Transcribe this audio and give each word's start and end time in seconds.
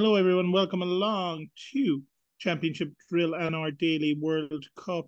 Hello, 0.00 0.14
everyone. 0.14 0.52
Welcome 0.52 0.82
along 0.82 1.48
to 1.72 2.00
Championship 2.38 2.92
Drill 3.10 3.34
and 3.34 3.56
our 3.56 3.72
daily 3.72 4.16
World 4.20 4.64
Cup 4.76 5.06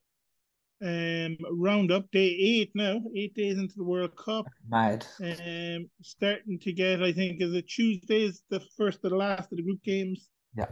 um, 0.84 1.36
roundup. 1.48 2.10
Day 2.10 2.26
eight 2.26 2.72
now, 2.74 3.00
eight 3.14 3.32
days 3.37 3.56
into 3.56 3.74
the 3.76 3.84
World 3.84 4.16
Cup. 4.16 4.46
Mad. 4.68 5.06
Um, 5.22 5.88
starting 6.03 6.58
to 6.58 6.72
get, 6.72 7.04
I 7.04 7.12
think, 7.12 7.40
is 7.40 7.54
it 7.54 7.68
Tuesdays 7.68 8.42
the 8.50 8.61
first 8.76 9.00
the 9.00 9.11
last 9.11 9.53
of 9.53 9.58
the 9.58 9.62
group 9.62 9.80
games. 9.84 10.29
Yeah. 10.56 10.66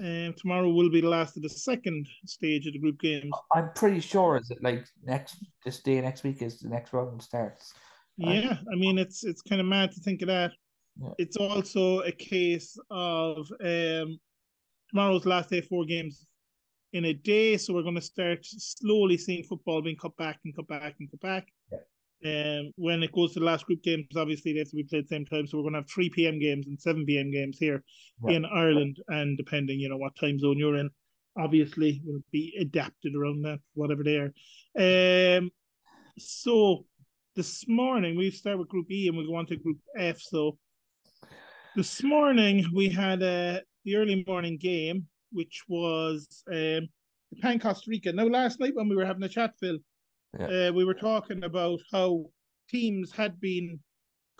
And 0.00 0.30
um, 0.30 0.34
tomorrow 0.36 0.68
will 0.68 0.90
be 0.90 1.00
the 1.00 1.08
last 1.08 1.36
of 1.36 1.44
the 1.44 1.48
second 1.48 2.08
stage 2.26 2.66
of 2.66 2.72
the 2.72 2.80
group 2.80 2.98
games. 2.98 3.30
I'm 3.54 3.70
pretty 3.76 4.00
sure 4.00 4.38
is 4.38 4.50
it 4.50 4.60
like 4.60 4.84
next 5.04 5.36
this 5.64 5.78
day 5.78 6.00
next 6.00 6.24
week 6.24 6.42
is 6.42 6.58
the 6.58 6.68
next 6.68 6.92
round 6.92 7.22
starts. 7.22 7.74
Yeah, 8.16 8.56
I 8.72 8.74
mean 8.74 8.98
it's 8.98 9.22
it's 9.22 9.40
kind 9.40 9.60
of 9.60 9.68
mad 9.68 9.92
to 9.92 10.00
think 10.00 10.22
of 10.22 10.26
that. 10.26 10.50
Yeah. 11.00 11.10
It's 11.18 11.36
also 11.36 12.00
a 12.00 12.12
case 12.12 12.78
of 12.90 13.50
um, 13.64 14.18
tomorrow's 14.90 15.26
last 15.26 15.50
day, 15.50 15.60
four 15.60 15.84
games 15.84 16.26
in 16.92 17.06
a 17.06 17.14
day. 17.14 17.56
So 17.56 17.72
we're 17.72 17.82
going 17.82 17.94
to 17.94 18.00
start 18.00 18.40
slowly 18.42 19.16
seeing 19.16 19.44
football 19.44 19.82
being 19.82 19.96
cut 19.96 20.16
back 20.16 20.38
and 20.44 20.54
cut 20.54 20.68
back 20.68 20.94
and 21.00 21.10
cut 21.10 21.20
back. 21.20 21.48
Yeah. 21.70 21.78
Um, 22.24 22.72
when 22.76 23.02
it 23.02 23.10
goes 23.10 23.32
to 23.32 23.40
the 23.40 23.46
last 23.46 23.66
group 23.66 23.82
games, 23.82 24.06
obviously 24.16 24.52
they 24.52 24.60
have 24.60 24.70
to 24.70 24.76
be 24.76 24.84
played 24.84 25.00
at 25.00 25.08
the 25.08 25.16
same 25.16 25.26
time. 25.26 25.46
So 25.46 25.58
we're 25.58 25.64
going 25.64 25.72
to 25.72 25.80
have 25.80 25.90
3 25.90 26.08
p.m. 26.10 26.38
games 26.38 26.68
and 26.68 26.80
7 26.80 27.04
p.m. 27.04 27.32
games 27.32 27.58
here 27.58 27.82
in 28.28 28.44
Ireland. 28.44 28.98
And 29.08 29.36
depending, 29.36 29.80
you 29.80 29.88
know, 29.88 29.96
what 29.96 30.14
time 30.14 30.38
zone 30.38 30.56
you're 30.56 30.76
in, 30.76 30.90
obviously 31.36 32.00
will 32.04 32.20
be 32.30 32.54
adapted 32.60 33.16
around 33.16 33.42
that, 33.42 33.58
whatever 33.74 34.04
they 34.04 34.18
are. 34.18 35.38
Um, 35.38 35.50
so 36.18 36.84
this 37.34 37.66
morning 37.66 38.16
we 38.16 38.30
start 38.30 38.58
with 38.58 38.68
Group 38.68 38.90
E 38.90 39.08
and 39.08 39.16
we 39.16 39.26
go 39.26 39.34
on 39.34 39.46
to 39.46 39.56
Group 39.56 39.78
F. 39.98 40.20
So 40.20 40.58
this 41.74 42.02
morning 42.02 42.66
we 42.74 42.88
had 42.88 43.22
uh, 43.22 43.60
the 43.84 43.96
early 43.96 44.24
morning 44.26 44.58
game, 44.58 45.06
which 45.32 45.62
was 45.68 46.42
um, 46.52 46.88
Japan 47.34 47.58
Costa 47.58 47.88
Rica. 47.88 48.12
Now, 48.12 48.26
last 48.26 48.60
night 48.60 48.74
when 48.74 48.88
we 48.88 48.96
were 48.96 49.06
having 49.06 49.22
a 49.22 49.28
chat, 49.28 49.54
Phil, 49.58 49.78
yeah. 50.38 50.68
uh, 50.68 50.72
we 50.72 50.84
were 50.84 50.94
talking 50.94 51.44
about 51.44 51.80
how 51.90 52.26
teams 52.68 53.12
had 53.12 53.40
been 53.40 53.78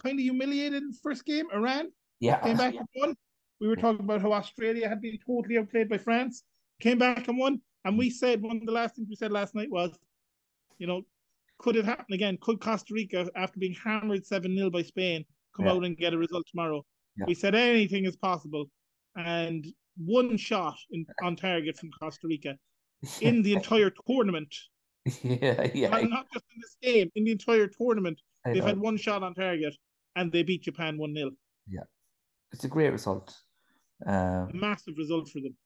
kind 0.02 0.18
of 0.18 0.22
humiliated 0.22 0.82
in 0.82 0.90
the 0.90 0.98
first 1.02 1.24
game. 1.24 1.46
Iran 1.54 1.90
yeah. 2.20 2.38
came 2.40 2.56
back 2.56 2.74
and 2.74 2.86
won. 2.96 3.16
We 3.60 3.68
were 3.68 3.76
talking 3.76 4.04
about 4.04 4.20
how 4.20 4.32
Australia 4.32 4.88
had 4.88 5.00
been 5.00 5.18
totally 5.26 5.58
outplayed 5.58 5.88
by 5.88 5.98
France, 5.98 6.42
came 6.80 6.98
back 6.98 7.28
and 7.28 7.38
won. 7.38 7.60
And 7.84 7.96
we 7.98 8.10
said 8.10 8.42
one 8.42 8.58
of 8.58 8.66
the 8.66 8.72
last 8.72 8.96
things 8.96 9.08
we 9.08 9.16
said 9.16 9.32
last 9.32 9.54
night 9.54 9.70
was, 9.70 9.96
you 10.78 10.86
know, 10.86 11.02
could 11.58 11.76
it 11.76 11.84
happen 11.84 12.12
again? 12.12 12.38
Could 12.40 12.60
Costa 12.60 12.92
Rica, 12.92 13.28
after 13.36 13.58
being 13.58 13.74
hammered 13.74 14.26
7 14.26 14.54
0 14.54 14.70
by 14.70 14.82
Spain, 14.82 15.24
come 15.56 15.66
yeah. 15.66 15.72
out 15.72 15.84
and 15.84 15.96
get 15.96 16.12
a 16.12 16.18
result 16.18 16.44
tomorrow? 16.50 16.84
Yeah. 17.16 17.26
We 17.26 17.34
said 17.34 17.54
anything 17.54 18.04
is 18.04 18.16
possible, 18.16 18.66
and 19.16 19.66
one 19.96 20.36
shot 20.36 20.76
in, 20.90 21.06
on 21.22 21.36
target 21.36 21.78
from 21.78 21.90
Costa 22.00 22.26
Rica 22.26 22.56
in 23.20 23.42
the 23.42 23.54
entire 23.54 23.92
tournament. 24.06 24.54
Yeah, 25.22 25.68
yeah. 25.74 25.90
Not, 25.90 26.10
not 26.10 26.26
just 26.32 26.44
in 26.54 26.60
this 26.60 26.76
game, 26.80 27.10
in 27.16 27.24
the 27.24 27.32
entire 27.32 27.66
tournament, 27.66 28.20
they've 28.44 28.64
had 28.64 28.78
one 28.78 28.96
shot 28.96 29.22
on 29.22 29.34
target, 29.34 29.74
and 30.16 30.30
they 30.30 30.42
beat 30.42 30.62
Japan 30.62 30.96
one 30.96 31.14
0 31.14 31.30
Yeah, 31.68 31.80
it's 32.52 32.64
a 32.64 32.68
great 32.68 32.90
result. 32.90 33.34
Um, 34.06 34.50
massive 34.54 34.94
result 34.96 35.28
for 35.28 35.40
them. 35.40 35.56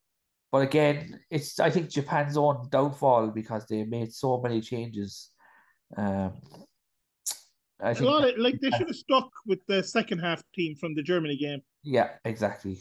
But 0.52 0.62
again, 0.62 1.20
it's 1.30 1.58
I 1.60 1.70
think 1.70 1.90
Japan's 1.90 2.36
own 2.36 2.68
downfall 2.70 3.28
because 3.28 3.66
they 3.66 3.84
made 3.84 4.12
so 4.12 4.40
many 4.40 4.60
changes. 4.60 5.30
Um, 5.96 6.40
I 7.80 7.92
think 7.92 8.06
a 8.06 8.10
lot 8.10 8.28
of 8.28 8.38
like 8.38 8.60
they 8.60 8.70
should 8.70 8.86
have 8.86 8.96
stuck 8.96 9.30
with 9.46 9.60
the 9.66 9.82
second 9.82 10.20
half 10.20 10.42
team 10.54 10.76
from 10.76 10.94
the 10.94 11.02
Germany 11.02 11.36
game. 11.36 11.60
Yeah, 11.82 12.10
exactly. 12.24 12.80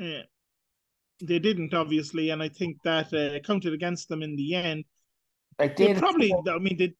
Uh, 0.00 0.22
they 1.20 1.38
didn't 1.38 1.74
obviously, 1.74 2.30
and 2.30 2.42
I 2.42 2.48
think 2.48 2.78
that 2.84 3.12
uh, 3.12 3.38
counted 3.40 3.72
against 3.72 4.08
them 4.08 4.22
in 4.22 4.36
the 4.36 4.54
end. 4.54 4.84
Like 5.58 5.76
they 5.76 5.94
probably, 5.94 6.32
I 6.32 6.58
mean, 6.58 6.76
they 6.78 6.94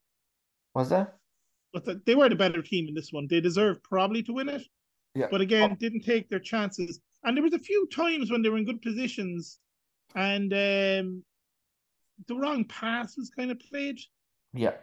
was 0.74 0.90
that. 0.90 1.16
But 1.72 2.06
they 2.06 2.14
were 2.14 2.28
the 2.28 2.36
better 2.36 2.62
team 2.62 2.88
in 2.88 2.94
this 2.94 3.12
one. 3.12 3.26
They 3.28 3.40
deserved 3.40 3.82
probably 3.82 4.22
to 4.24 4.32
win 4.32 4.48
it. 4.48 4.62
Yeah. 5.14 5.26
But 5.30 5.40
again, 5.40 5.72
oh. 5.72 5.76
didn't 5.76 6.02
take 6.02 6.28
their 6.28 6.40
chances. 6.40 7.00
And 7.24 7.36
there 7.36 7.44
was 7.44 7.52
a 7.52 7.58
few 7.58 7.86
times 7.88 8.30
when 8.30 8.42
they 8.42 8.48
were 8.48 8.58
in 8.58 8.64
good 8.64 8.80
positions, 8.80 9.58
and 10.14 10.52
um, 10.52 11.24
the 12.26 12.36
wrong 12.36 12.64
pass 12.64 13.16
was 13.16 13.30
kind 13.30 13.50
of 13.50 13.58
played. 13.58 13.98
Yeah. 14.54 14.74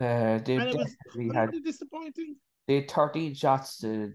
Uh, 0.00 0.38
they 0.38 0.56
and 0.56 0.70
it 0.70 0.76
was 0.76 0.96
had 1.34 1.52
disappointing. 1.62 2.36
They 2.66 2.76
had 2.76 2.90
thirteen 2.90 3.34
shots 3.34 3.78
to 3.78 4.12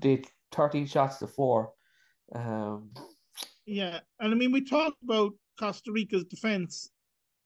they 0.00 0.22
thirteen 0.52 0.86
shots 0.86 1.18
to 1.18 1.26
four. 1.26 1.72
Um, 2.34 2.90
yeah, 3.66 4.00
and 4.20 4.32
I 4.32 4.36
mean 4.36 4.52
we 4.52 4.64
talked 4.64 5.02
about 5.02 5.32
Costa 5.58 5.90
Rica's 5.90 6.24
defense, 6.24 6.90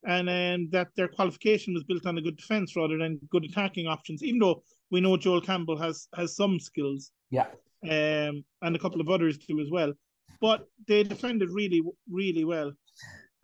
and 0.06 0.28
um, 0.28 0.68
that 0.72 0.88
their 0.94 1.08
qualification 1.08 1.72
was 1.72 1.84
built 1.84 2.04
on 2.04 2.18
a 2.18 2.22
good 2.22 2.36
defense 2.36 2.76
rather 2.76 2.98
than 2.98 3.18
good 3.30 3.44
attacking 3.44 3.86
options. 3.86 4.22
Even 4.22 4.40
though 4.40 4.62
we 4.90 5.00
know 5.00 5.16
Joel 5.16 5.40
Campbell 5.40 5.78
has 5.78 6.08
has 6.14 6.36
some 6.36 6.60
skills, 6.60 7.12
yeah, 7.30 7.46
um, 7.84 8.44
and 8.60 8.76
a 8.76 8.78
couple 8.78 9.00
of 9.00 9.08
others 9.08 9.38
too 9.38 9.60
as 9.60 9.70
well, 9.70 9.94
but 10.40 10.68
they 10.86 11.02
defended 11.02 11.48
really 11.50 11.82
really 12.10 12.44
well. 12.44 12.72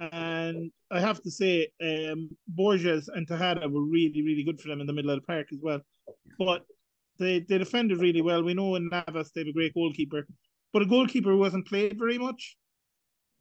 And 0.00 0.70
I 0.90 1.00
have 1.00 1.22
to 1.22 1.30
say, 1.30 1.68
um, 1.80 2.28
Borges 2.48 3.08
and 3.08 3.26
Tejeda 3.26 3.70
were 3.70 3.84
really, 3.84 4.22
really 4.22 4.42
good 4.42 4.60
for 4.60 4.68
them 4.68 4.80
in 4.80 4.86
the 4.86 4.92
middle 4.92 5.10
of 5.10 5.20
the 5.20 5.26
park 5.26 5.46
as 5.52 5.60
well. 5.62 5.80
But 6.38 6.64
they, 7.18 7.40
they 7.40 7.58
defended 7.58 8.00
really 8.00 8.22
well. 8.22 8.42
We 8.42 8.54
know 8.54 8.74
in 8.74 8.88
Navas 8.88 9.30
they 9.30 9.42
have 9.42 9.48
a 9.48 9.52
great 9.52 9.74
goalkeeper, 9.74 10.26
but 10.72 10.82
a 10.82 10.86
goalkeeper 10.86 11.30
who 11.30 11.44
hasn't 11.44 11.68
played 11.68 11.98
very 11.98 12.18
much. 12.18 12.56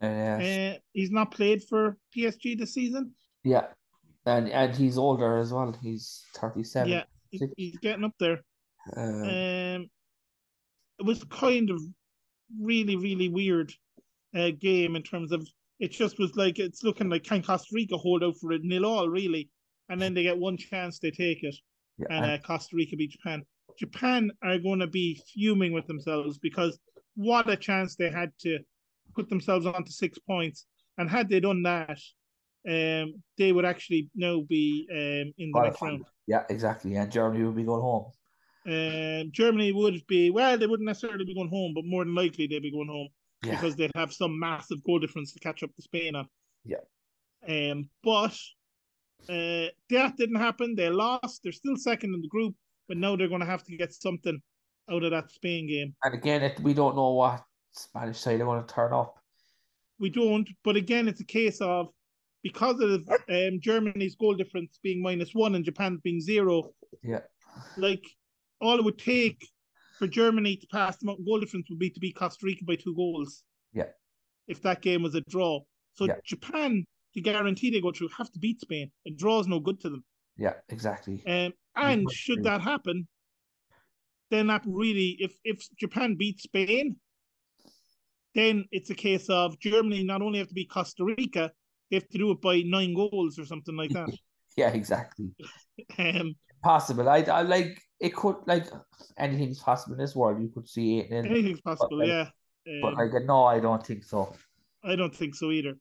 Uh, 0.02 0.74
he's 0.92 1.12
not 1.12 1.32
played 1.32 1.64
for 1.64 1.98
PSG 2.16 2.58
this 2.58 2.74
season. 2.74 3.14
Yeah, 3.44 3.68
and 4.26 4.50
and 4.50 4.76
he's 4.76 4.98
older 4.98 5.38
as 5.38 5.54
well. 5.54 5.74
He's 5.82 6.26
thirty 6.36 6.64
seven. 6.64 6.92
Yeah, 6.92 7.04
he's 7.56 7.78
getting 7.78 8.04
up 8.04 8.14
there. 8.20 8.42
Uh, 8.96 9.02
um, 9.02 9.90
it 11.00 11.06
was 11.06 11.24
kind 11.26 11.70
of 11.70 11.82
really, 12.60 12.98
really 12.98 13.30
weird 13.30 13.74
uh, 14.36 14.52
game 14.60 14.96
in 14.96 15.04
terms 15.04 15.32
of 15.32 15.48
it 15.80 15.92
just 15.92 16.20
was 16.20 16.36
like 16.36 16.60
it's 16.60 16.84
looking 16.84 17.10
like 17.10 17.24
can 17.24 17.44
Costa 17.44 17.70
Rica 17.74 17.98
hold 17.98 18.24
out 18.24 18.36
for 18.40 18.52
a 18.54 18.60
nil 18.60 18.86
all 18.86 19.10
really, 19.10 19.50
and 19.90 20.02
then 20.02 20.14
they 20.14 20.24
get 20.24 20.38
one 20.38 20.58
chance, 20.58 21.00
they 21.00 21.12
take 21.12 21.44
it, 21.44 21.56
yeah. 21.98 22.08
and 22.10 22.26
uh, 22.26 22.38
Costa 22.40 22.76
Rica 22.76 22.96
beat 22.96 23.12
Japan. 23.12 23.44
Japan 23.78 24.32
are 24.44 24.60
going 24.60 24.80
to 24.80 24.88
be 24.88 25.22
fuming 25.34 25.74
with 25.74 25.88
themselves 25.88 26.38
because 26.38 26.80
what 27.16 27.50
a 27.50 27.58
chance 27.58 27.96
they 27.96 28.10
had 28.10 28.32
to 28.42 28.60
put 29.16 29.30
themselves 29.30 29.66
onto 29.66 29.92
six 29.92 30.18
points, 30.20 30.66
and 30.98 31.10
had 31.10 31.30
they 31.30 31.40
done 31.40 31.64
that, 31.64 32.00
um, 32.70 33.16
they 33.38 33.52
would 33.52 33.66
actually 33.66 34.10
now 34.16 34.42
be 34.48 34.88
um 34.92 35.34
in 35.38 35.52
the 35.52 35.62
next 35.62 35.82
round. 35.82 36.04
Yeah, 36.28 36.44
exactly. 36.50 36.96
And 36.96 37.12
Germany 37.12 37.44
would 37.44 37.56
be 37.56 37.64
going 37.64 37.82
home. 37.82 38.12
Um, 38.66 39.32
Germany 39.34 39.74
would 39.74 40.06
be 40.08 40.30
well, 40.30 40.58
they 40.58 40.68
wouldn't 40.68 40.88
necessarily 40.88 41.26
be 41.26 41.36
going 41.36 41.50
home, 41.50 41.74
but 41.74 41.84
more 41.86 42.06
than 42.06 42.16
likely 42.16 42.48
they'd 42.48 42.62
be 42.62 42.72
going 42.72 42.88
home 42.88 43.10
yeah. 43.44 43.52
because 43.52 43.76
they'd 43.76 43.92
have 43.96 44.14
some 44.14 44.40
massive 44.40 44.84
goal 44.84 45.00
difference 45.00 45.34
to 45.34 45.40
catch 45.40 45.64
up 45.64 45.76
to 45.76 45.82
Spain 45.82 46.16
on. 46.16 46.28
Yeah. 46.66 46.78
Um, 47.48 47.90
but 48.04 48.36
uh, 49.30 49.70
that 49.90 50.16
didn't 50.18 50.36
happen. 50.36 50.76
They 50.76 50.90
lost. 50.90 51.42
They're 51.44 51.52
still 51.52 51.76
second 51.76 52.14
in 52.14 52.22
the 52.22 52.28
group, 52.28 52.56
but 52.88 52.98
now 52.98 53.16
they're 53.16 53.28
going 53.28 53.42
to 53.42 53.48
have 53.48 53.64
to 53.66 53.78
get 53.78 53.94
something 53.94 54.42
out 54.92 55.04
of 55.04 55.12
that 55.12 55.32
Spain 55.32 55.68
game. 55.68 55.96
And 56.04 56.14
again, 56.14 56.44
it, 56.44 56.60
we 56.60 56.74
don't 56.74 56.96
know 56.96 57.12
what 57.12 57.44
Spanish 57.72 58.20
side 58.20 58.40
they 58.40 58.44
want 58.44 58.68
to 58.68 58.74
turn 58.74 58.94
up. 58.94 59.18
We 60.00 60.10
don't. 60.10 60.48
But 60.64 60.76
again, 60.76 61.08
it's 61.08 61.22
a 61.22 61.26
case 61.26 61.62
of 61.62 61.90
because 62.44 62.80
of 62.82 63.08
um, 63.30 63.60
Germany's 63.62 64.16
goal 64.16 64.36
difference 64.36 64.80
being 64.84 65.02
minus 65.02 65.34
one 65.34 65.56
and 65.56 65.64
Japan's 65.64 66.02
being 66.02 66.20
zero. 66.20 66.72
Yeah. 67.02 67.22
Like 67.78 68.04
all 68.60 68.78
it 68.78 68.84
would 68.84 68.98
take 68.98 69.48
for 69.98 70.08
Germany 70.08 70.58
to 70.58 70.68
pass 70.68 70.98
the 70.98 71.16
goal 71.26 71.40
difference 71.40 71.68
would 71.70 71.80
be 71.80 71.90
to 71.90 72.00
beat 72.00 72.16
Costa 72.16 72.46
Rica 72.46 72.66
by 72.66 72.76
two 72.76 72.96
goals. 72.96 73.44
Yeah. 73.74 73.90
If 74.48 74.62
that 74.64 74.82
game 74.82 75.04
was 75.04 75.16
a 75.16 75.22
draw. 75.30 75.62
So 75.94 76.06
yeah. 76.06 76.16
Japan, 76.26 76.86
to 77.14 77.22
guarantee 77.22 77.70
they 77.70 77.82
go 77.82 77.92
through, 77.92 78.10
have 78.18 78.32
to 78.32 78.40
beat 78.40 78.60
Spain. 78.62 78.92
A 79.08 79.12
draw 79.12 79.40
is 79.40 79.48
no 79.48 79.60
good 79.60 79.80
to 79.82 79.90
them. 79.90 80.04
Yeah, 80.38 80.54
exactly. 80.70 81.24
Um, 81.28 81.54
and 81.76 82.12
should 82.12 82.44
that 82.44 82.62
happen, 82.62 83.08
then 84.32 84.48
that 84.48 84.64
really, 84.66 85.16
if 85.20 85.36
if 85.44 85.64
Japan 85.78 86.16
beats 86.16 86.44
Spain, 86.44 86.96
then 88.34 88.66
it's 88.72 88.90
a 88.90 88.96
case 88.96 89.30
of 89.30 89.60
Germany 89.60 90.04
not 90.04 90.22
only 90.22 90.40
have 90.40 90.48
to 90.48 90.54
beat 90.56 90.72
Costa 90.72 91.04
Rica, 91.04 91.52
they 91.90 91.98
have 91.98 92.10
to 92.10 92.18
do 92.18 92.32
it 92.32 92.42
by 92.42 92.62
nine 92.66 92.96
goals 92.96 93.38
or 93.38 93.46
something 93.46 93.76
like 93.76 93.92
that. 93.92 94.10
yeah, 94.58 94.70
exactly. 94.70 95.30
um, 96.00 96.36
possible. 96.64 97.08
I, 97.10 97.20
I 97.22 97.42
like 97.44 97.80
it 98.00 98.16
could 98.16 98.38
like 98.48 98.66
anything's 99.18 99.60
possible 99.60 99.94
in 99.94 100.00
this 100.00 100.16
world. 100.16 100.42
You 100.42 100.50
could 100.50 100.68
see 100.68 101.00
it. 101.00 101.12
In, 101.12 101.26
anything's 101.28 101.62
possible, 101.62 101.90
but, 101.92 102.00
like, 102.00 102.08
yeah. 102.08 102.30
Um, 102.68 102.82
but 102.82 102.94
like 102.96 103.12
no, 103.26 103.44
I 103.44 103.60
don't 103.60 103.86
think 103.86 104.04
so. 104.04 104.34
I 104.84 104.96
don't 104.96 105.16
think 105.16 105.36
so 105.36 105.52
either. 105.52 105.76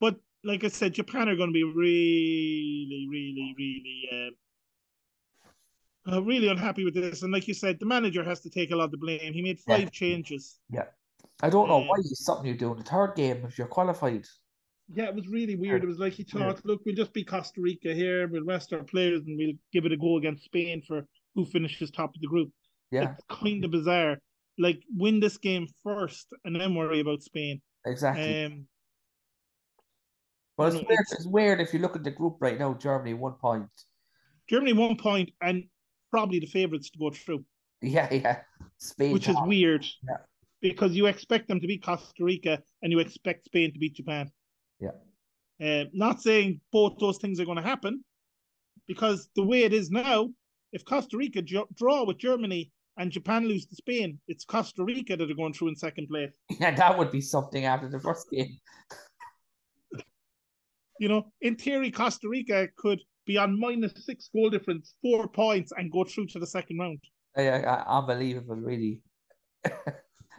But 0.00 0.16
like 0.44 0.64
I 0.64 0.68
said, 0.68 0.94
Japan 0.94 1.28
are 1.28 1.36
going 1.36 1.50
to 1.50 1.52
be 1.52 1.64
really, 1.64 3.08
really, 3.10 3.54
really, 3.58 4.08
um, 6.06 6.14
uh, 6.14 6.22
really 6.22 6.48
unhappy 6.48 6.84
with 6.84 6.94
this. 6.94 7.22
And 7.22 7.32
like 7.32 7.48
you 7.48 7.54
said, 7.54 7.78
the 7.80 7.86
manager 7.86 8.22
has 8.24 8.40
to 8.40 8.50
take 8.50 8.70
a 8.70 8.76
lot 8.76 8.84
of 8.84 8.90
the 8.92 8.98
blame. 8.98 9.32
He 9.32 9.42
made 9.42 9.58
five 9.60 9.80
yeah. 9.80 9.88
changes. 9.90 10.60
Yeah. 10.70 10.84
I 11.42 11.50
don't 11.50 11.68
know 11.68 11.82
Um, 11.82 11.88
why 11.88 11.96
it's 11.98 12.24
something 12.24 12.46
you 12.46 12.56
do 12.56 12.72
in 12.72 12.78
the 12.78 12.84
third 12.84 13.14
game 13.14 13.44
if 13.46 13.58
you're 13.58 13.66
qualified. 13.66 14.26
Yeah, 14.94 15.04
it 15.08 15.14
was 15.14 15.28
really 15.28 15.54
weird. 15.56 15.82
It 15.84 15.86
was 15.86 15.98
like 15.98 16.14
he 16.14 16.22
thought, 16.22 16.64
look, 16.64 16.80
we'll 16.86 16.94
just 16.94 17.12
be 17.12 17.22
Costa 17.24 17.60
Rica 17.60 17.92
here, 17.92 18.26
we'll 18.26 18.44
rest 18.44 18.72
our 18.72 18.82
players 18.82 19.22
and 19.26 19.36
we'll 19.36 19.52
give 19.72 19.84
it 19.84 19.92
a 19.92 19.96
go 19.96 20.16
against 20.16 20.44
Spain 20.44 20.82
for 20.86 21.06
who 21.34 21.44
finishes 21.44 21.90
top 21.90 22.14
of 22.14 22.20
the 22.22 22.26
group. 22.26 22.50
Yeah, 22.90 23.12
It's 23.12 23.24
kind 23.42 23.64
of 23.64 23.70
bizarre. 23.70 24.18
Like 24.58 24.82
win 24.96 25.20
this 25.20 25.36
game 25.36 25.66
first 25.84 26.26
and 26.44 26.58
then 26.58 26.74
worry 26.74 27.00
about 27.00 27.22
Spain. 27.22 27.60
exactly. 27.84 28.44
Um, 28.46 28.66
you 30.58 30.64
it's 30.64 30.74
know, 30.74 30.80
weird, 30.88 31.00
it's- 31.00 31.12
it's 31.12 31.26
weird 31.26 31.60
if 31.60 31.72
you 31.74 31.78
look 31.80 31.94
at 31.94 32.02
the 32.02 32.10
group 32.10 32.36
right 32.40 32.58
now, 32.58 32.74
Germany 32.74 33.14
one 33.14 33.34
point. 33.34 33.68
Germany 34.48 34.72
one 34.72 34.96
point 34.96 35.30
and 35.42 35.64
probably 36.10 36.40
the 36.40 36.46
favourites 36.46 36.88
to 36.90 36.98
go 36.98 37.10
through, 37.10 37.44
Yeah, 37.82 38.12
yeah. 38.12 38.40
Spain. 38.78 39.12
which 39.12 39.28
is 39.28 39.36
weird. 39.44 39.84
Yeah. 40.08 40.16
Because 40.60 40.96
you 40.96 41.06
expect 41.06 41.46
them 41.46 41.60
to 41.60 41.66
beat 41.68 41.84
Costa 41.84 42.24
Rica 42.24 42.62
and 42.82 42.90
you 42.90 42.98
expect 42.98 43.44
Spain 43.44 43.72
to 43.72 43.78
beat 43.78 43.94
Japan. 43.94 44.32
Yeah. 44.80 44.90
Uh, 45.60 45.84
not 45.92 46.22
saying 46.22 46.60
both 46.72 46.98
those 46.98 47.18
things 47.18 47.40
are 47.40 47.44
going 47.44 47.56
to 47.56 47.62
happen, 47.62 48.04
because 48.86 49.28
the 49.36 49.44
way 49.44 49.62
it 49.64 49.72
is 49.72 49.90
now, 49.90 50.28
if 50.72 50.84
Costa 50.84 51.16
Rica 51.16 51.42
draw 51.42 52.04
with 52.04 52.18
Germany 52.18 52.70
and 52.96 53.10
Japan 53.10 53.46
lose 53.46 53.66
to 53.66 53.76
Spain, 53.76 54.18
it's 54.28 54.44
Costa 54.44 54.84
Rica 54.84 55.16
that 55.16 55.30
are 55.30 55.34
going 55.34 55.52
through 55.52 55.68
in 55.68 55.76
second 55.76 56.08
place. 56.08 56.32
Yeah, 56.60 56.74
that 56.74 56.98
would 56.98 57.10
be 57.10 57.20
something 57.20 57.64
after 57.64 57.88
the 57.88 58.00
first 58.00 58.26
game. 58.30 58.58
You 61.00 61.08
know, 61.08 61.30
in 61.42 61.54
theory, 61.54 61.92
Costa 61.92 62.28
Rica 62.28 62.66
could 62.76 62.98
be 63.24 63.38
on 63.38 63.56
minus 63.56 63.92
six 64.04 64.28
goal 64.34 64.50
difference, 64.50 64.96
four 65.00 65.28
points, 65.28 65.70
and 65.76 65.92
go 65.92 66.02
through 66.02 66.26
to 66.26 66.40
the 66.40 66.46
second 66.46 66.78
round. 66.78 66.98
Yeah, 67.36 67.60
yeah, 67.60 67.84
unbelievable, 67.86 68.56
really. 68.56 69.00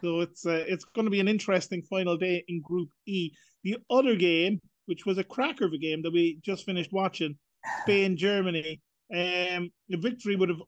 So 0.01 0.21
it's 0.21 0.45
uh, 0.45 0.63
it's 0.67 0.85
going 0.85 1.05
to 1.05 1.11
be 1.11 1.19
an 1.19 1.27
interesting 1.27 1.81
final 1.81 2.17
day 2.17 2.43
in 2.47 2.61
Group 2.61 2.89
E. 3.05 3.31
The 3.63 3.77
other 3.89 4.15
game, 4.15 4.59
which 4.85 5.05
was 5.05 5.17
a 5.17 5.23
cracker 5.23 5.65
of 5.65 5.73
a 5.73 5.77
game 5.77 6.01
that 6.03 6.11
we 6.13 6.39
just 6.43 6.65
finished 6.65 6.91
watching, 6.93 7.37
Spain 7.81 8.17
Germany. 8.17 8.81
Um, 9.13 9.71
the 9.89 9.97
victory 9.97 10.35
would 10.35 10.49
have 10.49 10.61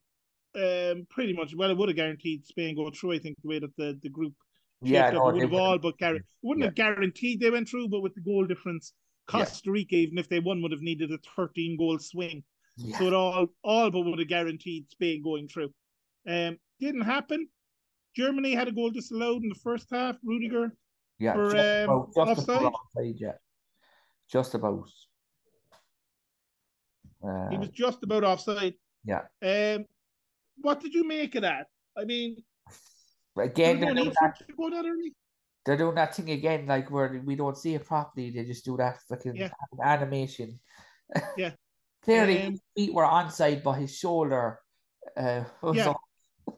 um 0.55 1.07
pretty 1.09 1.33
much 1.33 1.55
well, 1.55 1.69
it 1.71 1.77
would 1.77 1.89
have 1.89 1.95
guaranteed 1.95 2.45
Spain 2.45 2.75
go 2.75 2.89
through. 2.91 3.13
I 3.13 3.19
think 3.19 3.37
the 3.41 3.49
way 3.49 3.59
that 3.59 3.75
the 3.77 3.97
the 4.01 4.09
group 4.09 4.33
Yeah, 4.81 5.09
no, 5.11 5.29
it 5.29 5.33
would 5.33 5.43
have 5.43 5.53
all 5.53 5.77
but 5.79 5.97
guaranteed. 5.97 6.25
wouldn't 6.41 6.65
have 6.65 6.75
guaranteed 6.75 7.39
they 7.39 7.49
went 7.49 7.69
through, 7.69 7.89
but 7.89 8.01
with 8.01 8.15
the 8.15 8.21
goal 8.21 8.45
difference, 8.45 8.93
Costa 9.27 9.71
Rica, 9.71 9.95
even 9.95 10.17
if 10.17 10.27
they 10.29 10.39
won, 10.39 10.61
would 10.61 10.71
have 10.71 10.81
needed 10.81 11.11
a 11.11 11.19
thirteen 11.35 11.77
goal 11.77 11.99
swing. 11.99 12.43
yeah. 12.77 12.97
So 12.97 13.07
it 13.07 13.13
all 13.13 13.47
all 13.63 13.91
but 13.91 14.01
would 14.01 14.19
have 14.19 14.27
guaranteed 14.27 14.89
Spain 14.91 15.21
going 15.23 15.47
through. 15.47 15.73
Um, 16.27 16.57
didn't 16.79 17.01
happen. 17.01 17.47
Germany 18.15 18.53
had 18.53 18.67
a 18.67 18.71
goal 18.73 18.89
disallowed 18.91 19.43
in 19.43 19.49
the 19.49 19.55
first 19.63 19.87
half. 19.91 20.17
Rudiger. 20.23 20.75
Yeah, 21.21 21.33
for, 21.33 21.51
just 21.51 21.67
um, 21.69 21.83
about, 21.89 22.07
just 22.15 22.39
offside? 22.41 22.61
about 22.61 22.73
offside, 22.73 23.15
yeah. 23.17 23.33
Just 24.31 24.53
about. 24.55 24.89
Uh, 27.23 27.49
He 27.51 27.57
was 27.57 27.69
just 27.69 28.03
about 28.03 28.23
offside. 28.23 28.73
yeah. 29.05 29.21
Um, 29.41 29.85
what 30.57 30.79
did 30.81 30.93
you 30.93 31.07
make 31.07 31.35
of 31.35 31.43
that? 31.43 31.67
I 31.97 32.05
mean, 32.05 32.37
Again, 33.37 33.79
they're 33.79 33.93
doing, 33.93 34.09
that, 34.09 34.15
for 34.19 34.27
it 34.43 34.47
to 34.49 34.53
go 34.57 34.69
that 34.71 34.85
early. 34.85 35.15
they're 35.65 35.77
doing 35.77 35.95
that 35.95 36.15
thing 36.15 36.31
again, 36.31 36.65
like 36.67 36.91
where 36.91 37.21
we 37.25 37.35
don't 37.35 37.57
see 37.57 37.75
it 37.75 37.85
properly. 37.85 38.29
They 38.31 38.43
just 38.43 38.65
do 38.65 38.75
that 38.77 38.99
fucking 39.07 39.35
Yeah. 39.35 39.49
animation. 39.83 40.59
Yeah. 41.37 41.51
Clearly, 42.03 42.41
Um, 42.41 42.51
his 42.53 42.61
feet 42.75 42.93
were 42.93 43.05
onside, 43.05 43.63
but 43.63 43.73
his 43.73 43.95
shoulder 43.95 44.59
uh, 45.15 45.43
Yeah. 45.73 45.89
off. 45.89 46.55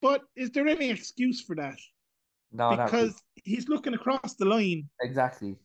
But 0.00 0.22
is 0.34 0.50
there 0.50 0.66
any 0.66 0.90
excuse 0.90 1.42
for 1.42 1.54
that? 1.56 1.78
No, 2.52 2.70
really. 2.70 2.84
because 2.84 3.22
he's 3.34 3.68
looking 3.68 3.94
across 3.94 4.34
the 4.34 4.44
line. 4.44 4.88
exactly. 5.00 5.56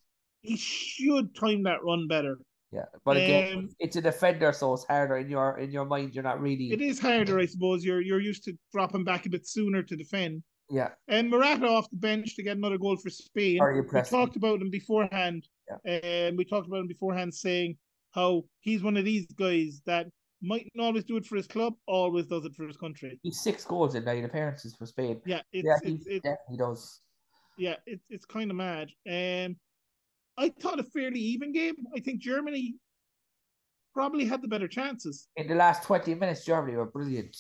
He 0.42 0.58
should 0.58 1.36
time 1.36 1.64
that 1.64 1.84
run 1.84 2.08
better. 2.08 2.38
Yeah, 2.72 2.86
but 3.04 3.18
again, 3.18 3.58
Um, 3.58 3.70
it's 3.80 3.98
a 3.98 4.02
defender, 4.02 4.52
so 4.54 4.74
it's 4.74 4.86
harder 4.86 5.18
in 5.18 5.30
your 5.30 5.58
in 5.60 5.72
your 5.72 5.86
mind. 5.86 6.16
You're 6.16 6.24
not 6.24 6.40
really. 6.42 6.72
It 6.72 6.82
is 6.82 7.00
harder, 7.00 7.38
I 7.38 7.46
suppose. 7.46 7.84
You're 7.84 8.02
you're 8.02 8.22
used 8.22 8.44
to 8.46 8.54
dropping 8.72 9.04
back 9.04 9.26
a 9.26 9.30
bit 9.30 9.46
sooner 9.46 9.84
to 9.84 9.96
defend. 9.96 10.42
Yeah, 10.70 10.92
And 11.10 11.30
Morata 11.30 11.68
off 11.68 11.90
the 11.90 11.98
bench 11.98 12.34
to 12.38 12.44
get 12.44 12.56
another 12.56 12.78
goal 12.78 12.96
for 12.96 13.10
Spain. 13.10 13.58
very 13.60 13.82
we 13.82 14.02
talked 14.04 14.38
about 14.38 14.62
him 14.62 14.70
beforehand. 14.70 15.46
And 15.86 16.38
we 16.38 16.46
talked 16.46 16.68
about 16.68 16.80
him 16.80 16.88
beforehand 16.88 17.34
saying 17.34 17.78
how 18.12 18.44
he's 18.62 18.82
one 18.82 18.96
of 18.96 19.04
these 19.04 19.28
guys 19.34 19.82
that 19.86 20.08
mightn't 20.42 20.80
always 20.80 21.04
do 21.04 21.18
it 21.18 21.26
for 21.26 21.36
his 21.36 21.48
club, 21.48 21.74
always 21.88 22.26
does 22.26 22.46
it 22.46 22.56
for 22.56 22.68
his 22.68 22.78
country. 22.78 23.20
He's 23.24 23.42
six 23.42 23.64
goals 23.64 23.96
in 23.96 24.04
nine 24.04 24.26
appearances 24.26 24.76
for 24.76 24.86
Spain. 24.86 25.22
Yeah, 25.26 25.42
it's 25.52 25.66
yeah, 25.66 25.76
it's, 25.84 26.06
he 26.06 26.14
it's 26.16 26.24
definitely 26.24 26.58
does. 26.58 27.02
yeah, 27.58 27.76
it's 27.86 28.06
it's 28.10 28.26
kind 28.26 28.50
of 28.52 28.58
mad. 28.58 28.90
Um, 29.10 29.56
I 30.38 30.50
thought 30.62 30.80
a 30.80 30.84
fairly 30.84 31.20
even 31.20 31.52
game. 31.52 31.76
I 31.96 32.00
think 32.00 32.22
Germany 32.22 32.76
probably 33.94 34.26
had 34.26 34.42
the 34.42 34.48
better 34.48 34.68
chances. 34.68 35.28
In 35.36 35.48
the 35.48 35.56
last 35.56 35.84
twenty 35.84 36.16
minutes, 36.16 36.46
Germany 36.46 36.76
were 36.78 36.86
brilliant. 36.86 37.38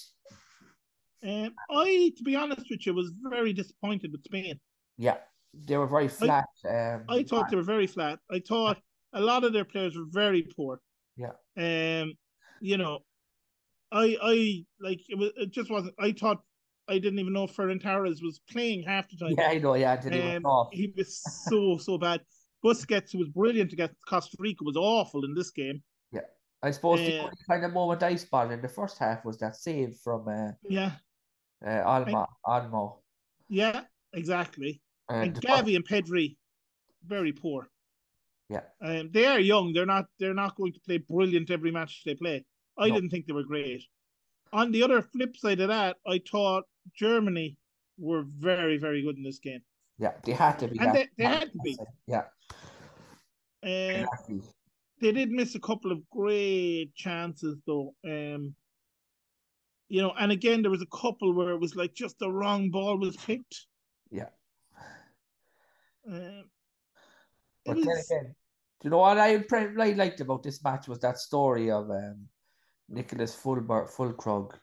Um, 1.23 1.53
I, 1.69 2.11
to 2.17 2.23
be 2.23 2.35
honest 2.35 2.65
with 2.69 2.85
you, 2.85 2.93
was 2.93 3.11
very 3.21 3.53
disappointed 3.53 4.11
with 4.11 4.23
Spain. 4.23 4.59
Yeah, 4.97 5.17
they 5.53 5.77
were 5.77 5.87
very 5.87 6.07
flat. 6.07 6.45
um, 6.67 7.03
I 7.09 7.23
thought 7.23 7.49
they 7.49 7.55
were 7.55 7.63
very 7.63 7.87
flat. 7.87 8.19
I 8.31 8.39
thought 8.39 8.79
a 9.13 9.21
lot 9.21 9.43
of 9.43 9.53
their 9.53 9.65
players 9.65 9.95
were 9.95 10.07
very 10.09 10.43
poor. 10.55 10.79
Yeah. 11.17 11.33
Um, 11.57 12.13
you 12.61 12.77
know, 12.77 12.99
I 13.91 14.17
I 14.21 14.65
like 14.79 15.01
it 15.09 15.17
was 15.17 15.31
it 15.35 15.51
just 15.51 15.69
wasn't. 15.69 15.95
I 15.99 16.13
thought 16.13 16.41
I 16.87 16.99
didn't 16.99 17.19
even 17.19 17.33
know 17.33 17.47
Ferran 17.47 17.81
Torres 17.81 18.21
was 18.21 18.39
playing 18.49 18.83
half 18.83 19.09
the 19.09 19.17
time. 19.17 19.35
yeah, 19.37 19.49
I 19.49 19.57
know. 19.57 19.73
Yeah, 19.75 19.99
he 20.01 20.21
Um, 20.21 20.67
he 20.71 20.93
was 20.95 21.17
so 21.49 21.77
so 21.77 21.97
bad. 21.97 22.21
Busquets, 22.63 23.15
was 23.15 23.27
brilliant 23.29 23.73
against 23.73 23.95
Costa 24.07 24.37
Rica, 24.39 24.63
was 24.63 24.77
awful 24.77 25.25
in 25.25 25.33
this 25.33 25.49
game. 25.49 25.81
Yeah, 26.11 26.21
I 26.61 26.69
suppose 26.69 26.99
the 26.99 27.17
uh, 27.17 27.23
only 27.23 27.37
kind 27.49 27.65
of 27.65 27.73
moment 27.73 28.03
I 28.03 28.15
spotted 28.15 28.53
in 28.53 28.61
the 28.61 28.69
first 28.69 28.99
half 28.99 29.25
was 29.25 29.39
that 29.39 29.55
save 29.55 29.97
from 30.03 30.27
uh, 30.27 30.51
Yeah, 30.69 30.91
uh, 31.65 31.81
Alma 31.83 32.27
Olmo. 32.45 32.99
yeah, 33.49 33.81
exactly. 34.13 34.79
Uh, 35.09 35.23
And 35.23 35.33
Gavi 35.41 35.75
and 35.75 35.87
Pedri, 35.87 36.37
very 37.03 37.33
poor. 37.33 37.67
Yeah. 38.47 38.61
Um, 38.81 39.09
they 39.11 39.25
are 39.25 39.39
young. 39.39 39.73
They're 39.73 39.85
not. 39.87 40.05
They're 40.19 40.35
not 40.35 40.55
going 40.55 40.73
to 40.73 40.79
play 40.81 40.97
brilliant 40.97 41.49
every 41.49 41.71
match 41.71 42.03
they 42.05 42.15
play. 42.15 42.45
I 42.77 42.89
No. 42.89 42.95
didn't 42.95 43.09
think 43.09 43.27
they 43.27 43.33
were 43.33 43.43
great. 43.43 43.83
On 44.53 44.71
the 44.71 44.83
other 44.83 45.01
flip 45.01 45.35
side 45.37 45.59
of 45.59 45.69
that, 45.69 45.97
I 46.05 46.19
thought 46.19 46.65
Germany 46.93 47.57
were 47.97 48.23
very, 48.23 48.77
very 48.77 49.01
good 49.01 49.17
in 49.17 49.23
this 49.23 49.39
game. 49.39 49.63
Yeah, 49.97 50.19
they 50.23 50.33
had 50.33 50.57
to 50.59 50.67
be. 50.67 50.79
And 50.79 50.95
they- 50.95 51.09
they 51.17 51.25
had 51.25 51.51
to 51.51 51.59
be. 51.63 51.77
Yeah, 52.07 52.27
Um, 53.63 53.69
exactly. 54.03 54.41
they 54.99 55.11
did 55.11 55.29
miss 55.29 55.55
a 55.55 55.59
couple 55.59 55.91
of 55.91 56.09
great 56.09 56.93
chances 56.95 57.61
though. 57.65 57.95
Um, 58.03 58.55
you 59.89 60.01
know, 60.01 60.11
and 60.19 60.31
again, 60.31 60.61
there 60.61 60.71
was 60.71 60.81
a 60.81 60.87
couple 60.87 61.33
where 61.33 61.49
it 61.51 61.59
was 61.59 61.75
like 61.75 61.93
just 61.93 62.17
the 62.19 62.31
wrong 62.31 62.71
ball 62.71 62.97
was 62.97 63.17
picked. 63.17 63.67
Yeah. 64.09 64.29
Um, 66.07 66.49
But 67.65 67.75
then 67.75 67.83
again, 67.83 68.35
do 68.79 68.85
you 68.85 68.89
know 68.89 68.97
what 68.97 69.19
I 69.19 69.35
I 69.53 69.91
liked 69.93 70.19
about 70.21 70.41
this 70.43 70.63
match 70.63 70.87
was 70.87 70.99
that 70.99 71.19
story 71.19 71.69
of 71.69 71.91
um, 71.91 72.27
Nicholas 72.91 73.35
Fulber 73.35 73.87
Füllkrug. 73.87 74.53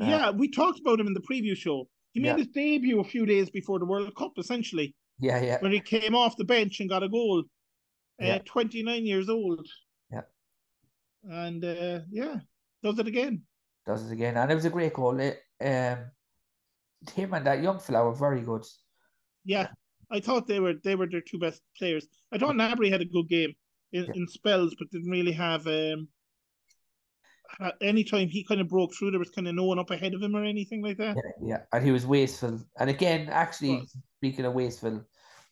Uh, 0.00 0.04
yeah, 0.04 0.30
we 0.30 0.48
talked 0.50 0.80
about 0.80 0.98
him 1.00 1.06
in 1.06 1.14
the 1.14 1.20
preview 1.20 1.56
show. 1.56 1.88
He 2.12 2.20
made 2.20 2.28
Yeah. 2.30 2.36
his 2.38 2.46
debut 2.48 3.00
a 3.00 3.04
few 3.04 3.26
days 3.26 3.50
before 3.50 3.78
the 3.78 3.84
World 3.84 4.14
Cup, 4.16 4.32
essentially, 4.38 4.94
yeah, 5.18 5.40
yeah, 5.42 5.58
when 5.60 5.72
he 5.72 5.80
came 5.80 6.14
off 6.14 6.36
the 6.36 6.44
bench 6.44 6.80
and 6.80 6.88
got 6.88 7.02
a 7.02 7.08
goal. 7.08 7.44
Yeah. 8.18 8.36
Uh, 8.36 8.38
29 8.46 9.06
years 9.06 9.28
old. 9.28 9.66
Yeah. 10.10 10.22
And 11.28 11.64
uh, 11.64 12.00
yeah, 12.10 12.36
does 12.82 12.98
it 12.98 13.06
again. 13.06 13.42
does 13.86 14.04
it 14.10 14.12
again, 14.12 14.36
and 14.36 14.50
it 14.50 14.54
was 14.54 14.64
a 14.64 14.70
great 14.70 14.92
goal. 14.94 15.18
It, 15.20 15.40
um, 15.60 16.10
him 17.14 17.34
and 17.34 17.46
that 17.46 17.62
young 17.62 17.78
fella 17.78 18.04
were 18.04 18.14
very 18.14 18.40
good. 18.42 18.64
Yeah, 19.44 19.68
I 20.10 20.20
thought 20.20 20.46
they 20.46 20.60
were 20.60 20.74
they 20.82 20.94
were 20.96 21.06
their 21.08 21.20
two 21.20 21.38
best 21.38 21.62
players. 21.76 22.06
I 22.32 22.38
thought 22.38 22.54
Gnabry 22.56 22.90
had 22.90 23.00
a 23.02 23.04
good 23.04 23.28
game 23.28 23.54
in, 23.92 24.04
Yeah. 24.04 24.12
in 24.14 24.26
spells, 24.28 24.74
but 24.78 24.90
didn't 24.90 25.10
really 25.10 25.32
have 25.32 25.66
um. 25.66 26.08
Anytime 27.80 28.28
he 28.28 28.44
kind 28.44 28.60
of 28.60 28.68
broke 28.68 28.94
through, 28.94 29.10
there 29.10 29.18
was 29.20 29.30
kind 29.30 29.48
of 29.48 29.54
no 29.54 29.64
one 29.64 29.78
up 29.78 29.90
ahead 29.90 30.14
of 30.14 30.22
him 30.22 30.36
or 30.36 30.44
anything 30.44 30.82
like 30.82 30.98
that. 30.98 31.16
Yeah, 31.16 31.46
yeah, 31.48 31.58
and 31.72 31.84
he 31.84 31.90
was 31.90 32.06
wasteful. 32.06 32.60
And 32.78 32.90
again, 32.90 33.28
actually, 33.30 33.86
speaking 34.18 34.44
of 34.44 34.52
wasteful, 34.54 35.04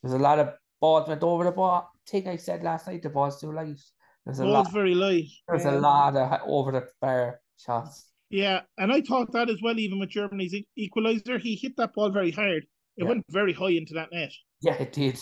there's 0.02 0.14
a 0.14 0.18
lot 0.18 0.38
of 0.38 0.54
balls 0.80 1.08
went 1.08 1.22
over 1.22 1.44
the 1.44 1.52
ball. 1.52 1.90
Thing 2.08 2.28
I 2.28 2.36
said 2.36 2.62
last 2.62 2.86
night, 2.86 3.02
the 3.02 3.10
ball's 3.10 3.40
too 3.40 3.52
light. 3.52 3.80
There's 4.24 4.40
a 4.40 4.44
Ball's 4.44 4.66
lot. 4.66 4.72
very 4.72 4.94
light. 4.94 5.28
There's 5.48 5.64
a 5.64 5.76
Um, 5.76 5.82
lot 5.82 6.16
of 6.16 6.40
over 6.46 6.72
the 6.72 6.88
bar 7.00 7.40
shots. 7.58 8.10
Yeah, 8.28 8.62
and 8.76 8.92
I 8.92 9.00
thought 9.00 9.32
that 9.32 9.48
as 9.48 9.62
well. 9.62 9.78
Even 9.78 10.00
with 10.00 10.10
Germany's 10.10 10.52
e- 10.52 10.66
equalizer, 10.76 11.38
he 11.38 11.54
hit 11.54 11.76
that 11.76 11.94
ball 11.94 12.10
very 12.10 12.32
hard. 12.32 12.64
It 12.96 13.04
Yeah. 13.04 13.08
went 13.08 13.24
very 13.30 13.52
high 13.52 13.70
into 13.70 13.94
that 13.94 14.10
net. 14.12 14.32
Yeah, 14.62 14.74
it 14.74 14.92
did. 14.92 15.18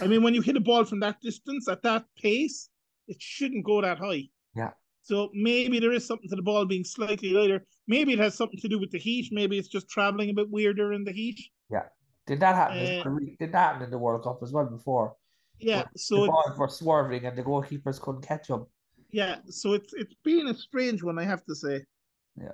I 0.00 0.06
mean, 0.06 0.22
when 0.22 0.34
you 0.34 0.40
hit 0.40 0.56
a 0.56 0.60
ball 0.60 0.84
from 0.84 1.00
that 1.00 1.20
distance 1.20 1.68
at 1.68 1.82
that 1.82 2.06
pace, 2.16 2.70
it 3.08 3.20
shouldn't 3.20 3.64
go 3.64 3.82
that 3.82 3.98
high. 3.98 4.28
So 5.02 5.30
maybe 5.34 5.80
there 5.80 5.92
is 5.92 6.06
something 6.06 6.28
to 6.30 6.36
the 6.36 6.42
ball 6.42 6.64
being 6.64 6.84
slightly 6.84 7.30
lighter. 7.30 7.64
Maybe 7.88 8.12
it 8.12 8.18
has 8.20 8.36
something 8.36 8.60
to 8.60 8.68
do 8.68 8.78
with 8.78 8.92
the 8.92 8.98
heat. 8.98 9.28
Maybe 9.32 9.58
it's 9.58 9.68
just 9.68 9.88
traveling 9.88 10.30
a 10.30 10.34
bit 10.34 10.50
weirder 10.50 10.92
in 10.92 11.04
the 11.04 11.12
heat. 11.12 11.40
Yeah. 11.70 11.84
Did 12.26 12.40
that 12.40 12.54
happen? 12.54 12.78
Uh, 12.78 13.18
did 13.38 13.52
that 13.52 13.58
happen 13.58 13.82
in 13.82 13.90
the 13.90 13.98
World 13.98 14.22
Cup 14.22 14.38
as 14.42 14.52
well 14.52 14.66
before? 14.66 15.16
Yeah, 15.58 15.84
so 15.96 16.22
the 16.22 16.26
ball 16.26 16.54
were 16.56 16.68
swerving 16.68 17.24
and 17.24 17.36
the 17.36 17.42
goalkeepers 17.42 18.00
couldn't 18.00 18.22
catch 18.22 18.48
them. 18.48 18.66
Yeah, 19.10 19.36
so 19.48 19.74
it's 19.74 19.92
it's 19.92 20.14
been 20.24 20.48
a 20.48 20.54
strange 20.54 21.02
one, 21.02 21.18
I 21.18 21.24
have 21.24 21.44
to 21.44 21.54
say. 21.54 21.84
Yeah, 22.36 22.52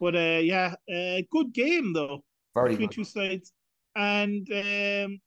but 0.00 0.16
uh, 0.16 0.40
yeah, 0.42 0.74
uh, 0.92 1.22
good 1.30 1.52
game 1.52 1.92
though 1.92 2.24
Very 2.54 2.70
between 2.70 2.88
good. 2.88 2.94
two 2.94 3.04
sides, 3.04 3.52
and 3.94 4.48
um, 4.52 5.20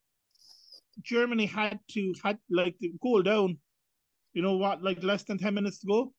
Germany 1.01 1.45
had 1.45 1.79
to 1.91 2.13
had 2.23 2.37
like 2.49 2.75
the 2.79 2.91
goal 3.01 3.21
down. 3.21 3.57
You 4.33 4.41
know 4.41 4.57
what? 4.57 4.83
Like 4.83 5.01
less 5.01 5.23
than 5.23 5.37
ten 5.37 5.53
minutes 5.53 5.79
to 5.79 5.87
go, 5.87 6.13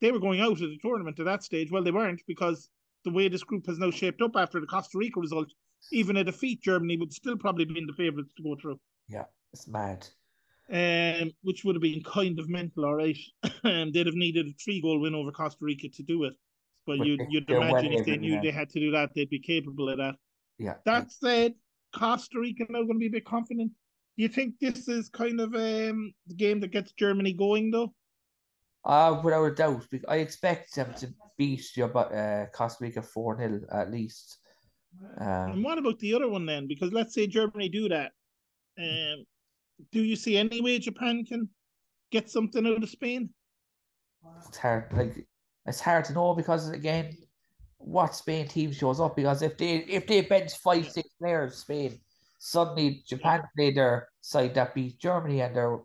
they 0.00 0.12
were 0.12 0.20
going 0.20 0.40
out 0.40 0.52
of 0.52 0.58
the 0.58 0.78
tournament 0.82 1.18
at 1.18 1.26
that 1.26 1.42
stage. 1.42 1.70
Well, 1.70 1.82
they 1.82 1.90
weren't 1.90 2.22
because 2.26 2.68
the 3.04 3.10
way 3.10 3.28
this 3.28 3.44
group 3.44 3.66
has 3.66 3.78
now 3.78 3.90
shaped 3.90 4.22
up 4.22 4.32
after 4.36 4.60
the 4.60 4.66
Costa 4.66 4.98
Rica 4.98 5.20
result, 5.20 5.48
even 5.92 6.16
a 6.16 6.24
defeat, 6.24 6.62
Germany 6.62 6.96
would 6.96 7.12
still 7.12 7.36
probably 7.36 7.64
be 7.64 7.78
in 7.78 7.86
the 7.86 7.92
favourites 7.92 8.32
to 8.36 8.42
go 8.42 8.56
through. 8.60 8.80
Yeah, 9.08 9.24
it's 9.52 9.68
mad. 9.68 10.06
Um, 10.72 11.30
which 11.42 11.62
would 11.64 11.76
have 11.76 11.82
been 11.82 12.02
kind 12.02 12.38
of 12.38 12.48
mental, 12.48 12.86
all 12.86 12.94
right. 12.94 13.18
um, 13.64 13.92
they'd 13.92 14.06
have 14.06 14.14
needed 14.14 14.46
a 14.46 14.52
three 14.62 14.80
goal 14.80 14.98
win 14.98 15.14
over 15.14 15.30
Costa 15.30 15.58
Rica 15.62 15.88
to 15.88 16.02
do 16.02 16.24
it. 16.24 16.34
But, 16.86 16.98
but 16.98 17.06
you'd, 17.06 17.20
you'd 17.28 17.50
imagine 17.50 17.92
if 17.92 18.06
they 18.06 18.16
knew 18.16 18.40
they 18.40 18.50
had 18.50 18.70
to 18.70 18.80
do 18.80 18.90
that, 18.92 19.10
they'd 19.14 19.30
be 19.30 19.38
capable 19.38 19.90
of 19.90 19.98
that. 19.98 20.16
Yeah. 20.58 20.74
That 20.84 21.10
said, 21.10 21.54
Costa 21.94 22.38
Rica 22.38 22.64
now 22.68 22.80
going 22.80 22.94
to 22.94 22.98
be 22.98 23.06
a 23.06 23.10
bit 23.10 23.24
confident. 23.24 23.72
Do 24.16 24.22
you 24.22 24.28
think 24.28 24.54
this 24.60 24.88
is 24.88 25.08
kind 25.08 25.40
of 25.40 25.54
um, 25.54 26.12
the 26.26 26.34
game 26.36 26.60
that 26.60 26.72
gets 26.72 26.92
Germany 26.92 27.32
going, 27.32 27.70
though? 27.70 27.92
Uh, 28.84 29.20
without 29.24 29.44
a 29.44 29.54
doubt. 29.54 29.86
I 30.08 30.16
expect 30.16 30.74
them 30.74 30.92
to 30.98 31.08
beat 31.38 31.76
your 31.76 31.96
uh, 31.96 32.46
Costa 32.52 32.84
Rica 32.84 33.00
4 33.00 33.38
0 33.38 33.60
at 33.72 33.90
least. 33.90 34.38
Um, 35.20 35.52
and 35.52 35.64
what 35.64 35.78
about 35.78 35.98
the 35.98 36.14
other 36.14 36.28
one 36.28 36.46
then? 36.46 36.66
Because 36.68 36.92
let's 36.92 37.14
say 37.14 37.26
Germany 37.26 37.68
do 37.68 37.88
that. 37.88 38.12
Um, 38.78 39.24
do 39.90 40.02
you 40.02 40.16
see 40.16 40.36
any 40.36 40.60
way 40.60 40.78
Japan 40.78 41.24
can 41.24 41.48
get 42.12 42.30
something 42.30 42.66
out 42.66 42.82
of 42.82 42.88
Spain? 42.88 43.30
It's 44.46 44.58
hard. 44.58 44.92
Like 44.92 45.26
it's 45.66 45.80
hard 45.80 46.04
to 46.06 46.12
know 46.12 46.34
because 46.34 46.68
again, 46.68 47.16
what 47.78 48.14
Spain 48.14 48.48
team 48.48 48.72
shows 48.72 49.00
up? 49.00 49.16
Because 49.16 49.42
if 49.42 49.56
they 49.56 49.76
if 49.76 50.06
they 50.06 50.20
bench 50.22 50.52
five 50.58 50.90
six 50.90 51.08
players, 51.18 51.56
Spain 51.56 51.98
suddenly 52.38 53.02
Japan 53.06 53.42
play 53.56 53.72
their 53.72 54.08
side 54.20 54.54
that 54.54 54.74
beat 54.74 54.98
Germany, 54.98 55.40
and 55.40 55.56
they're 55.56 55.78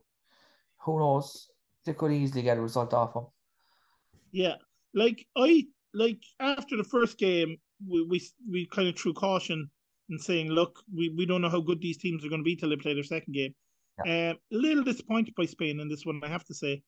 who 0.81 0.99
knows 0.99 1.48
they 1.89 1.95
could 1.95 2.11
easily 2.11 2.43
get 2.43 2.57
a 2.57 2.61
result 2.61 2.93
off 2.93 3.15
them. 3.15 3.25
Yeah, 4.31 4.55
like 4.93 5.25
I 5.35 5.65
like 5.93 6.21
after 6.39 6.77
the 6.77 6.83
first 6.83 7.17
game, 7.17 7.57
we 7.87 8.03
we, 8.03 8.21
we 8.49 8.65
kind 8.67 8.87
of 8.87 8.95
threw 8.97 9.13
caution 9.13 9.69
and 10.09 10.21
saying, 10.21 10.49
look, 10.49 10.79
we, 10.95 11.09
we 11.09 11.25
don't 11.25 11.41
know 11.41 11.49
how 11.49 11.61
good 11.61 11.81
these 11.81 11.97
teams 11.97 12.25
are 12.25 12.29
going 12.29 12.41
to 12.41 12.45
be 12.45 12.55
till 12.55 12.69
they 12.69 12.75
play 12.75 12.93
their 12.93 13.03
second 13.03 13.33
game. 13.33 13.53
Yeah. 14.05 14.31
Uh, 14.31 14.33
a 14.33 14.57
little 14.57 14.83
disappointed 14.83 15.35
by 15.35 15.45
Spain 15.45 15.79
in 15.79 15.87
this 15.87 16.05
one, 16.05 16.21
I 16.23 16.27
have 16.27 16.45
to 16.45 16.53
say. 16.53 16.81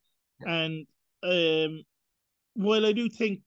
Yeah. 0.46 0.54
And 0.54 0.88
um, 1.24 1.84
while 2.56 2.86
I 2.86 2.94
do 2.94 3.10
think 3.10 3.42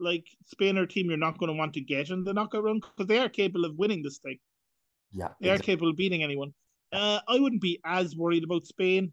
like 0.00 0.24
Spain 0.46 0.78
are 0.78 0.82
a 0.82 0.88
team 0.88 1.08
you're 1.08 1.18
not 1.18 1.38
going 1.38 1.52
to 1.52 1.58
want 1.58 1.74
to 1.74 1.80
get 1.80 2.10
in 2.10 2.24
the 2.24 2.32
knockout 2.32 2.64
round 2.64 2.82
because 2.82 3.08
they 3.08 3.18
are 3.18 3.28
capable 3.28 3.64
of 3.64 3.76
winning 3.76 4.02
this 4.02 4.18
thing. 4.18 4.38
Yeah, 5.12 5.28
they 5.40 5.48
exactly. 5.48 5.50
are 5.50 5.58
capable 5.74 5.90
of 5.90 5.96
beating 5.96 6.22
anyone. 6.22 6.52
Uh, 6.92 7.20
I 7.28 7.38
wouldn't 7.38 7.62
be 7.62 7.80
as 7.84 8.16
worried 8.16 8.44
about 8.44 8.66
Spain 8.66 9.12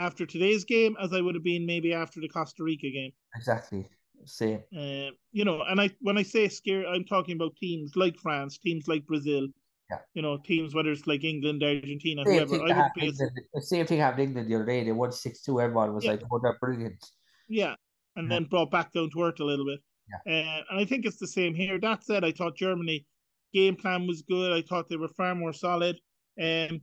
after 0.00 0.24
today's 0.24 0.64
game 0.64 0.96
as 1.00 1.12
I 1.12 1.20
would 1.20 1.34
have 1.34 1.44
been 1.44 1.66
maybe 1.66 1.92
after 1.92 2.20
the 2.20 2.28
Costa 2.28 2.64
Rica 2.64 2.90
game. 2.90 3.12
Exactly. 3.36 3.86
Same. 4.24 4.62
Uh, 4.76 5.10
you 5.32 5.44
know, 5.44 5.62
and 5.62 5.80
I 5.80 5.90
when 6.00 6.18
I 6.18 6.22
say 6.22 6.48
scare, 6.48 6.86
I'm 6.86 7.04
talking 7.04 7.36
about 7.36 7.56
teams 7.56 7.96
like 7.96 8.16
France, 8.18 8.58
teams 8.58 8.88
like 8.88 9.06
Brazil. 9.06 9.48
Yeah. 9.90 9.98
You 10.14 10.22
know, 10.22 10.36
teams 10.38 10.74
whether 10.74 10.90
it's 10.90 11.06
like 11.06 11.24
England, 11.24 11.62
Argentina, 11.62 12.22
same 12.24 12.46
whoever. 12.46 12.62
I 12.62 12.76
would 12.76 12.92
be 12.94 13.10
the 13.10 13.62
same 13.62 13.86
thing 13.86 13.98
happened 13.98 14.22
in 14.22 14.28
England 14.28 14.50
the 14.50 14.54
other 14.56 14.66
day. 14.66 14.84
They 14.84 14.92
won 14.92 15.12
six 15.12 15.42
two. 15.42 15.60
Everyone 15.60 15.94
was 15.94 16.04
yeah. 16.04 16.12
like, 16.12 16.22
"Oh, 16.30 16.38
they're 16.38 16.58
brilliant." 16.60 17.04
Yeah, 17.48 17.74
and 18.16 18.28
yeah. 18.28 18.36
then 18.36 18.44
brought 18.44 18.70
back 18.70 18.92
down 18.92 19.10
to 19.10 19.22
earth 19.22 19.40
a 19.40 19.44
little 19.44 19.66
bit. 19.66 19.80
Yeah. 20.26 20.32
Uh, 20.32 20.62
and 20.70 20.80
I 20.80 20.84
think 20.84 21.06
it's 21.06 21.18
the 21.18 21.26
same 21.26 21.54
here. 21.54 21.78
That 21.80 22.04
said, 22.04 22.24
I 22.24 22.32
thought 22.32 22.56
Germany 22.56 23.06
game 23.52 23.76
plan 23.76 24.06
was 24.06 24.22
good. 24.22 24.52
I 24.52 24.62
thought 24.62 24.88
they 24.88 24.96
were 24.96 25.08
far 25.08 25.34
more 25.34 25.52
solid. 25.52 25.96
Um, 26.40 26.80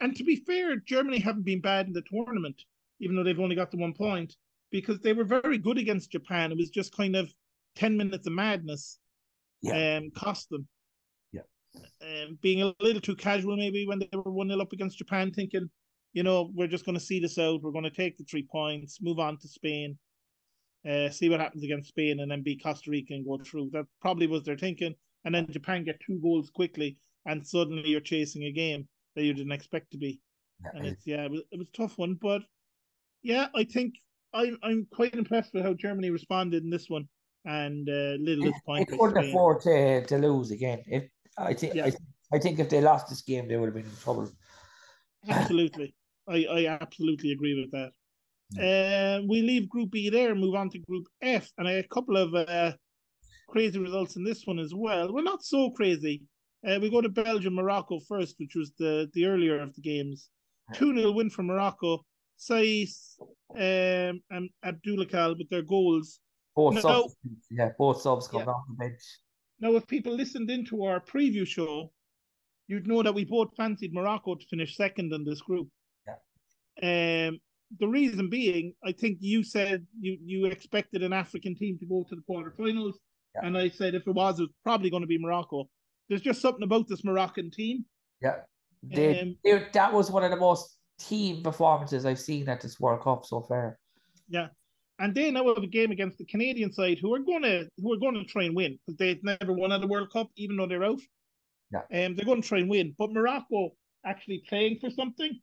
and, 0.00 0.16
to 0.16 0.24
be 0.24 0.36
fair, 0.36 0.76
Germany 0.76 1.18
haven't 1.18 1.44
been 1.44 1.60
bad 1.60 1.86
in 1.86 1.92
the 1.92 2.02
tournament, 2.02 2.62
even 3.00 3.16
though 3.16 3.24
they've 3.24 3.40
only 3.40 3.56
got 3.56 3.70
the 3.70 3.78
one 3.78 3.94
point 3.94 4.36
because 4.70 5.00
they 5.00 5.12
were 5.12 5.24
very 5.24 5.58
good 5.58 5.78
against 5.78 6.12
Japan. 6.12 6.52
It 6.52 6.58
was 6.58 6.70
just 6.70 6.96
kind 6.96 7.16
of 7.16 7.32
10 7.76 7.96
minutes 7.96 8.26
of 8.26 8.32
madness 8.32 8.98
yeah. 9.62 9.98
um, 9.98 10.10
cost 10.10 10.48
them. 10.50 10.68
Yeah. 11.32 11.42
Um, 12.02 12.38
being 12.40 12.62
a 12.62 12.74
little 12.80 13.00
too 13.00 13.16
casual, 13.16 13.56
maybe, 13.56 13.86
when 13.86 13.98
they 13.98 14.08
were 14.12 14.30
1 14.30 14.48
0 14.48 14.60
up 14.60 14.72
against 14.72 14.98
Japan, 14.98 15.32
thinking, 15.32 15.70
you 16.12 16.22
know, 16.22 16.50
we're 16.54 16.66
just 16.66 16.84
going 16.84 16.98
to 16.98 17.04
see 17.04 17.20
this 17.20 17.38
out. 17.38 17.62
We're 17.62 17.72
going 17.72 17.84
to 17.84 17.90
take 17.90 18.16
the 18.16 18.24
three 18.24 18.46
points, 18.50 18.98
move 19.00 19.18
on 19.18 19.38
to 19.38 19.48
Spain, 19.48 19.98
uh, 20.88 21.10
see 21.10 21.28
what 21.28 21.40
happens 21.40 21.64
against 21.64 21.88
Spain, 21.88 22.20
and 22.20 22.30
then 22.30 22.42
beat 22.42 22.62
Costa 22.62 22.90
Rica 22.90 23.14
and 23.14 23.26
go 23.26 23.38
through. 23.38 23.70
That 23.72 23.86
probably 24.00 24.26
was 24.26 24.44
their 24.44 24.56
thinking. 24.56 24.94
And 25.24 25.34
then 25.34 25.46
Japan 25.50 25.84
get 25.84 26.00
two 26.00 26.18
goals 26.22 26.50
quickly, 26.50 26.96
and 27.26 27.46
suddenly 27.46 27.90
you're 27.90 28.00
chasing 28.00 28.44
a 28.44 28.52
game 28.52 28.88
that 29.14 29.24
you 29.24 29.34
didn't 29.34 29.52
expect 29.52 29.90
to 29.92 29.98
be. 29.98 30.20
And 30.74 30.86
it's, 30.86 31.06
yeah, 31.06 31.24
it 31.24 31.30
was, 31.30 31.40
it 31.50 31.58
was 31.58 31.68
a 31.68 31.76
tough 31.76 31.96
one. 31.96 32.18
But 32.20 32.42
yeah, 33.22 33.46
I 33.54 33.64
think 33.64 33.94
I'm 34.34 34.58
I'm 34.62 34.86
quite 34.92 35.14
impressed 35.14 35.54
with 35.54 35.64
how 35.64 35.74
Germany 35.74 36.10
responded 36.10 36.62
in 36.62 36.70
this 36.70 36.88
one, 36.88 37.08
and 37.44 37.88
uh, 37.88 38.16
little 38.20 38.44
disappointed. 38.44 38.92
It 38.92 38.98
couldn't 38.98 39.28
afford 39.28 39.62
to, 39.62 40.04
to 40.06 40.18
lose 40.18 40.50
again. 40.50 40.82
If 40.86 41.04
I 41.38 41.54
think 41.54 41.74
yeah. 41.74 41.86
I, 41.86 41.92
I 42.32 42.38
think 42.38 42.58
if 42.58 42.68
they 42.68 42.80
lost 42.80 43.08
this 43.08 43.22
game, 43.22 43.48
they 43.48 43.56
would 43.56 43.66
have 43.66 43.74
been 43.74 43.86
in 43.86 43.96
trouble. 44.02 44.30
Absolutely, 45.28 45.94
I 46.28 46.44
I 46.44 46.66
absolutely 46.66 47.32
agree 47.32 47.60
with 47.60 47.70
that. 47.72 47.92
Yeah. 48.52 49.18
Uh, 49.20 49.26
we 49.26 49.42
leave 49.42 49.68
Group 49.68 49.92
B 49.92 50.10
there 50.10 50.32
and 50.32 50.40
move 50.40 50.54
on 50.54 50.70
to 50.70 50.78
Group 50.78 51.06
F, 51.22 51.50
and 51.56 51.66
a 51.66 51.82
couple 51.84 52.16
of 52.16 52.34
uh, 52.34 52.72
crazy 53.48 53.78
results 53.78 54.16
in 54.16 54.24
this 54.24 54.46
one 54.46 54.58
as 54.58 54.74
well. 54.74 55.12
Well, 55.12 55.24
not 55.24 55.42
so 55.42 55.70
crazy. 55.70 56.22
Uh, 56.66 56.78
we 56.80 56.90
go 56.90 57.00
to 57.00 57.08
Belgium, 57.08 57.54
Morocco 57.54 58.00
first, 58.00 58.34
which 58.38 58.54
was 58.54 58.72
the 58.78 59.10
the 59.14 59.26
earlier 59.26 59.60
of 59.60 59.74
the 59.74 59.80
games. 59.80 60.28
Two 60.74 60.94
0 60.94 61.12
win 61.12 61.30
for 61.30 61.42
Morocco. 61.42 62.04
Saiss 62.38 63.18
um, 63.54 64.22
and 64.30 64.48
Aboukhlal 64.64 65.36
with 65.38 65.48
their 65.50 65.62
goals. 65.62 66.20
Both 66.56 66.74
now, 66.74 66.80
subs, 66.80 67.16
yeah, 67.50 67.70
both 67.78 68.00
subs 68.00 68.28
come 68.28 68.42
yeah. 68.42 68.46
off 68.46 68.62
the 68.68 68.74
bench. 68.74 69.00
Now, 69.60 69.74
if 69.76 69.86
people 69.86 70.14
listened 70.14 70.50
into 70.50 70.84
our 70.84 71.00
preview 71.00 71.46
show, 71.46 71.92
you'd 72.66 72.86
know 72.86 73.02
that 73.02 73.14
we 73.14 73.24
both 73.24 73.54
fancied 73.56 73.92
Morocco 73.92 74.34
to 74.34 74.46
finish 74.46 74.76
second 74.76 75.12
in 75.12 75.24
this 75.24 75.42
group. 75.42 75.68
Yeah. 76.06 77.28
Um, 77.28 77.40
the 77.78 77.88
reason 77.88 78.28
being, 78.28 78.74
I 78.84 78.92
think 78.92 79.18
you 79.20 79.44
said 79.44 79.86
you 80.00 80.18
you 80.24 80.46
expected 80.46 81.02
an 81.02 81.12
African 81.12 81.54
team 81.54 81.78
to 81.78 81.86
go 81.86 82.04
to 82.08 82.16
the 82.16 82.22
quarterfinals, 82.28 82.94
yeah. 83.34 83.46
and 83.46 83.56
I 83.56 83.68
said 83.68 83.94
if 83.94 84.06
it 84.06 84.14
was, 84.14 84.40
it 84.40 84.44
was 84.44 84.52
probably 84.64 84.90
going 84.90 85.02
to 85.02 85.06
be 85.06 85.18
Morocco. 85.18 85.68
There's 86.10 86.20
just 86.20 86.42
something 86.42 86.64
about 86.64 86.88
this 86.88 87.04
Moroccan 87.04 87.50
team. 87.50 87.86
Yeah, 88.20 88.40
they, 88.82 89.20
um, 89.20 89.36
they, 89.44 89.66
that 89.72 89.92
was 89.92 90.10
one 90.10 90.24
of 90.24 90.30
the 90.32 90.36
most 90.36 90.76
team 90.98 91.42
performances 91.42 92.04
I've 92.04 92.18
seen 92.18 92.48
at 92.48 92.60
this 92.60 92.78
World 92.80 93.02
Cup 93.02 93.24
so 93.24 93.40
far. 93.40 93.78
Yeah. 94.28 94.48
And 94.98 95.14
they 95.14 95.30
now 95.30 95.46
have 95.54 95.62
a 95.62 95.66
game 95.66 95.92
against 95.92 96.18
the 96.18 96.26
Canadian 96.26 96.72
side 96.72 96.98
who 97.00 97.14
are 97.14 97.20
gonna 97.20 97.64
who 97.78 97.92
are 97.94 97.98
gonna 97.98 98.24
try 98.24 98.44
and 98.44 98.54
win 98.54 98.78
because 98.86 98.98
they've 98.98 99.22
never 99.24 99.52
won 99.52 99.72
at 99.72 99.80
the 99.80 99.86
World 99.86 100.12
Cup, 100.12 100.28
even 100.36 100.56
though 100.56 100.66
they're 100.66 100.84
out. 100.84 101.00
Yeah. 101.72 102.06
Um, 102.06 102.16
they're 102.16 102.26
gonna 102.26 102.42
try 102.42 102.58
and 102.58 102.68
win. 102.68 102.94
But 102.98 103.12
Morocco 103.12 103.70
actually 104.04 104.42
playing 104.48 104.78
for 104.78 104.90
something, 104.90 105.40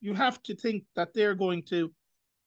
you 0.00 0.12
have 0.12 0.42
to 0.42 0.56
think 0.56 0.84
that 0.96 1.14
they're 1.14 1.34
going 1.34 1.62
to 1.70 1.90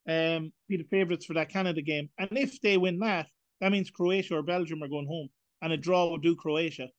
um 0.10 0.52
be 0.68 0.78
the 0.78 0.84
favourites 0.84 1.26
for 1.26 1.34
that 1.34 1.50
Canada 1.50 1.82
game. 1.82 2.10
And 2.20 2.30
if 2.34 2.62
they 2.62 2.78
win 2.78 3.00
that, 3.00 3.28
that 3.62 3.72
means 3.72 3.90
Croatia 3.90 4.36
or 4.36 4.44
Belgium 4.44 4.84
are 4.84 4.90
going 4.90 5.08
home. 5.08 5.30
And 5.64 5.74
a 5.74 5.78
draw 5.78 6.12
would 6.12 6.22
do 6.22 6.36
Croatia. 6.36 6.90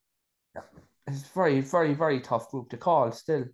Yeah. 0.55 0.63
It's 1.07 1.29
very, 1.29 1.61
very, 1.61 1.95
very 1.95 2.21
tough 2.21 2.51
group 2.51 2.71
to 2.71 2.77
call 2.77 3.11
still. 3.13 3.45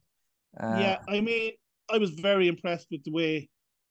Uh, 0.59 0.76
yeah, 0.81 0.99
I 1.09 1.21
mean, 1.21 1.52
I 1.90 1.99
was 1.99 2.11
very 2.11 2.49
impressed 2.49 2.88
with 2.90 3.05
the 3.05 3.12
way 3.12 3.49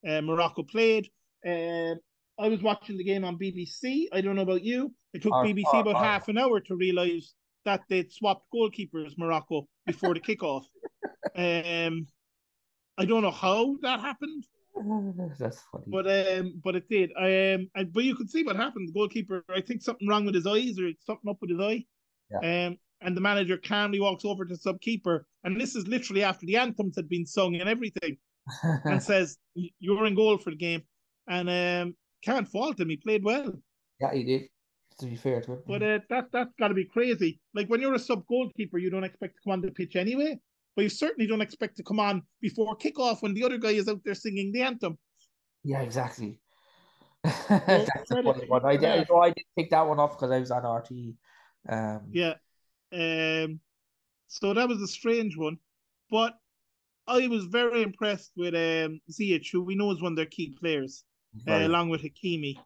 uh, 0.07 0.21
Morocco 0.21 0.63
played. 0.63 1.09
Uh, 1.45 1.95
I 2.39 2.49
was 2.49 2.61
watching 2.61 2.97
the 2.97 3.03
game 3.03 3.23
on 3.23 3.37
BBC. 3.37 4.05
I 4.11 4.21
don't 4.21 4.35
know 4.35 4.43
about 4.43 4.63
you. 4.63 4.93
It 5.13 5.23
took 5.23 5.33
BBC 5.33 5.81
about 5.81 5.97
half 5.97 6.27
an 6.27 6.37
hour 6.37 6.59
to 6.59 6.75
realise 6.75 7.33
that 7.65 7.81
they'd 7.89 8.11
swapped 8.11 8.45
goalkeepers, 8.53 9.17
Morocco, 9.17 9.67
before 9.85 10.13
the 10.13 10.19
kickoff. 10.19 10.65
Um, 11.35 12.07
I 12.97 13.05
don't 13.05 13.21
know 13.21 13.31
how 13.31 13.75
that 13.81 13.99
happened. 13.99 14.43
That's 15.39 15.61
funny. 15.71 15.83
But 15.85 16.07
um, 16.07 16.61
but 16.63 16.75
it 16.75 16.89
did. 16.89 17.11
Um, 17.17 17.69
and, 17.75 17.93
but 17.93 18.03
you 18.03 18.15
could 18.15 18.29
see 18.29 18.43
what 18.43 18.55
happened. 18.55 18.87
The 18.87 18.93
goalkeeper, 18.93 19.43
I 19.53 19.61
think 19.61 19.81
something 19.81 20.07
wrong 20.07 20.25
with 20.25 20.35
his 20.35 20.47
eyes 20.47 20.79
or 20.79 20.89
something 21.05 21.29
up 21.29 21.37
with 21.41 21.51
his 21.51 21.59
eye. 21.59 21.85
Yeah. 22.31 22.67
Um, 22.67 22.77
and 23.01 23.15
the 23.15 23.21
manager 23.21 23.57
calmly 23.57 23.99
walks 23.99 24.25
over 24.25 24.45
to 24.45 24.55
subkeeper, 24.55 25.21
and 25.43 25.59
this 25.59 25.75
is 25.75 25.87
literally 25.87 26.23
after 26.23 26.45
the 26.45 26.57
anthems 26.57 26.95
had 26.95 27.09
been 27.09 27.25
sung 27.25 27.55
and 27.55 27.69
everything, 27.69 28.17
and 28.63 29.01
says, 29.11 29.37
"You're 29.79 30.05
in 30.05 30.15
goal 30.15 30.37
for 30.37 30.51
the 30.51 30.57
game," 30.57 30.83
and 31.27 31.49
um, 31.49 31.95
can't 32.23 32.47
fault 32.47 32.79
him. 32.79 32.89
He 32.89 32.97
played 32.97 33.23
well. 33.23 33.53
Yeah, 33.99 34.13
he 34.13 34.23
did. 34.23 34.49
To 34.99 35.05
be 35.05 35.15
fair 35.15 35.41
to 35.41 35.53
him, 35.53 35.59
but 35.67 35.83
uh, 35.83 35.99
that 36.09 36.25
that's 36.31 36.53
got 36.59 36.69
to 36.69 36.73
be 36.73 36.85
crazy. 36.85 37.39
Like 37.53 37.67
when 37.67 37.81
you're 37.81 37.93
a 37.93 37.99
sub 37.99 38.25
goalkeeper, 38.27 38.79
you 38.79 38.89
don't 38.89 39.03
expect 39.03 39.35
to 39.35 39.41
come 39.43 39.53
on 39.53 39.61
the 39.61 39.69
pitch 39.69 39.95
anyway, 39.95 40.39
but 40.75 40.81
you 40.81 40.89
certainly 40.89 41.27
don't 41.27 41.41
expect 41.41 41.77
to 41.77 41.83
come 41.83 41.99
on 41.99 42.23
before 42.41 42.75
kickoff 42.75 43.21
when 43.21 43.35
the 43.35 43.43
other 43.43 43.59
guy 43.59 43.71
is 43.71 43.87
out 43.87 44.01
there 44.03 44.15
singing 44.15 44.51
the 44.51 44.63
anthem. 44.63 44.97
Yeah, 45.63 45.81
exactly. 45.81 46.39
That's 47.23 48.11
a 48.11 48.23
funny 48.23 48.47
one. 48.47 48.65
I, 48.65 48.71
yeah. 48.73 49.03
I, 49.21 49.29
didn't 49.29 49.47
pick 49.57 49.69
that 49.71 49.87
one 49.87 49.99
off 49.99 50.17
because 50.17 50.31
I 50.31 50.39
was 50.39 50.51
on 50.51 50.63
RT. 50.63 50.91
Um, 51.69 52.01
yeah. 52.11 52.35
Um, 52.93 53.59
so 54.27 54.53
that 54.53 54.67
was 54.67 54.81
a 54.81 54.87
strange 54.87 55.37
one. 55.37 55.57
But 56.09 56.33
I 57.07 57.27
was 57.27 57.45
very 57.45 57.81
impressed 57.83 58.31
with 58.35 58.53
um, 58.53 58.99
Ziyech, 59.11 59.51
who 59.51 59.63
we 59.63 59.75
know 59.75 59.91
is 59.91 60.01
one 60.01 60.13
of 60.13 60.17
their 60.17 60.25
key 60.25 60.55
players, 60.59 61.03
uh, 61.47 61.53
along 61.53 61.89
with 61.89 62.01
Hakimi. 62.01 62.57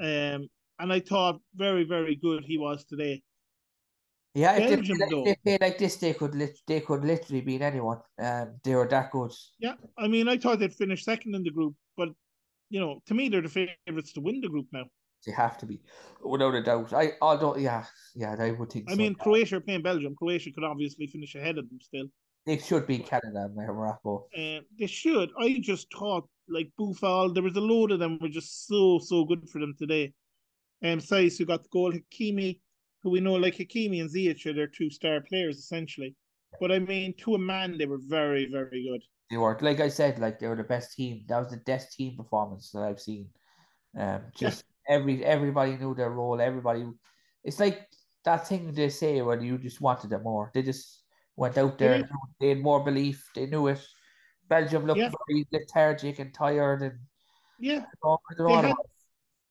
Um, 0.00 0.48
and 0.78 0.92
I 0.92 1.00
thought 1.00 1.40
very, 1.54 1.84
very 1.84 2.16
good 2.16 2.44
he 2.44 2.58
was 2.58 2.84
today. 2.84 3.22
Yeah, 4.34 4.56
if 4.56 4.68
Belgium, 4.68 4.98
they, 4.98 5.24
they 5.24 5.36
play 5.42 5.58
like 5.60 5.78
this, 5.78 5.96
they 5.96 6.12
could 6.12 6.34
lit- 6.34 6.60
they 6.66 6.80
could 6.80 7.02
literally 7.02 7.40
beat 7.40 7.62
anyone. 7.62 7.98
Um, 8.18 8.56
they 8.62 8.74
were 8.74 8.86
that 8.88 9.10
good. 9.10 9.32
Yeah, 9.58 9.74
I 9.96 10.06
mean, 10.06 10.28
I 10.28 10.36
thought 10.36 10.60
they'd 10.60 10.72
finish 10.72 11.04
second 11.04 11.34
in 11.34 11.42
the 11.42 11.50
group, 11.50 11.74
but 11.96 12.10
you 12.70 12.78
know, 12.78 13.00
to 13.06 13.14
me, 13.14 13.28
they're 13.28 13.42
the 13.42 13.48
favourites 13.48 14.12
to 14.12 14.20
win 14.20 14.40
the 14.40 14.48
group 14.48 14.66
now. 14.70 14.84
They 15.26 15.32
have 15.32 15.58
to 15.58 15.66
be, 15.66 15.80
without 16.24 16.54
a 16.54 16.62
doubt. 16.62 16.92
I 16.92 17.12
although 17.20 17.56
yeah, 17.56 17.84
yeah, 18.14 18.36
I 18.38 18.52
would 18.52 18.70
think. 18.70 18.88
I 18.88 18.92
so. 18.92 18.98
mean, 18.98 19.14
Croatia 19.14 19.56
are 19.56 19.60
playing 19.60 19.82
Belgium. 19.82 20.14
Croatia 20.16 20.52
could 20.52 20.64
obviously 20.64 21.06
finish 21.06 21.34
ahead 21.34 21.58
of 21.58 21.68
them 21.68 21.78
still. 21.80 22.06
They 22.46 22.58
should 22.58 22.86
be 22.86 22.98
Canada 22.98 23.44
and 23.44 23.54
Morocco. 23.54 24.26
Uh, 24.34 24.60
they 24.78 24.86
should. 24.86 25.30
I 25.38 25.58
just 25.60 25.88
thought 25.92 26.28
like 26.48 26.70
Boufal, 26.80 27.34
there 27.34 27.42
was 27.42 27.56
a 27.56 27.60
load 27.60 27.92
of 27.92 27.98
them 27.98 28.18
were 28.20 28.28
just 28.28 28.66
so 28.66 28.98
so 29.00 29.24
good 29.24 29.48
for 29.50 29.60
them 29.60 29.74
today. 29.78 30.12
Um, 30.82 30.98
Saïss 30.98 31.36
who 31.36 31.44
got 31.44 31.64
the 31.64 31.68
goal, 31.70 31.92
Hakimi, 31.92 32.60
who 33.02 33.10
we 33.10 33.20
know 33.20 33.34
like 33.34 33.56
Hakimi 33.56 34.00
and 34.00 34.10
Ziyech 34.10 34.46
are 34.46 34.54
their 34.54 34.68
two 34.68 34.90
star 34.90 35.20
players 35.28 35.58
essentially. 35.58 36.14
But 36.60 36.72
I 36.72 36.78
mean, 36.78 37.14
to 37.18 37.34
a 37.34 37.38
man, 37.38 37.76
they 37.76 37.86
were 37.86 38.00
very 38.00 38.48
very 38.50 38.88
good. 38.88 39.02
They 39.30 39.36
were, 39.36 39.58
like 39.60 39.80
I 39.80 39.88
said, 39.88 40.18
like 40.18 40.38
they 40.38 40.46
were 40.46 40.56
the 40.56 40.62
best 40.62 40.96
team. 40.96 41.24
That 41.28 41.40
was 41.40 41.50
the 41.50 41.58
best 41.58 41.94
team 41.94 42.16
performance 42.16 42.70
that 42.72 42.82
I've 42.82 43.00
seen. 43.00 43.28
Um, 43.98 44.22
just. 44.34 44.64
Every 44.88 45.24
everybody 45.24 45.76
knew 45.76 45.94
their 45.94 46.10
role. 46.10 46.40
Everybody, 46.40 46.86
it's 47.44 47.60
like 47.60 47.86
that 48.24 48.46
thing 48.46 48.72
they 48.72 48.88
say 48.88 49.20
when 49.22 49.40
you 49.42 49.58
just 49.58 49.80
wanted 49.80 50.12
it 50.12 50.22
more. 50.22 50.50
They 50.54 50.62
just 50.62 51.02
went 51.36 51.58
out 51.58 51.78
there. 51.78 51.98
Yeah. 51.98 52.06
They 52.40 52.48
had 52.50 52.60
more 52.60 52.84
belief. 52.84 53.24
They 53.34 53.46
knew 53.46 53.68
it. 53.68 53.84
Belgium 54.48 54.86
looked 54.86 54.98
yeah. 54.98 55.10
very 55.28 55.46
lethargic 55.52 56.18
and 56.18 56.32
tired, 56.32 56.82
and 56.82 56.98
yeah, 57.58 57.84
had, 58.02 58.74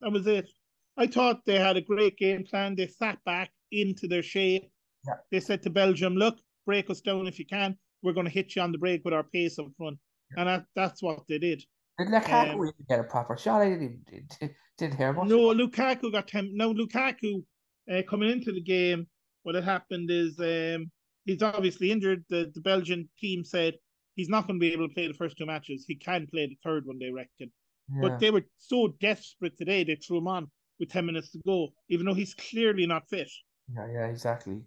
that 0.02 0.12
was 0.12 0.26
it. 0.26 0.50
I 0.98 1.06
thought 1.06 1.46
they 1.46 1.60
had 1.60 1.78
a 1.78 1.82
great 1.82 2.18
game 2.18 2.44
plan. 2.44 2.76
They 2.76 2.88
sat 2.88 3.24
back 3.24 3.52
into 3.72 4.08
their 4.08 4.24
shape. 4.24 4.72
Yeah. 5.06 5.14
They 5.32 5.40
said 5.40 5.62
to 5.64 5.70
Belgium, 5.70 6.16
"Look, 6.16 6.40
break 6.66 6.90
us 6.90 7.02
down 7.02 7.28
if 7.28 7.38
you 7.38 7.46
can 7.46 7.78
we're 8.04 8.14
going 8.14 8.26
to 8.26 8.32
hit 8.32 8.56
you 8.56 8.62
on 8.62 8.72
the 8.72 8.78
break 8.78 9.04
with 9.04 9.14
our 9.14 9.24
pace 9.24 9.60
up 9.60 9.68
front. 9.78 9.98
And 10.36 10.48
that, 10.48 10.66
that's 10.76 11.02
what 11.02 11.24
they 11.28 11.40
did. 11.40 11.64
Did 11.98 12.10
Lukaku 12.10 12.54
um, 12.54 12.62
even 12.62 12.74
get 12.88 13.00
a 13.00 13.04
proper 13.04 13.38
shot? 13.38 13.62
I 13.62 13.70
didn't, 13.70 14.06
didn't, 14.06 14.54
didn't 14.78 14.98
hear 14.98 15.14
much. 15.14 15.28
No, 15.28 15.54
Lukaku 15.54 16.12
got 16.12 16.28
10. 16.28 16.52
No, 16.54 16.74
Lukaku 16.74 17.44
uh, 17.92 18.02
coming 18.08 18.30
into 18.30 18.52
the 18.52 18.62
game, 18.62 19.08
what 19.44 19.56
had 19.56 19.64
happened 19.64 20.10
is 20.12 20.40
um, 20.40 20.92
he's 21.26 21.42
obviously 21.42 21.92
injured. 21.92 22.24
The, 22.30 22.52
the 22.54 22.62
Belgian 22.62 23.10
team 23.20 23.44
said 23.44 23.76
he's 24.16 24.30
not 24.30 24.46
going 24.46 24.60
to 24.60 24.64
be 24.64 24.74
able 24.74 24.88
to 24.88 24.94
play 24.94 25.08
the 25.08 25.14
first 25.14 25.38
two 25.38 25.46
matches. 25.46 25.86
He 25.88 25.96
can 25.96 26.28
play 26.28 26.46
the 26.46 26.58
third 26.64 26.86
one, 26.86 27.00
they 27.00 27.12
reckon. 27.12 27.52
Yeah. 27.90 28.02
But 28.02 28.20
they 28.20 28.32
were 28.32 28.44
so 28.58 28.90
desperate 29.00 29.58
today, 29.58 29.84
they 29.84 29.96
threw 29.96 30.18
him 30.18 30.28
on 30.28 30.52
with 30.80 30.90
10 30.90 31.06
minutes 31.06 31.32
to 31.32 31.40
go, 31.46 31.70
even 31.90 32.06
though 32.06 32.14
he's 32.14 32.36
clearly 32.36 32.86
not 32.86 33.10
fit. 33.10 33.30
Yeah, 33.74 33.88
yeah, 33.92 34.06
exactly. 34.08 34.62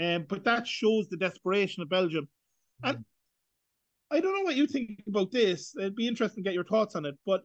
Um, 0.00 0.26
but 0.28 0.44
that 0.44 0.66
shows 0.66 1.08
the 1.08 1.16
desperation 1.16 1.82
of 1.82 1.88
Belgium. 1.88 2.28
And 2.84 3.04
I 4.10 4.20
don't 4.20 4.36
know 4.36 4.42
what 4.42 4.56
you 4.56 4.66
think 4.66 5.02
about 5.08 5.32
this. 5.32 5.74
It'd 5.78 5.96
be 5.96 6.08
interesting 6.08 6.42
to 6.42 6.48
get 6.48 6.54
your 6.54 6.64
thoughts 6.64 6.94
on 6.94 7.04
it. 7.04 7.16
But 7.26 7.42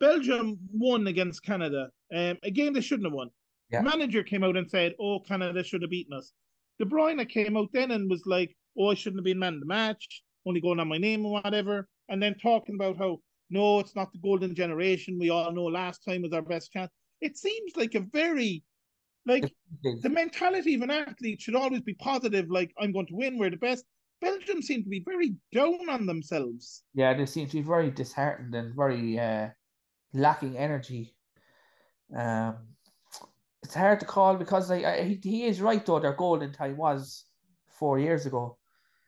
Belgium 0.00 0.58
won 0.72 1.06
against 1.06 1.44
Canada. 1.44 1.90
Um, 2.14 2.38
a 2.42 2.50
game 2.50 2.72
they 2.72 2.80
shouldn't 2.80 3.06
have 3.06 3.12
won. 3.12 3.30
Yeah. 3.70 3.82
The 3.82 3.90
manager 3.90 4.22
came 4.22 4.42
out 4.42 4.56
and 4.56 4.68
said, 4.68 4.94
"Oh, 4.98 5.20
Canada 5.20 5.62
should 5.62 5.82
have 5.82 5.90
beaten 5.90 6.12
us." 6.12 6.32
De 6.78 6.84
Bruyne 6.84 7.28
came 7.28 7.56
out 7.56 7.68
then 7.72 7.90
and 7.92 8.10
was 8.10 8.26
like, 8.26 8.56
"Oh, 8.76 8.90
I 8.90 8.94
shouldn't 8.94 9.20
have 9.20 9.24
been 9.24 9.38
man 9.38 9.54
of 9.54 9.60
the 9.60 9.66
match, 9.66 10.22
only 10.46 10.60
going 10.60 10.80
on 10.80 10.88
my 10.88 10.98
name 10.98 11.24
or 11.24 11.32
whatever," 11.32 11.88
and 12.08 12.20
then 12.20 12.34
talking 12.38 12.74
about 12.74 12.96
how 12.96 13.20
no, 13.50 13.80
it's 13.80 13.96
not 13.96 14.12
the 14.12 14.18
golden 14.18 14.54
generation. 14.54 15.18
We 15.18 15.30
all 15.30 15.52
know 15.52 15.64
last 15.64 16.04
time 16.04 16.22
was 16.22 16.32
our 16.32 16.42
best 16.42 16.72
chance. 16.72 16.90
It 17.20 17.36
seems 17.36 17.76
like 17.76 17.94
a 17.94 18.00
very 18.00 18.64
like 19.26 19.52
the 19.82 20.08
mentality 20.08 20.74
of 20.74 20.82
an 20.82 20.90
athlete 20.90 21.40
should 21.40 21.54
always 21.54 21.82
be 21.82 21.94
positive. 21.94 22.50
Like 22.50 22.72
I'm 22.78 22.92
going 22.92 23.06
to 23.06 23.14
win. 23.14 23.38
We're 23.38 23.50
the 23.50 23.56
best. 23.56 23.84
Belgium 24.20 24.62
seem 24.62 24.82
to 24.82 24.88
be 24.88 25.02
very 25.04 25.36
down 25.52 25.88
on 25.88 26.06
themselves. 26.06 26.82
Yeah, 26.94 27.14
they 27.14 27.26
seem 27.26 27.48
to 27.48 27.56
be 27.56 27.62
very 27.62 27.90
disheartened 27.90 28.54
and 28.54 28.74
very 28.74 29.18
uh, 29.18 29.48
lacking 30.12 30.56
energy. 30.56 31.14
Um, 32.16 32.56
it's 33.62 33.74
hard 33.74 34.00
to 34.00 34.06
call 34.06 34.36
because 34.36 34.70
like, 34.70 34.84
he, 35.04 35.20
he 35.22 35.44
is 35.44 35.60
right 35.60 35.84
though. 35.84 36.00
Their 36.00 36.14
golden 36.14 36.52
time 36.52 36.76
was 36.76 37.24
four 37.68 37.98
years 37.98 38.26
ago. 38.26 38.56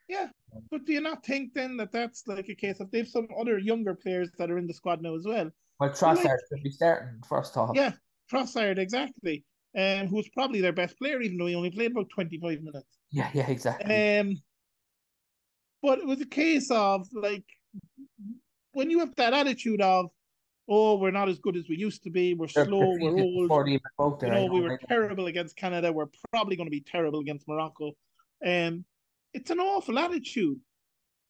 Yeah, 0.09 0.29
but 0.71 0.85
do 0.85 0.93
you 0.93 1.01
not 1.01 1.25
think 1.25 1.55
then 1.55 1.77
that 1.79 1.93
that's 1.93 2.27
like 2.27 2.49
a 2.49 2.55
case 2.55 2.81
of 2.81 2.91
they've 2.91 3.09
some 3.09 3.29
other 3.39 3.59
younger 3.59 3.95
players 3.95 4.31
that 4.39 4.51
are 4.51 4.59
in 4.59 4.67
the 4.67 4.75
squad 4.75 5.01
now 5.03 5.15
as 5.15 5.25
well? 5.25 5.51
Well, 5.81 5.91
Trossard 5.91 6.25
like, 6.25 6.39
should 6.49 6.63
be 6.63 6.71
starting 6.71 7.21
first 7.27 7.57
off. 7.57 7.71
Yeah, 7.75 7.93
Trossard 8.31 8.79
exactly. 8.79 9.45
Um, 9.75 10.09
who 10.09 10.17
was 10.17 10.29
probably 10.29 10.61
their 10.61 10.75
best 10.75 10.99
player, 10.99 11.23
even 11.23 11.39
though 11.39 11.47
he 11.47 11.55
only 11.55 11.71
played 11.71 11.93
about 11.93 12.11
twenty 12.11 12.39
five 12.39 12.61
minutes. 12.63 12.99
Yeah, 13.11 13.31
yeah, 13.33 13.49
exactly. 13.49 14.19
Um, 14.19 14.43
but 15.83 15.99
it 15.99 16.07
was 16.07 16.21
a 16.21 16.27
case 16.27 16.71
of 16.71 17.07
like 17.13 17.45
when 18.73 18.91
you 18.91 19.01
have 19.01 19.15
that 19.17 19.35
attitude 19.35 19.81
of, 19.81 20.07
oh, 20.69 20.97
we're 20.97 21.11
not 21.11 21.29
as 21.29 21.39
good 21.39 21.57
as 21.57 21.69
we 21.69 21.77
used 21.77 22.03
to 22.05 22.11
be, 22.11 22.35
we're 22.35 22.47
They're 22.55 22.65
slow, 22.65 22.97
we're 22.99 23.47
old. 23.99 24.23
You 24.23 24.31
know, 24.31 24.47
we 24.47 24.61
were 24.61 24.79
terrible 24.89 25.27
against 25.27 25.57
Canada, 25.57 25.93
we're 25.93 26.07
probably 26.33 26.57
going 26.57 26.69
to 26.69 26.71
be 26.71 26.81
terrible 26.81 27.21
against 27.21 27.47
Morocco. 27.49 27.93
Um, 28.45 28.85
it's 29.35 29.51
an 29.51 29.61
awful 29.61 29.99
attitude 29.99 30.59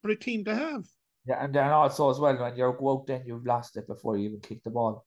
for 0.02 0.10
a 0.10 0.16
team 0.16 0.44
to 0.44 0.54
have. 0.54 0.84
Yeah, 1.24 1.42
and 1.42 1.54
then 1.54 1.70
also 1.70 2.10
as 2.10 2.18
well, 2.18 2.36
when 2.36 2.56
you're 2.56 2.76
out 2.88 3.06
then 3.06 3.22
you've 3.24 3.46
lost 3.46 3.76
it 3.76 3.86
before 3.86 4.16
you 4.16 4.28
even 4.28 4.40
kick 4.40 4.62
the 4.64 4.70
ball. 4.70 5.04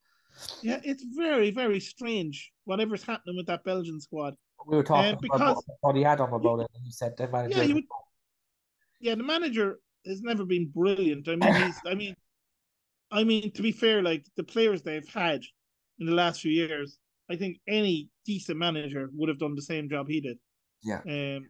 Yeah, 0.61 0.79
it's 0.83 1.03
very, 1.03 1.51
very 1.51 1.79
strange 1.79 2.51
whatever's 2.65 3.03
happening 3.03 3.37
with 3.37 3.47
that 3.47 3.63
Belgian 3.63 3.99
squad. 4.01 4.35
We 4.65 4.77
were 4.77 4.83
talking 4.83 5.13
um, 5.13 5.19
because, 5.21 5.41
about 5.41 5.63
what 5.81 5.95
he 5.95 6.03
had 6.03 6.19
on 6.19 6.33
about 6.33 6.61
it, 6.61 6.67
and 6.73 6.83
he 6.83 6.91
said 6.91 7.15
they 7.17 7.27
managed. 7.27 7.55
Yeah, 7.55 7.63
you 7.63 7.75
would, 7.75 7.85
yeah, 8.99 9.15
the 9.15 9.23
manager 9.23 9.79
has 10.05 10.21
never 10.21 10.45
been 10.45 10.67
brilliant. 10.67 11.27
I 11.27 11.35
mean, 11.35 11.53
he's. 11.63 11.79
I 11.85 11.95
mean, 11.95 12.15
I 13.11 13.23
mean 13.23 13.51
to 13.51 13.61
be 13.61 13.71
fair, 13.71 14.01
like 14.01 14.25
the 14.37 14.43
players 14.43 14.81
they've 14.81 15.07
had 15.07 15.41
in 15.99 16.05
the 16.05 16.13
last 16.13 16.41
few 16.41 16.51
years, 16.51 16.97
I 17.29 17.35
think 17.35 17.59
any 17.67 18.09
decent 18.25 18.57
manager 18.57 19.09
would 19.13 19.29
have 19.29 19.39
done 19.39 19.55
the 19.55 19.61
same 19.61 19.89
job 19.89 20.07
he 20.07 20.21
did. 20.21 20.37
Yeah. 20.83 21.01
Um. 21.05 21.49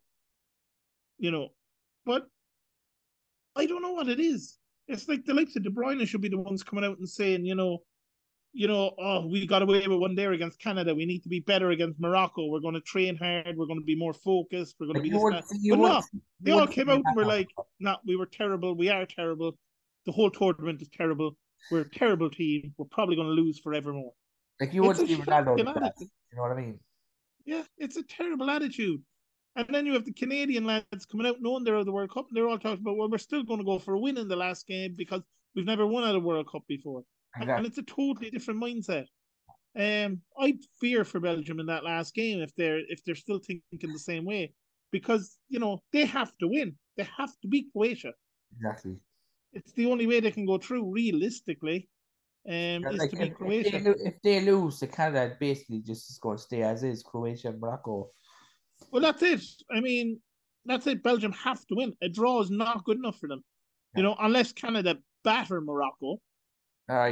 You 1.17 1.31
know, 1.31 1.49
but 2.05 2.27
I 3.55 3.65
don't 3.65 3.81
know 3.81 3.93
what 3.93 4.09
it 4.09 4.19
is. 4.19 4.57
It's 4.87 5.07
like 5.07 5.25
the 5.25 5.33
likes 5.33 5.55
of 5.55 5.63
De 5.63 5.69
Bruyne 5.69 6.05
should 6.07 6.21
be 6.21 6.29
the 6.29 6.37
ones 6.37 6.61
coming 6.61 6.83
out 6.83 6.97
and 6.97 7.09
saying, 7.09 7.45
you 7.45 7.55
know, 7.55 7.79
you 8.55 8.69
know, 8.69 8.95
oh, 8.97 9.27
we 9.27 9.45
got 9.45 9.61
away 9.61 9.85
with 9.85 9.99
one 9.99 10.15
there 10.15 10.31
against 10.31 10.59
Canada. 10.59 10.95
We 10.95 11.05
need 11.05 11.23
to 11.23 11.29
be 11.29 11.41
better 11.41 11.71
against 11.71 11.99
Morocco. 11.99 12.47
We're 12.47 12.61
going 12.61 12.73
to 12.73 12.79
train 12.79 13.17
hard. 13.17 13.57
We're 13.57 13.65
going 13.65 13.81
to 13.81 13.85
be 13.85 13.97
more 13.97 14.13
focused. 14.13 14.77
We're 14.79 14.87
going 14.87 14.95
to 14.95 15.01
be 15.01 15.09
this. 15.09 15.21
But 15.21 15.77
no, 15.77 16.01
they 16.39 16.51
all 16.51 16.65
came 16.65 16.89
out 16.89 17.01
and 17.05 17.15
were 17.17 17.25
like, 17.35 17.49
"No, 17.81 17.91
nah, 17.91 17.97
we 18.07 18.15
were 18.15 18.25
terrible. 18.25 18.73
We 18.73 18.89
are 18.89 19.05
terrible. 19.05 19.57
The 20.05 20.13
whole 20.13 20.31
tournament 20.31 20.81
is 20.81 20.87
terrible. 20.87 21.35
We're 21.69 21.81
a 21.81 21.89
terrible 21.89 22.29
team. 22.29 22.73
We're 22.77 22.85
probably 22.85 23.17
going 23.17 23.27
to 23.27 23.33
lose 23.33 23.59
forevermore." 23.59 24.13
Like 24.61 24.73
you 24.73 24.83
would 24.83 24.95
see 24.95 25.17
Ronaldo. 25.17 25.57
That, 25.57 25.93
you 25.99 26.37
know 26.37 26.43
what 26.43 26.53
I 26.53 26.55
mean? 26.55 26.79
Yeah, 27.45 27.63
it's 27.77 27.97
a 27.97 28.03
terrible 28.03 28.49
attitude. 28.49 29.01
And 29.57 29.67
then 29.69 29.85
you 29.85 29.93
have 29.93 30.05
the 30.05 30.13
Canadian 30.13 30.63
lads 30.63 31.05
coming 31.05 31.27
out 31.27 31.41
knowing 31.41 31.65
they're 31.65 31.75
out 31.75 31.81
of 31.81 31.85
the 31.85 31.91
World 31.91 32.13
Cup, 32.13 32.27
and 32.29 32.37
they're 32.37 32.47
all 32.47 32.57
talking 32.57 32.81
about, 32.81 32.95
well, 32.95 33.09
we're 33.09 33.17
still 33.17 33.43
going 33.43 33.59
to 33.59 33.65
go 33.65 33.79
for 33.79 33.95
a 33.95 33.99
win 33.99 34.17
in 34.17 34.29
the 34.29 34.35
last 34.35 34.65
game 34.65 34.93
because 34.97 35.21
we've 35.55 35.65
never 35.65 35.85
won 35.85 36.05
at 36.05 36.15
a 36.15 36.19
World 36.19 36.49
Cup 36.49 36.63
before. 36.67 37.03
Exactly. 37.35 37.57
And 37.57 37.65
it's 37.65 37.77
a 37.77 37.83
totally 37.83 38.29
different 38.29 38.61
mindset. 38.61 39.05
Um, 39.77 40.21
I 40.39 40.57
fear 40.79 41.03
for 41.03 41.19
Belgium 41.19 41.59
in 41.59 41.65
that 41.65 41.83
last 41.83 42.15
game 42.15 42.41
if 42.41 42.55
they're 42.55 42.79
if 42.79 43.03
they're 43.03 43.13
still 43.13 43.39
thinking 43.39 43.91
the 43.91 43.99
same 43.99 44.23
way, 44.23 44.53
because 44.91 45.37
you 45.49 45.59
know 45.59 45.79
they 45.91 46.05
have 46.05 46.31
to 46.37 46.47
win. 46.47 46.77
They 46.95 47.07
have 47.17 47.33
to 47.41 47.47
beat 47.49 47.67
Croatia. 47.73 48.13
Exactly. 48.55 48.95
It's 49.51 49.73
the 49.73 49.87
only 49.87 50.07
way 50.07 50.21
they 50.21 50.31
can 50.31 50.45
go 50.45 50.57
through 50.57 50.93
realistically. 50.93 51.89
Um, 52.47 52.53
yeah, 52.53 52.89
is 52.91 52.99
like 52.99 53.09
to 53.11 53.17
beat 53.17 53.31
if, 53.31 53.37
Croatia. 53.37 53.75
If 53.75 53.83
they, 53.83 53.91
if 53.91 54.21
they 54.23 54.41
lose, 54.41 54.79
the 54.79 54.87
Canada 54.87 55.35
basically 55.39 55.81
just 55.81 56.09
is 56.09 56.19
going 56.19 56.37
to 56.37 56.43
stay 56.43 56.61
as 56.61 56.83
is. 56.83 57.03
Croatia 57.03 57.49
and 57.49 57.59
Morocco. 57.59 58.11
Well, 58.91 59.01
that's 59.01 59.23
it. 59.23 59.41
I 59.71 59.81
mean, 59.81 60.21
that's 60.65 60.87
it. 60.87 61.03
Belgium 61.03 61.33
have 61.33 61.65
to 61.67 61.75
win. 61.75 61.93
A 62.01 62.07
draw 62.07 62.41
is 62.41 62.49
not 62.49 62.85
good 62.85 62.97
enough 62.97 63.19
for 63.19 63.27
them. 63.27 63.43
Yeah. 63.93 63.99
You 63.99 64.03
know, 64.03 64.15
unless 64.19 64.53
Canada 64.53 64.97
batter 65.23 65.59
Morocco, 65.59 66.21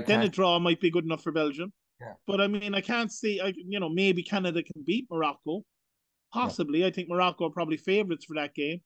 Then 0.05 0.21
a 0.21 0.29
draw 0.29 0.59
might 0.59 0.79
be 0.79 0.91
good 0.91 1.05
enough 1.05 1.23
for 1.23 1.31
Belgium. 1.31 1.71
Yeah. 1.99 2.13
But 2.27 2.41
I 2.41 2.47
mean, 2.47 2.73
I 2.75 2.81
can't 2.81 3.11
see. 3.11 3.39
I 3.39 3.53
you 3.55 3.79
know 3.79 3.89
maybe 3.89 4.23
Canada 4.23 4.61
can 4.63 4.83
beat 4.85 5.07
Morocco, 5.09 5.63
possibly. 6.31 6.79
Yeah. 6.79 6.87
I 6.87 6.91
think 6.91 7.09
Morocco 7.09 7.47
are 7.47 7.51
probably 7.51 7.77
favourites 7.77 8.25
for 8.25 8.35
that 8.35 8.53
game. 8.53 8.81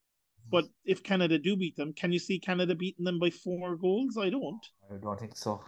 But 0.50 0.66
if 0.86 1.04
Canada 1.04 1.38
do 1.38 1.58
beat 1.58 1.76
them, 1.76 1.94
can 1.94 2.12
you 2.12 2.20
see 2.20 2.40
Canada 2.40 2.74
beating 2.74 3.04
them 3.04 3.20
by 3.20 3.30
four 3.30 3.76
goals? 3.76 4.18
I 4.18 4.30
don't. 4.30 4.66
I 4.90 4.96
don't 4.96 5.20
think 5.20 5.36
so. 5.36 5.62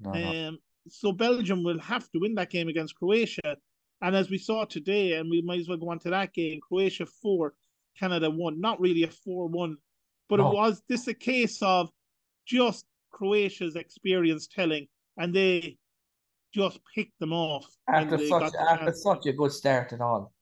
No, 0.00 0.10
um, 0.10 0.22
no. 0.22 0.56
So 0.88 1.12
Belgium 1.12 1.62
will 1.62 1.80
have 1.80 2.10
to 2.12 2.18
win 2.18 2.34
that 2.36 2.50
game 2.50 2.68
against 2.68 2.96
Croatia. 2.96 3.56
And 4.00 4.16
as 4.16 4.30
we 4.30 4.38
saw 4.38 4.64
today, 4.64 5.14
and 5.14 5.28
we 5.28 5.42
might 5.42 5.60
as 5.60 5.68
well 5.68 5.76
go 5.76 5.90
on 5.90 5.98
to 6.00 6.10
that 6.10 6.32
game, 6.32 6.60
Croatia 6.66 7.04
four, 7.04 7.54
Canada 7.98 8.30
one. 8.30 8.60
Not 8.60 8.80
really 8.80 9.02
a 9.02 9.08
four 9.08 9.48
one, 9.48 9.76
but 10.28 10.36
no. 10.36 10.48
it 10.50 10.54
was 10.54 10.82
this 10.88 11.08
a 11.08 11.14
case 11.14 11.60
of 11.60 11.90
just 12.46 12.86
Croatia's 13.10 13.76
experience 13.76 14.46
telling, 14.46 14.86
and 15.16 15.34
they 15.34 15.76
just 16.54 16.80
picked 16.94 17.18
them 17.20 17.32
off 17.32 17.66
after 17.88 18.18
such 18.18 18.54
after 18.54 18.92
such 18.92 19.26
a 19.26 19.32
good 19.32 19.52
start 19.52 19.92
at 19.92 20.00
all. 20.00 20.32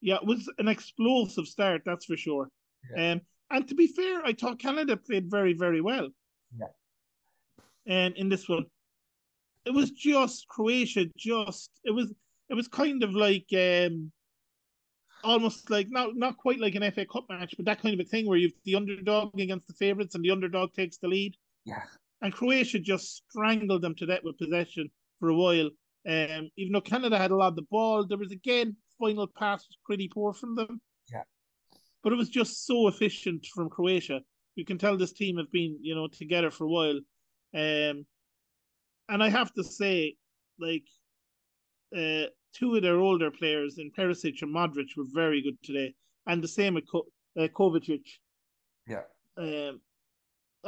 Yeah, 0.00 0.16
it 0.16 0.26
was 0.26 0.48
an 0.58 0.68
explosive 0.68 1.46
start, 1.46 1.82
that's 1.84 2.04
for 2.04 2.16
sure. 2.16 2.48
Yeah. 2.94 3.12
Um, 3.12 3.20
and 3.50 3.68
to 3.68 3.74
be 3.74 3.86
fair, 3.86 4.24
I 4.24 4.32
thought 4.32 4.58
Canada 4.58 4.96
played 4.96 5.30
very, 5.30 5.54
very 5.54 5.80
well. 5.80 6.08
Yeah. 6.58 6.66
And 7.86 8.16
in 8.16 8.28
this 8.28 8.48
one, 8.48 8.66
it 9.64 9.72
was 9.72 9.90
just 9.90 10.46
Croatia. 10.48 11.06
Just 11.16 11.70
it 11.84 11.90
was 11.90 12.12
it 12.48 12.54
was 12.54 12.68
kind 12.68 13.02
of 13.02 13.14
like 13.14 13.46
um, 13.52 14.12
almost 15.24 15.70
like 15.70 15.88
not 15.90 16.16
not 16.16 16.36
quite 16.36 16.60
like 16.60 16.74
an 16.74 16.90
FA 16.92 17.06
Cup 17.06 17.26
match, 17.28 17.54
but 17.56 17.66
that 17.66 17.80
kind 17.80 17.94
of 17.98 18.04
a 18.04 18.08
thing 18.08 18.26
where 18.26 18.38
you've 18.38 18.52
the 18.64 18.76
underdog 18.76 19.38
against 19.38 19.66
the 19.66 19.74
favourites 19.74 20.14
and 20.14 20.24
the 20.24 20.30
underdog 20.30 20.72
takes 20.74 20.98
the 20.98 21.08
lead. 21.08 21.36
Yeah. 21.68 21.82
And 22.22 22.32
Croatia 22.32 22.78
just 22.78 23.22
strangled 23.28 23.82
them 23.82 23.94
to 23.96 24.06
death 24.06 24.20
with 24.24 24.38
possession 24.38 24.90
for 25.20 25.28
a 25.28 25.34
while. 25.34 25.70
Um, 26.08 26.50
even 26.56 26.72
though 26.72 26.80
Canada 26.80 27.18
had 27.18 27.30
a 27.30 27.36
lot 27.36 27.48
of 27.48 27.56
the 27.56 27.66
ball, 27.70 28.06
there 28.06 28.18
was 28.18 28.32
again 28.32 28.74
final 28.98 29.26
pass 29.26 29.66
was 29.68 29.78
pretty 29.84 30.08
poor 30.08 30.32
from 30.32 30.56
them. 30.56 30.80
Yeah. 31.12 31.22
But 32.02 32.12
it 32.12 32.16
was 32.16 32.30
just 32.30 32.66
so 32.66 32.88
efficient 32.88 33.46
from 33.54 33.68
Croatia. 33.68 34.20
You 34.56 34.64
can 34.64 34.78
tell 34.78 34.96
this 34.96 35.12
team 35.12 35.36
have 35.36 35.52
been, 35.52 35.78
you 35.80 35.94
know, 35.94 36.08
together 36.08 36.50
for 36.50 36.64
a 36.64 36.68
while. 36.68 37.00
Um, 37.54 38.06
and 39.10 39.22
I 39.22 39.28
have 39.28 39.52
to 39.54 39.62
say, 39.62 40.16
like, 40.58 40.84
uh, 41.96 42.26
two 42.54 42.74
of 42.74 42.82
their 42.82 42.98
older 42.98 43.30
players 43.30 43.78
in 43.78 43.90
Perisic 43.92 44.42
and 44.42 44.54
Modric 44.54 44.96
were 44.96 45.04
very 45.12 45.42
good 45.42 45.58
today, 45.62 45.94
and 46.26 46.42
the 46.42 46.48
same 46.48 46.74
with 46.74 46.90
Ko- 46.90 47.06
uh, 47.38 47.48
Kovacic. 47.48 48.06
Yeah. 48.86 49.04
Um, 49.36 49.80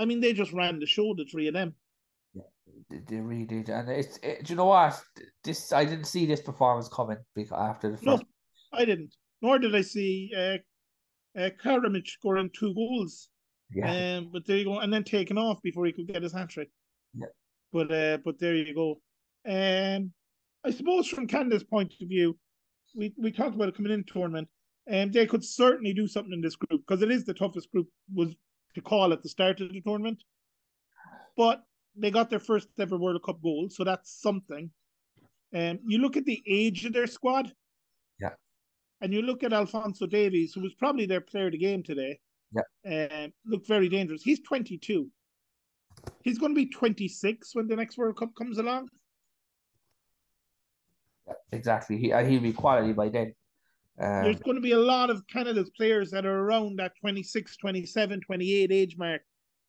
I 0.00 0.06
mean, 0.06 0.20
they 0.20 0.32
just 0.32 0.52
ran 0.52 0.80
the 0.80 0.86
show, 0.86 1.14
the 1.14 1.26
three 1.26 1.46
of 1.46 1.54
them. 1.54 1.74
Yeah, 2.32 2.42
they 3.06 3.16
really 3.16 3.44
did, 3.44 3.68
and 3.68 3.88
it's 3.90 4.18
it, 4.22 4.44
do 4.44 4.52
you 4.52 4.56
know 4.56 4.64
what? 4.64 4.98
This 5.44 5.72
I 5.72 5.84
didn't 5.84 6.06
see 6.06 6.24
this 6.24 6.40
performance 6.40 6.88
coming 6.88 7.18
because 7.34 7.52
after 7.52 7.90
the 7.90 7.98
first. 7.98 8.06
No, 8.06 8.20
I 8.72 8.86
didn't. 8.86 9.14
Nor 9.42 9.58
did 9.58 9.74
I 9.74 9.82
see 9.82 10.32
uh, 10.34 10.56
uh, 11.38 11.50
Kramaric 11.62 12.08
scoring 12.08 12.50
two 12.58 12.74
goals. 12.74 13.28
Yeah. 13.74 14.16
Um, 14.16 14.30
but 14.32 14.46
there 14.46 14.56
you 14.56 14.64
go, 14.64 14.78
and 14.78 14.90
then 14.90 15.04
taken 15.04 15.36
off 15.36 15.60
before 15.62 15.84
he 15.84 15.92
could 15.92 16.08
get 16.08 16.22
his 16.22 16.32
hat 16.32 16.48
trick. 16.48 16.70
Yeah. 17.14 17.26
But 17.70 17.92
uh, 17.92 18.18
but 18.24 18.38
there 18.38 18.54
you 18.54 18.74
go. 18.74 19.00
Um, 19.46 20.12
I 20.64 20.70
suppose 20.70 21.08
from 21.08 21.26
Canada's 21.26 21.64
point 21.64 21.92
of 22.00 22.08
view, 22.08 22.38
we 22.96 23.12
we 23.18 23.32
talked 23.32 23.54
about 23.54 23.68
a 23.68 23.72
coming 23.72 23.92
in 23.92 24.04
tournament, 24.04 24.48
and 24.86 25.10
um, 25.10 25.12
they 25.12 25.26
could 25.26 25.44
certainly 25.44 25.92
do 25.92 26.08
something 26.08 26.32
in 26.32 26.40
this 26.40 26.56
group 26.56 26.82
because 26.86 27.02
it 27.02 27.10
is 27.10 27.26
the 27.26 27.34
toughest 27.34 27.70
group 27.70 27.88
was 28.14 28.34
to 28.74 28.80
call 28.80 29.12
at 29.12 29.22
the 29.22 29.28
start 29.28 29.60
of 29.60 29.72
the 29.72 29.80
tournament. 29.80 30.22
But 31.36 31.62
they 31.96 32.10
got 32.10 32.30
their 32.30 32.40
first 32.40 32.68
ever 32.78 32.96
World 32.96 33.22
Cup 33.24 33.42
goal, 33.42 33.68
so 33.70 33.84
that's 33.84 34.20
something. 34.20 34.70
And 35.52 35.78
um, 35.78 35.84
you 35.86 35.98
look 35.98 36.16
at 36.16 36.24
the 36.24 36.42
age 36.46 36.84
of 36.84 36.92
their 36.92 37.06
squad. 37.06 37.52
Yeah. 38.20 38.30
And 39.00 39.12
you 39.12 39.22
look 39.22 39.42
at 39.42 39.52
Alphonso 39.52 40.06
Davies, 40.06 40.52
who 40.54 40.60
was 40.60 40.74
probably 40.74 41.06
their 41.06 41.20
player 41.20 41.46
of 41.46 41.52
the 41.52 41.58
game 41.58 41.82
today. 41.82 42.18
Yeah. 42.52 43.06
Um, 43.24 43.32
looked 43.46 43.66
very 43.66 43.88
dangerous. 43.88 44.22
He's 44.22 44.40
22. 44.40 45.08
He's 46.22 46.38
going 46.38 46.52
to 46.52 46.56
be 46.56 46.66
26 46.66 47.54
when 47.54 47.66
the 47.66 47.76
next 47.76 47.98
World 47.98 48.16
Cup 48.16 48.34
comes 48.36 48.58
along. 48.58 48.88
Yeah, 51.26 51.34
exactly. 51.52 51.98
He, 51.98 52.12
uh, 52.12 52.24
he'll 52.24 52.40
be 52.40 52.52
quality 52.52 52.92
by 52.92 53.08
then. 53.08 53.34
Um, 54.00 54.24
There's 54.24 54.40
going 54.40 54.56
to 54.56 54.62
be 54.62 54.72
a 54.72 54.78
lot 54.78 55.10
of 55.10 55.26
Canada's 55.26 55.70
players 55.76 56.10
that 56.10 56.24
are 56.24 56.40
around 56.40 56.78
that 56.78 56.92
26, 57.00 57.56
27, 57.58 58.20
28 58.22 58.72
age 58.72 58.96
mark 58.96 59.20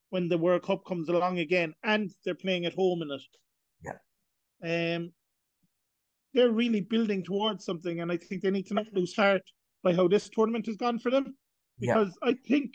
when 0.08 0.28
the 0.28 0.38
World 0.38 0.62
Cup 0.62 0.84
comes 0.86 1.08
along 1.08 1.38
again, 1.38 1.74
and 1.84 2.10
they're 2.24 2.34
playing 2.34 2.64
at 2.64 2.74
home 2.74 3.02
in 3.02 3.10
it. 3.10 3.22
Yeah. 4.62 4.96
Um, 4.96 5.12
they're 6.32 6.50
really 6.50 6.80
building 6.80 7.22
towards 7.22 7.64
something, 7.64 8.00
and 8.00 8.10
I 8.10 8.16
think 8.16 8.42
they 8.42 8.50
need 8.50 8.66
to 8.68 8.74
not 8.74 8.86
lose 8.94 9.14
heart 9.14 9.42
by 9.82 9.92
how 9.92 10.08
this 10.08 10.30
tournament 10.30 10.64
has 10.66 10.76
gone 10.76 10.98
for 10.98 11.10
them, 11.10 11.36
because 11.78 12.16
yeah. 12.22 12.30
I 12.30 12.34
think, 12.46 12.74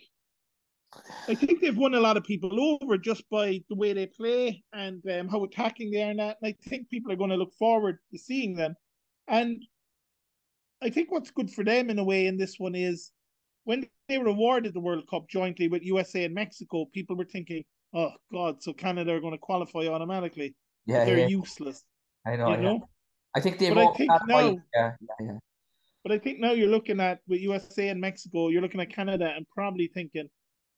I 1.27 1.33
think 1.33 1.59
they've 1.59 1.77
won 1.77 1.95
a 1.95 1.99
lot 1.99 2.17
of 2.17 2.23
people 2.23 2.77
over 2.81 2.99
just 2.99 3.27
by 3.31 3.63
the 3.69 3.75
way 3.75 3.93
they 3.93 4.05
play 4.05 4.63
and 4.73 5.01
um, 5.09 5.27
how 5.27 5.43
attacking 5.43 5.89
they 5.89 6.03
are. 6.03 6.11
And 6.11 6.21
and 6.21 6.35
I 6.43 6.55
think 6.69 6.89
people 6.89 7.11
are 7.11 7.15
going 7.15 7.31
to 7.31 7.35
look 7.35 7.53
forward 7.55 7.97
to 8.11 8.19
seeing 8.19 8.55
them, 8.55 8.75
and 9.27 9.63
I 10.81 10.89
think 10.89 11.11
what's 11.11 11.31
good 11.31 11.49
for 11.49 11.63
them 11.63 11.89
in 11.89 11.99
a 11.99 12.03
way 12.03 12.27
in 12.27 12.37
this 12.37 12.59
one 12.59 12.75
is 12.75 13.11
when 13.63 13.87
they 14.07 14.17
were 14.17 14.27
awarded 14.27 14.73
the 14.73 14.79
World 14.79 15.07
Cup 15.09 15.27
jointly 15.29 15.67
with 15.67 15.83
USA 15.83 16.23
and 16.23 16.33
Mexico, 16.33 16.85
people 16.93 17.15
were 17.15 17.25
thinking, 17.25 17.63
"Oh 17.93 18.11
God, 18.31 18.61
so 18.61 18.73
Canada 18.73 19.13
are 19.13 19.19
going 19.19 19.33
to 19.33 19.39
qualify 19.39 19.87
automatically." 19.87 20.55
Yeah, 20.85 21.03
they're 21.05 21.19
yeah. 21.19 21.27
useless. 21.27 21.83
I 22.25 22.35
know. 22.35 22.51
You 22.51 22.57
know? 22.57 22.73
Yeah. 22.73 22.85
I 23.35 23.39
think 23.41 23.59
they. 23.59 23.69
But 23.69 23.87
I 23.87 23.93
think 23.93 24.11
now, 24.27 24.39
yeah, 24.73 24.91
yeah, 25.01 25.15
yeah. 25.19 25.37
But 26.03 26.11
I 26.11 26.19
think 26.19 26.39
now 26.39 26.51
you're 26.51 26.69
looking 26.69 27.01
at 27.01 27.19
with 27.27 27.41
USA 27.41 27.89
and 27.89 27.99
Mexico, 27.99 28.47
you're 28.49 28.61
looking 28.61 28.79
at 28.79 28.89
Canada 28.89 29.33
and 29.35 29.45
probably 29.49 29.87
thinking 29.93 30.29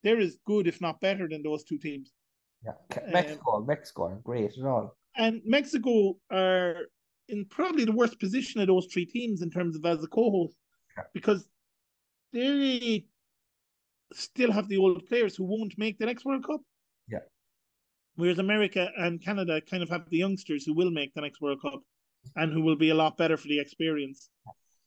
they're 0.02 0.18
as 0.18 0.36
good, 0.46 0.66
if 0.66 0.80
not 0.80 1.00
better, 1.00 1.28
than 1.28 1.42
those 1.42 1.62
two 1.62 1.78
teams. 1.78 2.12
Yeah, 2.64 2.72
Mexico, 3.08 3.56
um, 3.56 3.66
Mexico 3.66 4.04
are 4.04 4.20
great 4.24 4.58
at 4.58 4.64
all. 4.64 4.96
And 5.16 5.40
Mexico 5.44 6.16
are 6.30 6.86
in 7.30 7.44
probably 7.46 7.84
the 7.84 7.92
worst 7.92 8.18
position 8.18 8.60
of 8.60 8.66
those 8.66 8.86
three 8.86 9.06
teams 9.06 9.42
in 9.42 9.50
terms 9.50 9.76
of 9.76 9.84
as 9.84 10.02
a 10.02 10.08
co-host, 10.08 10.56
yeah. 10.96 11.04
because 11.14 11.46
they 12.32 13.04
still 14.12 14.52
have 14.52 14.68
the 14.68 14.76
old 14.76 15.06
players 15.06 15.36
who 15.36 15.44
won't 15.44 15.78
make 15.78 15.98
the 15.98 16.06
next 16.06 16.24
World 16.24 16.46
Cup. 16.46 16.60
Yeah. 17.08 17.18
Whereas 18.16 18.38
America 18.38 18.90
and 18.96 19.22
Canada 19.22 19.60
kind 19.60 19.82
of 19.82 19.88
have 19.88 20.08
the 20.10 20.18
youngsters 20.18 20.64
who 20.64 20.74
will 20.74 20.90
make 20.90 21.14
the 21.14 21.20
next 21.20 21.40
World 21.40 21.62
Cup 21.62 21.80
and 22.36 22.52
who 22.52 22.62
will 22.62 22.76
be 22.76 22.90
a 22.90 22.94
lot 22.94 23.16
better 23.16 23.36
for 23.36 23.48
the 23.48 23.60
experience. 23.60 24.28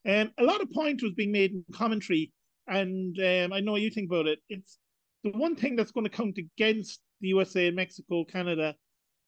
And 0.06 0.30
um, 0.30 0.34
a 0.38 0.44
lot 0.44 0.62
of 0.62 0.70
point 0.72 1.02
was 1.02 1.14
being 1.14 1.32
made 1.32 1.52
in 1.52 1.64
commentary, 1.74 2.32
and 2.68 3.18
um, 3.20 3.54
I 3.54 3.62
know 3.62 3.72
what 3.74 3.82
you 3.82 3.90
think 3.90 4.10
about 4.10 4.28
it. 4.28 4.40
It's 4.50 4.78
the 5.24 5.32
one 5.32 5.56
thing 5.56 5.76
that's 5.76 5.92
going 5.92 6.04
to 6.04 6.10
count 6.10 6.38
against 6.38 7.00
the 7.22 7.30
USA, 7.30 7.68
and 7.68 7.76
Mexico, 7.76 8.26
Canada 8.26 8.76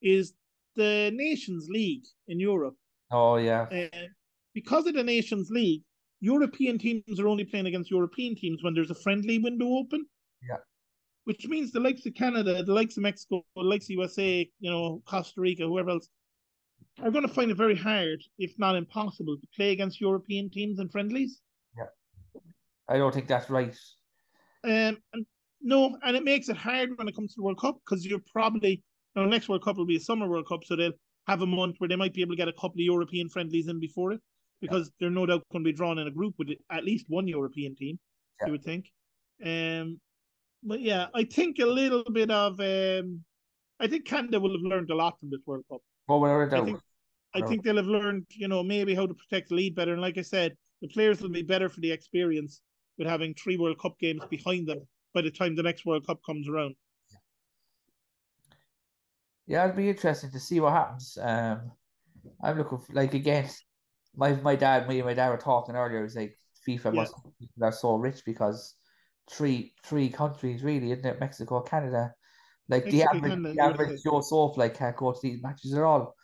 is 0.01 0.34
the 0.75 1.12
Nations 1.15 1.67
League 1.69 2.04
in 2.28 2.39
Europe. 2.39 2.75
Oh 3.12 3.38
yeah. 3.38 3.68
Uh, 3.72 4.08
because 4.54 4.88
of 4.88 4.96
the 4.96 5.04
Nations 5.04 5.50
League, 5.50 5.84
European 6.22 6.78
teams 6.78 7.20
are 7.20 7.28
only 7.28 7.44
playing 7.44 7.68
against 7.68 7.91
European 7.91 8.36
teams 8.36 8.63
when 8.63 8.74
there's 8.74 8.91
a 8.91 8.96
friendly 8.96 9.38
window 9.38 9.68
open. 9.68 10.06
Yeah. 10.41 10.58
Which 11.26 11.48
means 11.48 11.72
the 11.72 11.80
likes 11.80 12.06
of 12.06 12.13
Canada, 12.13 12.63
the 12.63 12.74
likes 12.74 12.98
of 12.98 13.04
Mexico, 13.04 13.44
the 13.56 13.63
likes 13.63 13.86
of 13.86 13.91
USA, 13.91 14.50
you 14.60 14.72
know, 14.72 15.02
Costa 15.06 15.41
Rica, 15.41 15.63
whoever 15.63 15.91
else, 15.91 16.10
are 17.04 17.12
going 17.12 17.28
to 17.28 17.34
find 17.34 17.52
it 17.52 17.58
very 17.58 17.76
hard, 17.76 18.24
if 18.38 18.58
not 18.58 18.76
impossible, 18.76 19.36
to 19.36 19.48
play 19.56 19.72
against 19.72 20.00
European 20.00 20.50
teams 20.50 20.80
and 20.80 20.91
friendlies. 20.91 21.41
Yeah. 21.78 22.41
I 22.88 22.98
don't 22.98 23.13
think 23.13 23.28
that's 23.28 23.50
right. 23.50 23.76
Um, 24.63 24.98
and 25.13 25.26
no, 25.62 25.98
and 26.04 26.15
it 26.15 26.24
makes 26.24 26.48
it 26.50 26.58
hard 26.58 26.98
when 26.98 27.08
it 27.08 27.15
comes 27.15 27.34
to 27.34 27.38
the 27.38 27.44
World 27.44 27.60
Cup 27.60 27.80
because 27.84 28.06
you're 28.06 28.22
probably, 28.32 28.84
you 29.15 29.22
know, 29.22 29.28
next 29.28 29.50
World 29.50 29.63
Cup 29.63 29.78
will 29.78 29.86
be 29.86 29.98
a 29.98 30.00
summer 30.00 30.28
World 30.28 30.48
Cup, 30.48 30.63
so 30.63 30.76
they'll 30.76 30.94
have 31.27 31.41
a 31.41 31.45
month 31.45 31.75
where 31.79 31.88
they 31.88 31.95
might 31.95 32.13
be 32.13 32.21
able 32.21 32.33
to 32.33 32.38
get 32.38 32.47
a 32.47 32.53
couple 32.53 32.75
of 32.75 32.85
European 32.85 33.29
friendlies 33.29 33.67
in 33.67 33.79
before 33.79 34.11
it 34.11 34.21
because 34.61 34.91
they're 34.99 35.09
no 35.09 35.25
doubt 35.25 35.43
going 35.51 35.63
to 35.63 35.69
be 35.69 35.75
drawn 35.75 35.97
in 35.97 36.07
a 36.07 36.11
group 36.11 36.35
with 36.38 36.49
at 36.71 36.85
least 36.85 37.05
one 37.09 37.27
European 37.27 37.75
team, 37.75 37.99
yeah. 38.39 38.47
you 38.47 38.51
would 38.53 38.63
think. 38.63 38.85
Um, 39.43 39.99
but 40.63 40.81
yeah, 40.81 41.07
I 41.13 41.23
think 41.23 41.59
a 41.59 41.65
little 41.65 42.03
bit 42.03 42.31
of 42.31 42.59
um, 42.59 43.23
I 43.79 43.88
think 43.88 44.05
Canada 44.05 44.39
will 44.39 44.53
have 44.53 44.61
learned 44.61 44.89
a 44.89 44.95
lot 44.95 45.19
from 45.19 45.29
this 45.29 45.41
World 45.45 45.65
Cup. 45.69 45.81
Without 46.45 46.61
I 46.61 46.65
think, 46.65 46.79
I 47.33 47.41
think 47.41 47.63
they'll 47.63 47.77
have 47.77 47.88
learned, 47.88 48.25
you 48.31 48.47
know, 48.47 48.63
maybe 48.63 48.95
how 48.95 49.05
to 49.05 49.13
protect 49.13 49.49
the 49.49 49.55
lead 49.55 49.75
better. 49.75 49.93
And 49.93 50.01
like 50.01 50.17
I 50.17 50.21
said, 50.21 50.55
the 50.81 50.88
players 50.88 51.21
will 51.21 51.29
be 51.29 51.41
better 51.41 51.69
for 51.69 51.81
the 51.81 51.91
experience 51.91 52.61
with 52.97 53.07
having 53.07 53.33
three 53.33 53.57
World 53.57 53.79
Cup 53.79 53.99
games 53.99 54.23
behind 54.29 54.67
them 54.67 54.88
by 55.13 55.21
the 55.21 55.31
time 55.31 55.55
the 55.55 55.63
next 55.63 55.85
World 55.85 56.07
Cup 56.07 56.19
comes 56.25 56.47
around. 56.47 56.75
Yeah, 59.47 59.65
it'll 59.65 59.77
be 59.77 59.89
interesting 59.89 60.31
to 60.31 60.39
see 60.39 60.60
what 60.60 60.73
happens. 60.73 61.17
Um, 61.21 61.71
I'm 62.43 62.58
looking 62.58 62.79
for, 62.79 62.93
like 62.93 63.13
again, 63.13 63.49
my 64.15 64.34
my 64.34 64.55
dad, 64.55 64.88
me 64.88 64.97
and 64.99 65.05
my 65.05 65.13
dad 65.13 65.29
were 65.29 65.38
talking 65.38 65.75
earlier. 65.75 65.99
It 65.99 66.03
was 66.03 66.15
like 66.15 66.38
FIFA 66.67 66.86
yeah. 66.86 66.91
must 66.91 67.13
are 67.62 67.71
so 67.71 67.95
rich 67.95 68.23
because 68.25 68.75
three 69.29 69.73
three 69.84 70.10
countries 70.10 70.63
really, 70.63 70.91
isn't 70.91 71.05
it? 71.05 71.19
Mexico, 71.19 71.62
Canada. 71.62 72.13
Like 72.67 72.86
Mexico, 72.86 72.97
the 72.97 73.17
average, 73.17 73.31
Canada, 73.31 73.53
the 73.53 73.63
average 73.63 74.03
Joe 74.03 74.21
Soap 74.21 74.58
like 74.58 74.77
can't 74.77 74.95
go 74.95 75.12
to 75.12 75.19
these 75.21 75.43
matches 75.43 75.73
at 75.73 75.84
all. 75.84 76.15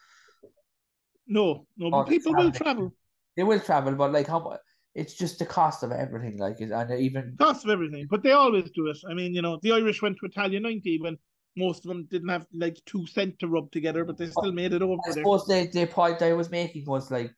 No, 1.27 1.67
no, 1.77 1.91
but 1.91 2.07
people 2.07 2.31
travel. 2.31 2.45
will 2.45 2.51
travel. 2.51 2.93
They 3.37 3.43
will 3.43 3.59
travel, 3.59 3.93
but 3.95 4.11
like 4.11 4.27
how 4.27 4.57
it's 4.93 5.13
just 5.13 5.39
the 5.39 5.45
cost 5.45 5.83
of 5.83 5.91
everything, 5.91 6.37
like 6.37 6.59
and 6.59 6.91
even 6.91 7.35
Cost 7.39 7.63
of 7.63 7.69
everything, 7.69 8.07
but 8.09 8.23
they 8.23 8.31
always 8.31 8.69
do 8.71 8.87
it. 8.87 8.97
I 9.09 9.13
mean, 9.13 9.33
you 9.33 9.41
know, 9.41 9.59
the 9.61 9.71
Irish 9.71 10.01
went 10.01 10.17
to 10.19 10.25
Italia 10.25 10.59
90 10.59 10.99
when 11.01 11.17
most 11.57 11.85
of 11.85 11.89
them 11.89 12.05
didn't 12.05 12.29
have 12.29 12.45
like 12.53 12.77
two 12.85 13.05
cent 13.07 13.37
to 13.39 13.47
rub 13.47 13.71
together, 13.71 14.05
but 14.05 14.17
they 14.17 14.27
still 14.27 14.51
made 14.51 14.73
it 14.73 14.81
over 14.81 14.93
I 14.93 14.97
there. 15.05 15.13
suppose 15.23 15.45
the, 15.45 15.69
the 15.73 15.85
point 15.85 16.21
I 16.21 16.33
was 16.33 16.49
making 16.49 16.85
was 16.85 17.11
like 17.11 17.33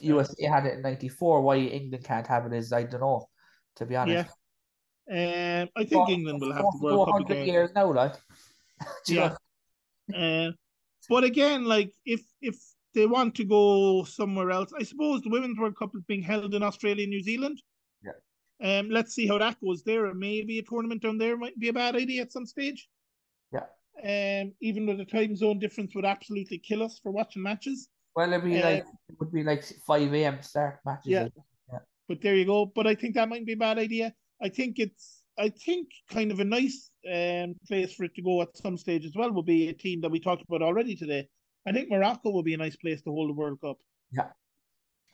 USA 0.00 0.44
had 0.46 0.66
it 0.66 0.74
in 0.74 0.82
ninety 0.82 1.08
four, 1.08 1.40
why 1.42 1.56
England 1.56 2.04
can't 2.04 2.26
have 2.26 2.46
it 2.46 2.52
is 2.52 2.72
I 2.72 2.82
don't 2.84 3.00
know, 3.00 3.28
to 3.76 3.86
be 3.86 3.96
honest. 3.96 4.30
Yeah. 5.08 5.62
Um, 5.62 5.68
I 5.76 5.84
think 5.84 6.06
But- 6.06 6.12
England 6.12 6.40
will 6.40 6.52
have 6.52 6.64
World 6.80 7.06
Cup 7.08 7.14
100 7.14 7.30
again. 7.32 7.46
years 7.46 7.70
now, 7.74 7.92
like. 7.92 8.14
Yeah. 9.08 9.34
Uh, 10.14 10.50
but 11.08 11.24
again, 11.24 11.64
like 11.64 11.92
if 12.04 12.22
if 12.42 12.56
they 12.94 13.06
want 13.06 13.34
to 13.36 13.44
go 13.44 14.04
somewhere 14.04 14.50
else, 14.50 14.72
I 14.78 14.82
suppose 14.82 15.20
the 15.22 15.30
Women's 15.30 15.58
World 15.58 15.76
Cup 15.76 15.94
is 15.94 16.02
being 16.04 16.22
held 16.22 16.54
in 16.54 16.62
Australia 16.62 17.04
and 17.04 17.10
New 17.10 17.22
Zealand. 17.22 17.60
Yeah. 18.04 18.78
Um, 18.78 18.90
let's 18.90 19.14
see 19.14 19.26
how 19.26 19.38
that 19.38 19.56
goes 19.64 19.82
there. 19.84 20.12
Maybe 20.14 20.58
a 20.58 20.62
tournament 20.62 21.02
down 21.02 21.18
there 21.18 21.36
might 21.36 21.58
be 21.58 21.68
a 21.68 21.72
bad 21.72 21.96
idea 21.96 22.22
at 22.22 22.32
some 22.32 22.46
stage. 22.46 22.88
Yeah. 24.02 24.42
Um, 24.42 24.52
even 24.60 24.86
though 24.86 24.96
the 24.96 25.04
time 25.04 25.36
zone 25.36 25.58
difference 25.58 25.94
would 25.94 26.04
absolutely 26.04 26.58
kill 26.58 26.82
us 26.82 26.98
for 27.02 27.12
watching 27.12 27.42
matches. 27.42 27.88
Well, 28.16 28.32
it'd 28.32 28.44
be 28.44 28.62
Uh, 28.62 28.70
like 28.70 28.84
it 29.08 29.16
would 29.18 29.32
be 29.32 29.42
like 29.42 29.64
five 29.86 30.12
a.m. 30.14 30.42
start 30.42 30.80
matches. 30.84 31.06
Yeah. 31.06 31.22
like. 31.22 31.32
But 32.08 32.20
there 32.20 32.34
you 32.34 32.44
go. 32.44 32.66
But 32.66 32.86
I 32.86 32.94
think 32.94 33.14
that 33.14 33.28
might 33.28 33.46
be 33.46 33.54
a 33.54 33.56
bad 33.56 33.78
idea. 33.78 34.14
I 34.42 34.48
think 34.50 34.78
it's 34.78 35.22
I 35.38 35.48
think 35.48 35.88
kind 36.10 36.30
of 36.30 36.38
a 36.38 36.44
nice 36.44 36.90
um 37.12 37.54
place 37.66 37.94
for 37.94 38.04
it 38.04 38.14
to 38.14 38.22
go 38.22 38.42
at 38.42 38.56
some 38.56 38.76
stage 38.76 39.04
as 39.06 39.14
well 39.16 39.32
would 39.32 39.46
be 39.46 39.68
a 39.68 39.72
team 39.72 40.00
that 40.02 40.10
we 40.10 40.20
talked 40.20 40.44
about 40.46 40.62
already 40.62 40.96
today. 40.96 41.26
I 41.66 41.72
think 41.72 41.88
Morocco 41.90 42.30
would 42.30 42.44
be 42.44 42.54
a 42.54 42.58
nice 42.58 42.76
place 42.76 43.00
to 43.02 43.10
hold 43.10 43.30
the 43.30 43.34
World 43.34 43.58
Cup. 43.60 43.78
Yeah. 44.12 44.30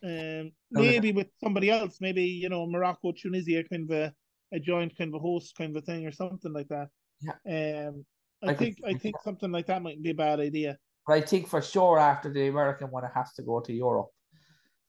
Um 0.02 0.52
maybe 0.70 1.12
with 1.12 1.28
somebody 1.42 1.70
else, 1.70 1.98
maybe, 2.00 2.24
you 2.24 2.48
know, 2.48 2.66
Morocco, 2.66 3.12
Tunisia, 3.12 3.62
kind 3.64 3.90
of 3.90 3.96
a, 3.96 4.14
a 4.52 4.58
joint 4.58 4.96
kind 4.98 5.14
of 5.14 5.20
a 5.20 5.22
host 5.22 5.54
kind 5.56 5.76
of 5.76 5.82
a 5.82 5.86
thing 5.86 6.06
or 6.06 6.12
something 6.12 6.52
like 6.52 6.68
that. 6.68 6.88
Yeah. 7.20 7.88
Um 7.88 8.04
I, 8.42 8.50
I 8.50 8.54
think 8.54 8.78
I 8.84 8.94
think 8.94 9.16
something 9.22 9.50
like 9.52 9.66
that 9.66 9.82
might 9.82 10.02
be 10.02 10.10
a 10.10 10.14
bad 10.14 10.40
idea. 10.40 10.78
But 11.06 11.14
I 11.14 11.20
think 11.20 11.48
for 11.48 11.60
sure 11.62 11.98
after 11.98 12.32
the 12.32 12.48
American 12.48 12.90
one, 12.90 13.04
it 13.04 13.10
has 13.14 13.32
to 13.34 13.42
go 13.42 13.60
to 13.60 13.72
Europe. 13.72 14.10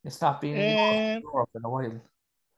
It's 0.03 0.21
not 0.21 0.41
been 0.41 0.57
in 0.57 0.75
Um, 1.15 1.21
Europe 1.21 1.49
in 1.55 1.63
a 1.65 1.69
while. 1.69 2.01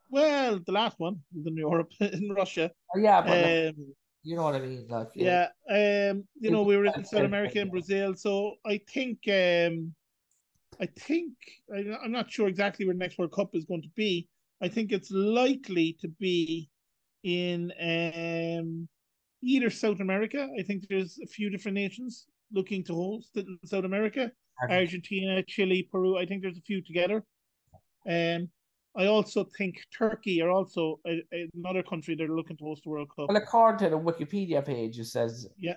well, 0.10 0.60
the 0.65 0.71
last 0.71 0.99
one 0.99 1.23
was 1.34 1.45
in 1.47 1.58
Europe, 1.58 1.91
in 1.99 2.29
Russia. 2.29 2.71
Oh, 2.95 2.99
yeah, 2.99 3.21
but 3.21 3.39
like, 3.41 3.58
Um 3.75 3.93
you 4.23 4.36
know 4.38 4.43
what 4.43 4.56
I 4.56 4.60
mean. 4.60 4.88
Like, 4.88 5.10
Yeah, 5.15 5.49
um, 5.69 6.27
you 6.39 6.49
know, 6.51 6.63
we 6.63 6.77
were 6.77 6.86
in 6.86 7.03
South 7.06 7.25
America 7.25 7.60
and 7.60 7.71
Brazil, 7.71 8.15
so 8.15 8.56
I 8.65 8.79
think, 8.88 9.19
um, 9.27 9.93
I 10.79 10.86
think 10.86 11.34
I'm 11.73 12.12
not 12.12 12.32
sure 12.32 12.47
exactly 12.47 12.86
where 12.86 12.95
the 12.95 12.99
next 12.99 13.17
World 13.17 13.34
Cup 13.34 13.53
is 13.53 13.65
going 13.65 13.82
to 13.82 13.91
be. 13.95 14.29
I 14.62 14.69
think 14.69 14.91
it's 14.91 15.12
likely 15.12 15.93
to 16.01 16.08
be 16.08 16.69
in 17.23 17.71
um, 17.82 18.88
either 19.43 19.69
South 19.69 19.99
America. 19.99 20.47
I 20.60 20.63
think 20.63 20.88
there's 20.89 21.19
a 21.23 21.27
few 21.27 21.49
different 21.49 21.75
nations 21.75 22.25
looking 22.51 22.84
to 22.86 22.93
host 22.93 23.32
it 23.36 23.45
in 23.47 23.58
South 23.65 23.84
America. 23.86 24.32
Argentina, 24.69 25.41
Chile, 25.43 25.88
Peru. 25.91 26.17
I 26.17 26.25
think 26.25 26.41
there's 26.41 26.58
a 26.58 26.62
few 26.62 26.82
together. 26.82 27.23
Um, 28.10 28.49
I 28.95 29.08
also 29.08 29.45
think 29.58 29.75
Turkey 29.97 30.41
are 30.41 30.51
also 30.51 30.99
a, 31.08 31.23
another 31.56 31.82
country 31.82 32.15
that 32.15 32.29
are 32.29 32.36
looking 32.36 32.58
to 32.58 32.63
host 32.65 32.84
the 32.84 32.91
World 32.91 33.10
Cup. 33.10 33.27
Well, 33.29 33.38
according 33.38 33.79
to 33.79 33.89
the 33.89 33.99
Wikipedia 33.99 34.63
page, 34.63 34.99
it 34.99 35.06
says 35.06 35.47
Yeah. 35.58 35.75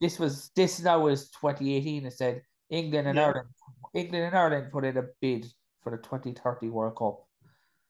this 0.00 0.18
was 0.18 0.50
this 0.56 0.82
now 0.82 1.06
is 1.06 1.30
2018. 1.30 2.06
It 2.06 2.12
said 2.12 2.42
England 2.70 3.06
and 3.06 3.16
Yeah. 3.16 3.26
Ireland, 3.26 3.48
England 3.94 4.24
and 4.24 4.34
Ireland 4.36 4.72
put 4.72 4.84
in 4.84 4.96
a 4.96 5.04
bid 5.20 5.46
for 5.82 5.92
the 5.92 5.98
2030 6.02 6.68
World 6.70 6.96
Cup. 6.96 7.22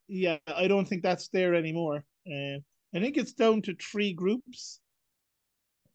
yeah, 0.09 0.37
I 0.47 0.69
don't 0.69 0.87
think 0.87 1.03
that's 1.03 1.29
there 1.29 1.55
anymore. 1.55 2.05
Um, 2.31 2.59
I 2.95 3.01
think 3.01 3.17
it's 3.17 3.33
down 3.33 3.63
to 3.63 3.75
three 3.77 4.13
groups. 4.13 4.81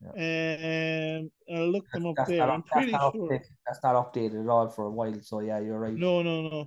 Um, 0.10 1.32
I'll 1.54 1.70
look 1.70 1.90
them 1.92 2.08
up 2.08 2.16
That's 2.16 2.30
there. 2.30 2.50
I'm 2.50 2.64
pretty 2.64 2.92
sure. 2.92 3.12
updated, 3.12 3.46
that's 3.66 3.84
not 3.84 3.96
updated 3.96 4.44
at 4.44 4.50
all 4.50 4.68
for 4.70 4.86
a 4.86 4.92
while. 4.92 5.20
So 5.22 5.40
yeah, 5.40 5.60
you're 5.60 5.80
right. 5.80 5.94
No, 5.94 6.22
no, 6.22 6.42
no. 6.42 6.60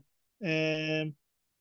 Um, 0.45 1.15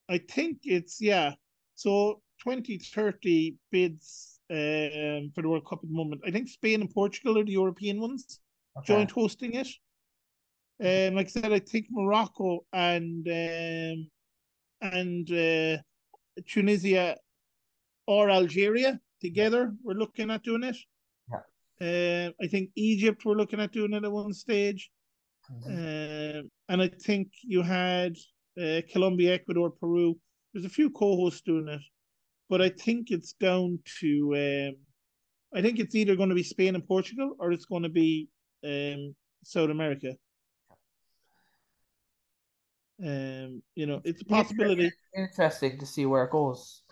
I 0.10 0.18
think 0.20 0.60
it's 0.64 1.02
yeah. 1.02 1.34
So 1.76 2.22
2030 2.44 3.56
bids 3.72 4.40
um 4.50 5.32
for 5.34 5.42
the 5.42 5.50
World 5.50 5.66
Cup 5.68 5.80
at 5.84 5.90
the 5.90 5.96
moment. 5.96 6.22
I 6.26 6.32
think 6.32 6.48
Spain 6.48 6.82
and 6.82 6.90
Portugal 6.90 7.40
are 7.40 7.46
the 7.46 7.52
European 7.54 8.00
ones 8.00 8.40
Okay. 8.78 8.88
joint 8.94 9.12
hosting 9.12 9.54
it. 9.54 9.68
Um, 10.84 11.16
like 11.16 11.28
I 11.28 11.30
said, 11.30 11.54
I 11.54 11.60
think 11.60 11.88
Morocco 11.90 12.66
and 12.74 13.28
um 13.28 14.10
and 14.82 15.32
uh, 15.32 15.82
Tunisia 16.48 17.18
or 18.08 18.30
Algeria 18.30 19.00
together 19.22 19.74
we're 19.84 19.94
looking 19.94 20.30
at 20.30 20.44
doing 20.44 20.64
it. 20.64 20.78
Uh, 21.84 22.32
I 22.41 22.48
think 22.48 22.69
Egypt 22.76 23.26
we're 23.26 23.36
looking 23.36 23.60
at 23.60 23.74
doing 23.74 23.93
it 23.93 24.06
at 24.06 24.12
one 24.12 24.34
stage. 24.34 24.89
Mhm. 25.52 26.39
Um, 26.39 26.52
and 26.69 26.82
I 26.82 26.88
think 26.88 27.28
you 27.41 27.62
had 27.62 28.15
uh, 28.62 28.82
Colombia, 28.89 29.34
Ecuador, 29.34 29.72
Peru. 29.72 30.17
There's 30.54 30.65
a 30.65 30.69
few 30.69 30.89
co-hosts 30.89 31.41
doing 31.41 31.67
it, 31.67 31.82
but 32.50 32.62
I 32.62 32.69
think 32.69 33.12
it's 33.12 33.34
down 33.34 33.80
to. 34.00 34.10
Um, 34.46 34.76
I 35.54 35.62
think 35.62 35.80
it's 35.80 35.96
either 35.96 36.15
going 36.15 36.30
to 36.30 36.36
be 36.36 36.43
Spain 36.43 36.76
and 36.76 36.88
Portugal, 36.88 37.36
or 37.39 37.52
it's 37.52 37.65
going 37.65 37.84
to 37.84 37.89
be 37.89 38.30
um, 38.63 39.13
South 39.43 39.69
America. 39.69 40.15
Um, 43.04 43.62
you 43.76 43.86
know, 43.88 44.02
it's 44.06 44.22
a 44.22 44.26
possibility. 44.26 44.91
Interesting 45.15 45.78
to 45.80 45.86
see 45.86 46.06
where 46.06 46.24
it 46.24 46.32
goes. 46.32 46.83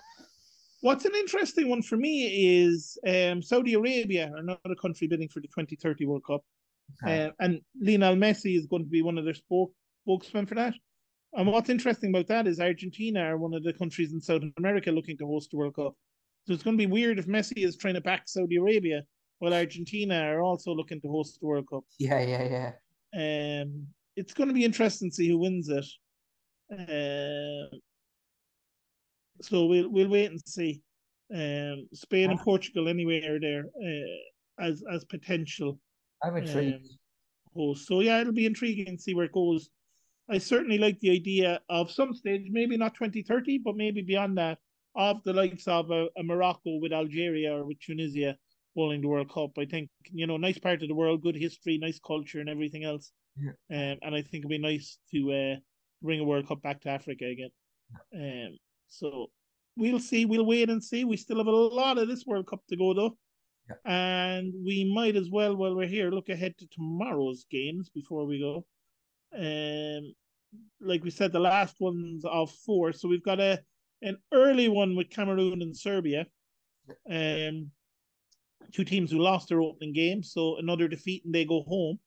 What's 0.81 1.05
an 1.05 1.13
interesting 1.15 1.69
one 1.69 1.83
for 1.83 1.95
me 1.95 2.63
is 2.63 2.97
um, 3.07 3.41
Saudi 3.41 3.75
Arabia, 3.75 4.31
another 4.35 4.75
country 4.81 5.07
bidding 5.07 5.29
for 5.29 5.39
the 5.39 5.47
2030 5.47 6.05
World 6.05 6.23
Cup. 6.25 6.41
Okay. 7.03 7.25
Uh, 7.25 7.31
and 7.39 7.61
Lionel 7.79 8.15
Messi 8.15 8.57
is 8.57 8.65
going 8.65 8.83
to 8.83 8.89
be 8.89 9.03
one 9.03 9.17
of 9.17 9.25
their 9.25 9.35
spoke, 9.35 9.71
spokesmen 10.03 10.47
for 10.47 10.55
that. 10.55 10.73
And 11.33 11.47
what's 11.47 11.69
interesting 11.69 12.09
about 12.09 12.27
that 12.27 12.47
is 12.47 12.59
Argentina 12.59 13.21
are 13.21 13.37
one 13.37 13.53
of 13.53 13.63
the 13.63 13.73
countries 13.73 14.11
in 14.11 14.19
South 14.19 14.41
America 14.57 14.91
looking 14.91 15.17
to 15.19 15.25
host 15.25 15.51
the 15.51 15.57
World 15.57 15.75
Cup. 15.75 15.95
So 16.45 16.53
it's 16.53 16.63
going 16.63 16.77
to 16.77 16.81
be 16.81 16.91
weird 16.91 17.19
if 17.19 17.27
Messi 17.27 17.63
is 17.63 17.77
trying 17.77 17.93
to 17.93 18.01
back 18.01 18.23
Saudi 18.25 18.57
Arabia 18.57 19.03
while 19.39 19.53
Argentina 19.53 20.15
are 20.15 20.41
also 20.41 20.73
looking 20.73 20.99
to 21.01 21.07
host 21.07 21.39
the 21.39 21.45
World 21.45 21.67
Cup. 21.69 21.83
yeah, 21.99 22.21
yeah, 22.21 22.71
yeah. 23.13 23.61
Um, 23.61 23.87
it's 24.15 24.33
going 24.33 24.49
to 24.49 24.53
be 24.53 24.65
interesting 24.65 25.09
to 25.09 25.15
see 25.15 25.29
who 25.29 25.37
wins 25.37 25.69
it. 25.69 25.85
Uh, 26.71 27.77
so 29.41 29.65
we'll 29.65 29.89
we'll 29.89 30.09
wait 30.09 30.31
and 30.31 30.41
see. 30.45 30.81
Um, 31.33 31.87
Spain 31.93 32.29
and 32.29 32.39
Portugal 32.39 32.89
anyway 32.89 33.25
are 33.25 33.39
there 33.39 33.63
uh, 33.81 34.63
as 34.65 34.83
as 34.91 35.05
potential 35.05 35.79
I'm 36.23 36.35
intrigued. 36.37 36.75
um, 36.75 36.89
hosts. 37.55 37.87
So 37.87 38.01
yeah, 38.01 38.19
it'll 38.19 38.33
be 38.33 38.45
intriguing 38.45 38.97
to 38.97 39.01
see 39.01 39.13
where 39.13 39.25
it 39.25 39.31
goes. 39.31 39.69
I 40.29 40.37
certainly 40.37 40.77
like 40.77 40.99
the 40.99 41.11
idea 41.11 41.59
of 41.69 41.91
some 41.91 42.13
stage, 42.13 42.47
maybe 42.49 42.77
not 42.77 42.93
2030, 42.93 43.59
but 43.59 43.75
maybe 43.75 44.01
beyond 44.01 44.37
that, 44.37 44.59
of 44.95 45.21
the 45.23 45.33
likes 45.33 45.67
of 45.67 45.91
a, 45.91 46.07
a 46.17 46.23
Morocco 46.23 46.77
with 46.77 46.93
Algeria 46.93 47.53
or 47.53 47.65
with 47.65 47.79
Tunisia 47.79 48.37
holding 48.75 49.01
the 49.01 49.07
World 49.07 49.31
Cup. 49.31 49.51
I 49.57 49.65
think, 49.65 49.89
you 50.11 50.27
know, 50.27 50.37
nice 50.37 50.57
part 50.57 50.81
of 50.81 50.87
the 50.87 50.95
world, 50.95 51.21
good 51.21 51.35
history, 51.35 51.77
nice 51.77 51.99
culture, 51.99 52.39
and 52.39 52.49
everything 52.49 52.83
else. 52.85 53.11
Yeah. 53.37 53.51
Um, 53.71 53.97
and 54.01 54.15
I 54.15 54.21
think 54.21 54.45
it'd 54.45 54.49
be 54.49 54.57
nice 54.57 54.97
to 55.13 55.31
uh, 55.31 55.55
bring 56.01 56.19
a 56.19 56.23
World 56.23 56.47
Cup 56.47 56.61
back 56.61 56.81
to 56.81 56.89
Africa 56.89 57.25
again. 57.25 57.49
Um, 58.15 58.57
so 58.91 59.27
we'll 59.77 59.99
see. 59.99 60.25
We'll 60.25 60.45
wait 60.45 60.69
and 60.69 60.83
see. 60.83 61.05
We 61.05 61.17
still 61.17 61.37
have 61.37 61.47
a 61.47 61.51
lot 61.51 61.97
of 61.97 62.07
this 62.07 62.25
World 62.25 62.47
Cup 62.47 62.61
to 62.69 62.77
go, 62.77 62.93
though. 62.93 63.17
Yeah. 63.69 63.75
And 64.35 64.53
we 64.65 64.91
might 64.93 65.15
as 65.15 65.29
well, 65.31 65.55
while 65.55 65.75
we're 65.75 65.87
here, 65.87 66.11
look 66.11 66.29
ahead 66.29 66.57
to 66.59 66.67
tomorrow's 66.67 67.45
games 67.49 67.89
before 67.89 68.25
we 68.25 68.39
go. 68.39 68.65
Um, 69.35 70.13
like 70.81 71.03
we 71.03 71.09
said, 71.09 71.31
the 71.31 71.39
last 71.39 71.77
one's 71.79 72.25
of 72.25 72.51
four, 72.65 72.91
so 72.91 73.07
we've 73.07 73.23
got 73.23 73.39
a 73.39 73.61
an 74.01 74.17
early 74.33 74.67
one 74.67 74.95
with 74.95 75.09
Cameroon 75.09 75.61
and 75.61 75.77
Serbia. 75.77 76.25
Um, 77.09 77.71
two 78.73 78.83
teams 78.83 79.11
who 79.11 79.19
lost 79.19 79.47
their 79.47 79.61
opening 79.61 79.93
game, 79.93 80.21
so 80.23 80.57
another 80.57 80.87
defeat 80.87 81.23
and 81.23 81.33
they 81.33 81.45
go 81.45 81.63
home. 81.63 81.99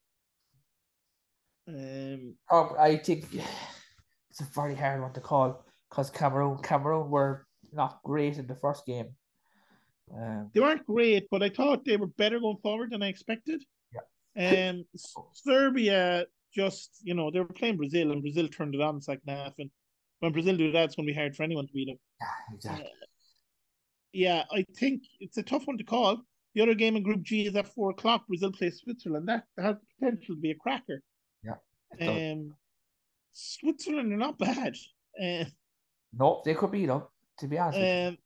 Um, 1.66 2.34
Oh, 2.50 2.76
I 2.78 2.96
think 2.96 3.24
it's 4.30 4.40
a 4.40 4.44
very 4.54 4.74
hard 4.74 5.00
one 5.00 5.12
to 5.14 5.20
call 5.20 5.64
because 5.94 6.10
Cameroon, 6.10 6.58
Cameroon 6.58 7.08
were 7.08 7.46
not 7.72 8.00
great 8.02 8.38
in 8.38 8.48
the 8.48 8.56
first 8.56 8.84
game. 8.84 9.14
Um, 10.12 10.50
they 10.52 10.60
weren't 10.60 10.84
great, 10.86 11.28
but 11.30 11.42
I 11.42 11.48
thought 11.48 11.84
they 11.84 11.96
were 11.96 12.08
better 12.08 12.40
going 12.40 12.58
forward 12.62 12.90
than 12.90 13.02
I 13.02 13.08
expected. 13.08 13.62
Yeah. 14.34 14.70
Um, 14.70 14.84
Serbia 15.32 16.26
just, 16.52 16.98
you 17.02 17.14
know, 17.14 17.30
they 17.30 17.38
were 17.38 17.46
playing 17.46 17.76
Brazil 17.76 18.10
and 18.10 18.22
Brazil 18.22 18.48
turned 18.48 18.74
it 18.74 18.80
on 18.80 18.96
the 18.96 19.02
second 19.02 19.28
half. 19.28 19.52
And 19.58 19.70
when 20.18 20.32
Brazil 20.32 20.56
do 20.56 20.72
that, 20.72 20.84
it's 20.84 20.96
going 20.96 21.06
to 21.06 21.12
be 21.12 21.16
hard 21.16 21.36
for 21.36 21.44
anyone 21.44 21.68
to 21.68 21.72
beat 21.72 21.86
them. 21.86 21.98
yeah, 22.20 22.54
exactly. 22.54 22.90
Yeah, 24.12 24.44
I 24.52 24.64
think 24.76 25.02
it's 25.20 25.38
a 25.38 25.42
tough 25.42 25.66
one 25.66 25.78
to 25.78 25.84
call. 25.84 26.22
The 26.54 26.62
other 26.62 26.74
game 26.74 26.96
in 26.96 27.02
Group 27.04 27.22
G 27.22 27.46
is 27.46 27.56
at 27.56 27.72
four 27.72 27.90
o'clock. 27.90 28.26
Brazil 28.26 28.52
plays 28.52 28.80
Switzerland. 28.80 29.28
That, 29.28 29.44
that 29.56 29.64
has 29.64 29.76
the 29.76 30.06
potential 30.06 30.34
to 30.34 30.40
be 30.40 30.50
a 30.50 30.54
cracker. 30.56 31.02
Yeah. 31.44 32.30
Um, 32.32 32.54
Switzerland 33.32 34.12
are 34.12 34.16
not 34.16 34.38
bad. 34.38 34.74
Uh, 35.20 35.44
no, 36.18 36.42
they 36.44 36.54
could 36.54 36.70
be 36.70 36.86
though. 36.86 37.10
To 37.38 37.48
be 37.48 37.58
honest, 37.58 37.78
um, 37.78 38.18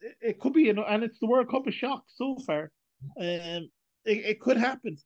it, 0.00 0.16
it 0.20 0.40
could 0.40 0.52
be, 0.52 0.62
you 0.62 0.72
know, 0.74 0.84
and 0.84 1.02
it's 1.02 1.18
the 1.18 1.26
World 1.26 1.50
Cup 1.50 1.66
of 1.66 1.74
shock 1.74 2.04
so 2.08 2.36
far. 2.46 2.70
Um, 3.18 3.68
it, 4.04 4.24
it 4.24 4.40
could 4.40 4.56
happen. 4.56 4.96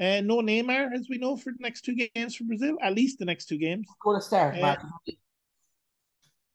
Uh, 0.00 0.20
no 0.22 0.40
Neymar, 0.40 0.94
as 0.94 1.08
we 1.10 1.18
know, 1.18 1.36
for 1.36 1.52
the 1.52 1.58
next 1.60 1.82
two 1.82 1.94
games 1.94 2.34
for 2.34 2.44
Brazil. 2.44 2.76
At 2.82 2.94
least 2.94 3.18
the 3.18 3.24
next 3.24 3.46
two 3.46 3.58
games. 3.58 3.86
Who's 3.88 3.96
going 4.02 4.20
to 4.20 4.26
start, 4.26 4.56
Uh, 4.56 4.60
Martinelli? 4.60 5.18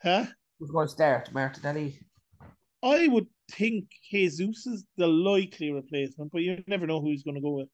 Huh? 0.02 0.26
Who's 0.60 0.72
going 0.72 0.88
to 0.88 0.94
start, 0.94 1.34
Martinelli? 1.34 2.00
I 2.84 3.08
would 3.08 3.28
think 3.52 3.86
Jesus 4.10 4.66
is 4.68 4.86
the 4.98 5.08
likely 5.08 5.72
replacement, 5.72 6.32
but 6.32 6.42
you 6.42 6.64
never 6.68 6.88
know 6.88 7.02
who 7.02 7.10
he's 7.10 7.24
going 7.24 7.36
to 7.36 7.42
go 7.42 7.52
with. 7.52 7.70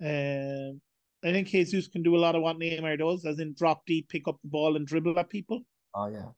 Um, 0.00 0.80
I 1.24 1.32
think 1.32 1.48
Jesus 1.48 1.88
can 1.88 2.02
do 2.02 2.16
a 2.16 2.18
lot 2.18 2.34
of 2.34 2.42
what 2.42 2.58
Neymar 2.58 2.98
does, 2.98 3.24
as 3.26 3.40
in 3.40 3.54
drop 3.54 3.84
deep, 3.86 4.08
pick 4.08 4.28
up 4.28 4.38
the 4.42 4.48
ball, 4.48 4.76
and 4.76 4.86
dribble 4.86 5.18
at 5.18 5.28
people. 5.28 5.62
Oh 5.94 6.06
yeah. 6.06 6.28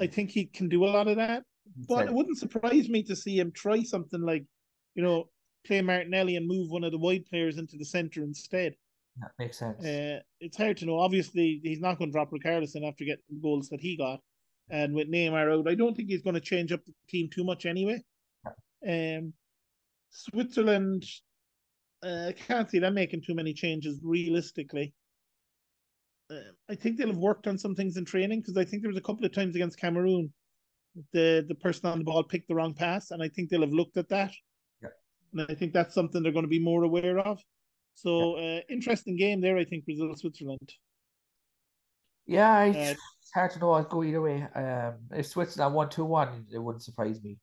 I 0.00 0.06
think 0.06 0.30
he 0.30 0.46
can 0.46 0.68
do 0.68 0.84
a 0.84 0.86
lot 0.86 1.08
of 1.08 1.16
that. 1.16 1.44
But 1.88 2.06
it 2.06 2.12
wouldn't 2.12 2.38
surprise 2.38 2.88
me 2.88 3.02
to 3.04 3.16
see 3.16 3.38
him 3.38 3.50
try 3.50 3.82
something 3.82 4.20
like, 4.20 4.44
you 4.94 5.02
know, 5.02 5.28
play 5.66 5.80
Martinelli 5.80 6.36
and 6.36 6.46
move 6.46 6.70
one 6.70 6.84
of 6.84 6.92
the 6.92 6.98
wide 6.98 7.24
players 7.26 7.58
into 7.58 7.76
the 7.76 7.84
centre 7.84 8.22
instead. 8.22 8.74
that 9.20 9.32
makes 9.38 9.58
sense. 9.58 9.84
Uh, 9.84 10.20
it's 10.40 10.56
hard 10.56 10.76
to 10.78 10.86
know. 10.86 10.98
Obviously, 10.98 11.60
he's 11.62 11.80
not 11.80 11.98
going 11.98 12.10
to 12.10 12.12
drop 12.12 12.30
Richarlison 12.30 12.86
after 12.86 13.04
getting 13.04 13.22
the 13.30 13.40
goals 13.40 13.68
that 13.70 13.80
he 13.80 13.96
got. 13.96 14.20
And 14.70 14.94
with 14.94 15.10
Neymar 15.10 15.52
out, 15.58 15.68
I 15.68 15.74
don't 15.74 15.96
think 15.96 16.08
he's 16.08 16.22
going 16.22 16.34
to 16.34 16.40
change 16.40 16.72
up 16.72 16.84
the 16.84 16.92
team 17.08 17.28
too 17.32 17.44
much 17.44 17.66
anyway. 17.66 18.02
Um, 18.86 19.32
Switzerland, 20.10 21.04
uh, 22.02 22.32
can't 22.46 22.70
see 22.70 22.78
them 22.78 22.94
making 22.94 23.22
too 23.22 23.34
many 23.34 23.52
changes 23.54 24.00
realistically. 24.02 24.92
Uh, 26.30 26.36
I 26.70 26.74
think 26.74 26.96
they'll 26.96 27.08
have 27.08 27.16
worked 27.16 27.46
on 27.46 27.58
some 27.58 27.74
things 27.74 27.96
in 27.96 28.04
training 28.04 28.40
because 28.40 28.56
I 28.56 28.64
think 28.64 28.82
there 28.82 28.90
was 28.90 28.96
a 28.98 29.02
couple 29.02 29.24
of 29.26 29.32
times 29.32 29.56
against 29.56 29.78
Cameroon, 29.78 30.32
the 31.12 31.44
the 31.46 31.54
person 31.54 31.86
on 31.88 31.98
the 31.98 32.04
ball 32.04 32.22
picked 32.24 32.48
the 32.48 32.54
wrong 32.54 32.74
pass, 32.74 33.10
and 33.10 33.22
I 33.22 33.28
think 33.28 33.50
they'll 33.50 33.60
have 33.60 33.72
looked 33.72 33.96
at 33.96 34.08
that. 34.08 34.32
Yeah. 34.82 34.88
And 35.32 35.46
I 35.50 35.54
think 35.54 35.72
that's 35.72 35.94
something 35.94 36.22
they're 36.22 36.32
going 36.32 36.44
to 36.44 36.48
be 36.48 36.58
more 36.58 36.84
aware 36.84 37.18
of. 37.18 37.40
So, 37.94 38.36
uh, 38.36 38.60
interesting 38.68 39.16
game 39.16 39.40
there. 39.40 39.56
I 39.58 39.64
think 39.64 39.84
Brazil 39.84 40.14
Switzerland. 40.16 40.72
yeah, 42.26 42.50
I, 42.50 42.68
uh, 42.70 42.94
it's 43.20 43.32
hard 43.34 43.50
to 43.52 43.58
know. 43.58 43.72
I'd 43.72 43.88
go 43.88 44.02
either 44.02 44.22
way. 44.22 44.46
Um, 44.54 44.94
if 45.12 45.26
Switzerland 45.26 45.74
one 45.74 45.90
two 45.90 46.04
one, 46.04 46.46
it 46.52 46.58
wouldn't 46.58 46.82
surprise 46.84 47.22
me. 47.22 47.38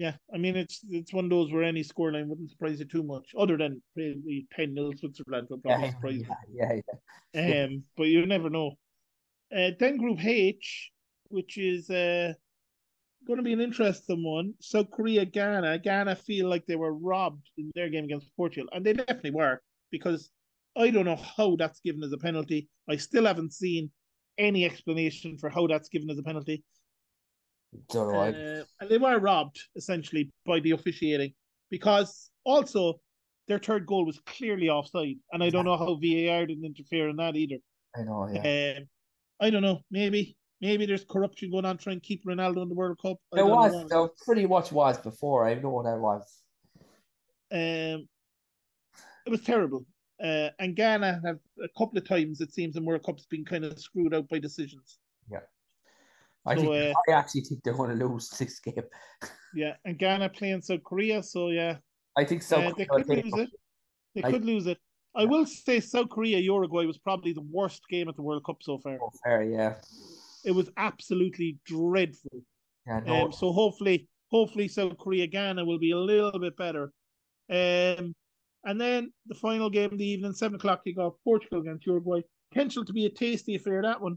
Yeah, 0.00 0.14
I 0.34 0.38
mean 0.38 0.56
it's 0.56 0.80
it's 0.88 1.12
one 1.12 1.24
of 1.26 1.30
those 1.30 1.52
where 1.52 1.62
any 1.62 1.82
scoreline 1.84 2.26
wouldn't 2.26 2.50
surprise 2.50 2.78
you 2.78 2.86
too 2.86 3.02
much, 3.02 3.34
other 3.38 3.58
than 3.58 3.82
probably 3.94 4.46
ten 4.50 4.74
0 4.74 4.92
Switzerland 4.96 5.48
would 5.50 5.62
probably 5.62 5.84
Yeah, 5.84 5.90
surprise 5.90 6.22
yeah, 6.26 6.34
you. 6.48 6.58
yeah, 6.58 6.80
yeah. 7.34 7.64
Um, 7.66 7.82
but 7.98 8.04
you 8.04 8.24
never 8.24 8.48
know. 8.48 8.72
Uh, 9.54 9.72
then 9.78 9.98
Group 9.98 10.24
H, 10.24 10.90
which 11.28 11.58
is 11.58 11.90
uh, 11.90 12.32
going 13.26 13.36
to 13.36 13.42
be 13.42 13.52
an 13.52 13.60
interesting 13.60 14.24
one. 14.24 14.54
South 14.60 14.90
Korea, 14.90 15.26
Ghana. 15.26 15.80
Ghana 15.80 16.16
feel 16.16 16.48
like 16.48 16.64
they 16.64 16.76
were 16.76 16.94
robbed 16.94 17.50
in 17.58 17.70
their 17.74 17.90
game 17.90 18.04
against 18.04 18.34
Portugal, 18.38 18.70
and 18.72 18.86
they 18.86 18.94
definitely 18.94 19.32
were 19.32 19.60
because 19.90 20.30
I 20.78 20.88
don't 20.88 21.04
know 21.04 21.20
how 21.36 21.56
that's 21.56 21.80
given 21.80 22.02
as 22.02 22.12
a 22.14 22.16
penalty. 22.18 22.70
I 22.88 22.96
still 22.96 23.26
haven't 23.26 23.52
seen 23.52 23.90
any 24.38 24.64
explanation 24.64 25.36
for 25.36 25.50
how 25.50 25.66
that's 25.66 25.90
given 25.90 26.08
as 26.08 26.18
a 26.18 26.22
penalty. 26.22 26.64
Don't 27.90 28.12
know. 28.12 28.20
I- 28.20 28.28
Uh, 28.30 28.64
and 28.80 28.90
they 28.90 28.98
were 28.98 29.18
robbed 29.18 29.60
essentially 29.76 30.30
by 30.46 30.60
the 30.60 30.72
officiating 30.72 31.32
because 31.70 32.30
also 32.44 33.00
their 33.46 33.58
third 33.58 33.86
goal 33.86 34.04
was 34.04 34.18
clearly 34.26 34.68
offside, 34.68 35.16
and 35.32 35.42
I 35.42 35.50
don't 35.50 35.64
know 35.64 35.76
how 35.76 35.94
VAR 35.96 36.46
didn't 36.46 36.64
interfere 36.64 37.08
in 37.08 37.16
that 37.16 37.36
either. 37.36 37.56
I 37.96 38.02
know. 38.02 38.28
Yeah. 38.32 38.76
Um, 38.78 38.88
I 39.40 39.50
don't 39.50 39.62
know. 39.62 39.80
Maybe 39.90 40.36
maybe 40.60 40.84
there's 40.86 41.04
corruption 41.04 41.50
going 41.50 41.64
on 41.64 41.78
trying 41.78 42.00
to 42.00 42.06
keep 42.06 42.24
Ronaldo 42.24 42.62
in 42.62 42.68
the 42.68 42.74
World 42.74 42.98
Cup. 43.00 43.16
I 43.32 43.36
There 43.36 43.46
was, 43.46 43.72
know. 43.72 43.88
there 43.88 44.08
pretty 44.26 44.46
much 44.46 44.70
was 44.72 44.98
before. 44.98 45.48
I 45.48 45.54
know 45.54 45.70
what 45.70 45.84
that 45.84 45.98
was. 45.98 46.42
Um, 47.52 48.08
it 49.26 49.30
was 49.30 49.40
terrible. 49.42 49.86
Uh, 50.22 50.50
and 50.58 50.76
Ghana 50.76 51.22
have 51.24 51.38
a 51.64 51.68
couple 51.78 51.96
of 51.98 52.06
times 52.06 52.40
it 52.42 52.52
seems 52.52 52.76
in 52.76 52.84
World 52.84 53.02
Cups 53.04 53.24
been 53.26 53.44
kind 53.44 53.64
of 53.64 53.78
screwed 53.80 54.14
out 54.14 54.28
by 54.28 54.38
decisions. 54.38 54.98
I 56.46 56.54
So, 56.56 56.62
think 56.72 56.96
uh, 56.96 57.12
I 57.12 57.18
actually 57.18 57.42
think 57.42 57.62
they're 57.62 57.74
going 57.74 57.96
to 57.98 58.06
lose 58.06 58.28
this 58.38 58.60
game. 58.60 58.82
Yeah, 59.54 59.74
and 59.84 59.98
Ghana 59.98 60.30
playing 60.30 60.62
South 60.62 60.82
Korea, 60.84 61.22
so 61.22 61.48
yeah, 61.48 61.76
I 62.16 62.24
think 62.24 62.42
so. 62.42 62.56
Uh, 62.60 62.72
they 62.76 62.86
could 62.86 63.06
lose 63.08 63.32
it. 63.34 63.50
They 64.14 64.22
I- 64.22 64.30
could 64.30 64.44
lose 64.44 64.66
it. 64.66 64.78
I 65.16 65.24
will 65.24 65.44
say 65.44 65.80
South 65.80 66.08
Korea 66.08 66.38
Uruguay 66.38 66.84
was 66.86 66.96
probably 66.98 67.32
the 67.32 67.42
worst 67.50 67.82
game 67.90 68.08
at 68.08 68.14
the 68.14 68.22
World 68.22 68.44
Cup 68.46 68.58
so 68.62 68.78
far. 68.78 68.96
Fair, 69.24 69.42
yeah. 69.42 69.74
It 70.44 70.52
was 70.52 70.70
absolutely 70.76 71.58
dreadful. 71.66 72.42
Yeah, 72.86 73.00
no, 73.04 73.24
Um, 73.24 73.32
so 73.32 73.50
hopefully, 73.50 74.06
hopefully 74.30 74.68
South 74.68 74.96
Korea 74.98 75.26
Ghana 75.26 75.64
will 75.64 75.80
be 75.80 75.90
a 75.90 75.98
little 75.98 76.38
bit 76.38 76.56
better. 76.56 76.92
Um, 77.50 78.14
and 78.64 78.80
then 78.80 79.12
the 79.26 79.34
final 79.34 79.68
game 79.68 79.92
of 79.92 79.98
the 79.98 80.06
evening, 80.08 80.32
seven 80.32 80.54
o'clock 80.54 80.82
kickoff, 80.86 81.14
Portugal 81.24 81.60
against 81.60 81.86
Uruguay. 81.86 82.20
Potential 82.52 82.84
to 82.84 82.92
be 82.92 83.06
a 83.06 83.10
tasty 83.10 83.56
affair 83.56 83.82
that 83.82 84.00
one. 84.00 84.16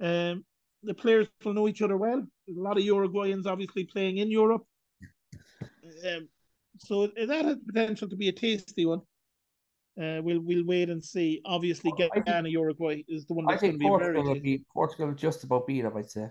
Um, 0.00 0.44
the 0.84 0.94
players 0.94 1.28
will 1.44 1.54
know 1.54 1.68
each 1.68 1.82
other 1.82 1.96
well. 1.96 2.22
There's 2.46 2.58
a 2.58 2.62
lot 2.62 2.78
of 2.78 2.84
Uruguayans 2.84 3.46
obviously 3.46 3.84
playing 3.84 4.18
in 4.18 4.30
Europe. 4.30 4.64
Um, 6.06 6.28
so 6.78 7.06
that 7.06 7.44
has 7.44 7.58
potential 7.66 8.08
to 8.08 8.16
be 8.16 8.28
a 8.28 8.32
tasty 8.32 8.86
one. 8.86 9.00
Uh, 10.00 10.20
we'll 10.22 10.40
we'll 10.40 10.64
wait 10.64 10.90
and 10.90 11.04
see. 11.04 11.40
Obviously, 11.44 11.92
think- 11.96 12.24
Ghana 12.26 12.48
Uruguay 12.48 13.04
is 13.06 13.26
the 13.26 13.34
one 13.34 13.44
I 13.46 13.52
that's 13.52 13.62
going 13.62 13.78
think 13.78 13.82
to 13.82 13.90
be 13.90 13.98
very. 13.98 14.14
Portugal 14.14 14.34
will 14.34 14.40
be 14.40 14.64
Portugal 14.72 15.12
just 15.12 15.44
about 15.44 15.66
beat 15.66 15.82
them. 15.82 15.96
I'd 15.96 16.10
say. 16.10 16.28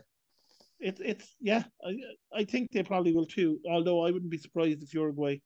It, 0.79 0.99
it's 1.03 1.35
yeah, 1.39 1.63
I 1.85 1.95
I 2.35 2.43
think 2.43 2.71
they 2.71 2.83
probably 2.83 3.13
will 3.13 3.25
too. 3.25 3.59
Although 3.69 4.05
I 4.05 4.11
wouldn't 4.11 4.31
be 4.31 4.37
surprised 4.37 4.83
if 4.83 4.93
Uruguay, 4.93 5.39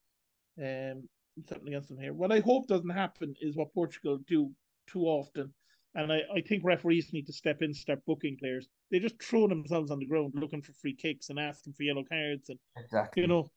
um, 0.57 1.07
something 1.47 1.67
against 1.67 1.89
them 1.89 1.99
here. 1.99 2.13
What 2.13 2.31
I 2.31 2.39
hope 2.39 2.67
doesn't 2.67 2.89
happen 2.89 3.35
is 3.39 3.55
what 3.55 3.73
Portugal 3.73 4.19
do 4.27 4.51
too 4.87 5.03
often, 5.03 5.53
and 5.97 6.13
I, 6.13 6.21
I 6.33 6.41
think 6.41 6.63
referees 6.63 7.11
need 7.11 7.25
to 7.25 7.33
step 7.33 7.63
in, 7.63 7.73
start 7.73 8.05
booking 8.05 8.37
players. 8.39 8.69
They 8.91 8.99
just 8.99 9.21
throw 9.21 9.47
themselves 9.47 9.89
on 9.89 9.97
the 9.97 10.05
ground 10.05 10.33
looking 10.35 10.61
for 10.61 10.71
free 10.73 10.95
kicks 10.95 11.29
and 11.29 11.39
asking 11.39 11.73
for 11.73 11.83
yellow 11.83 12.03
cards, 12.07 12.49
and 12.49 12.59
Exactly. 12.77 13.23
you 13.23 13.27
know, 13.27 13.49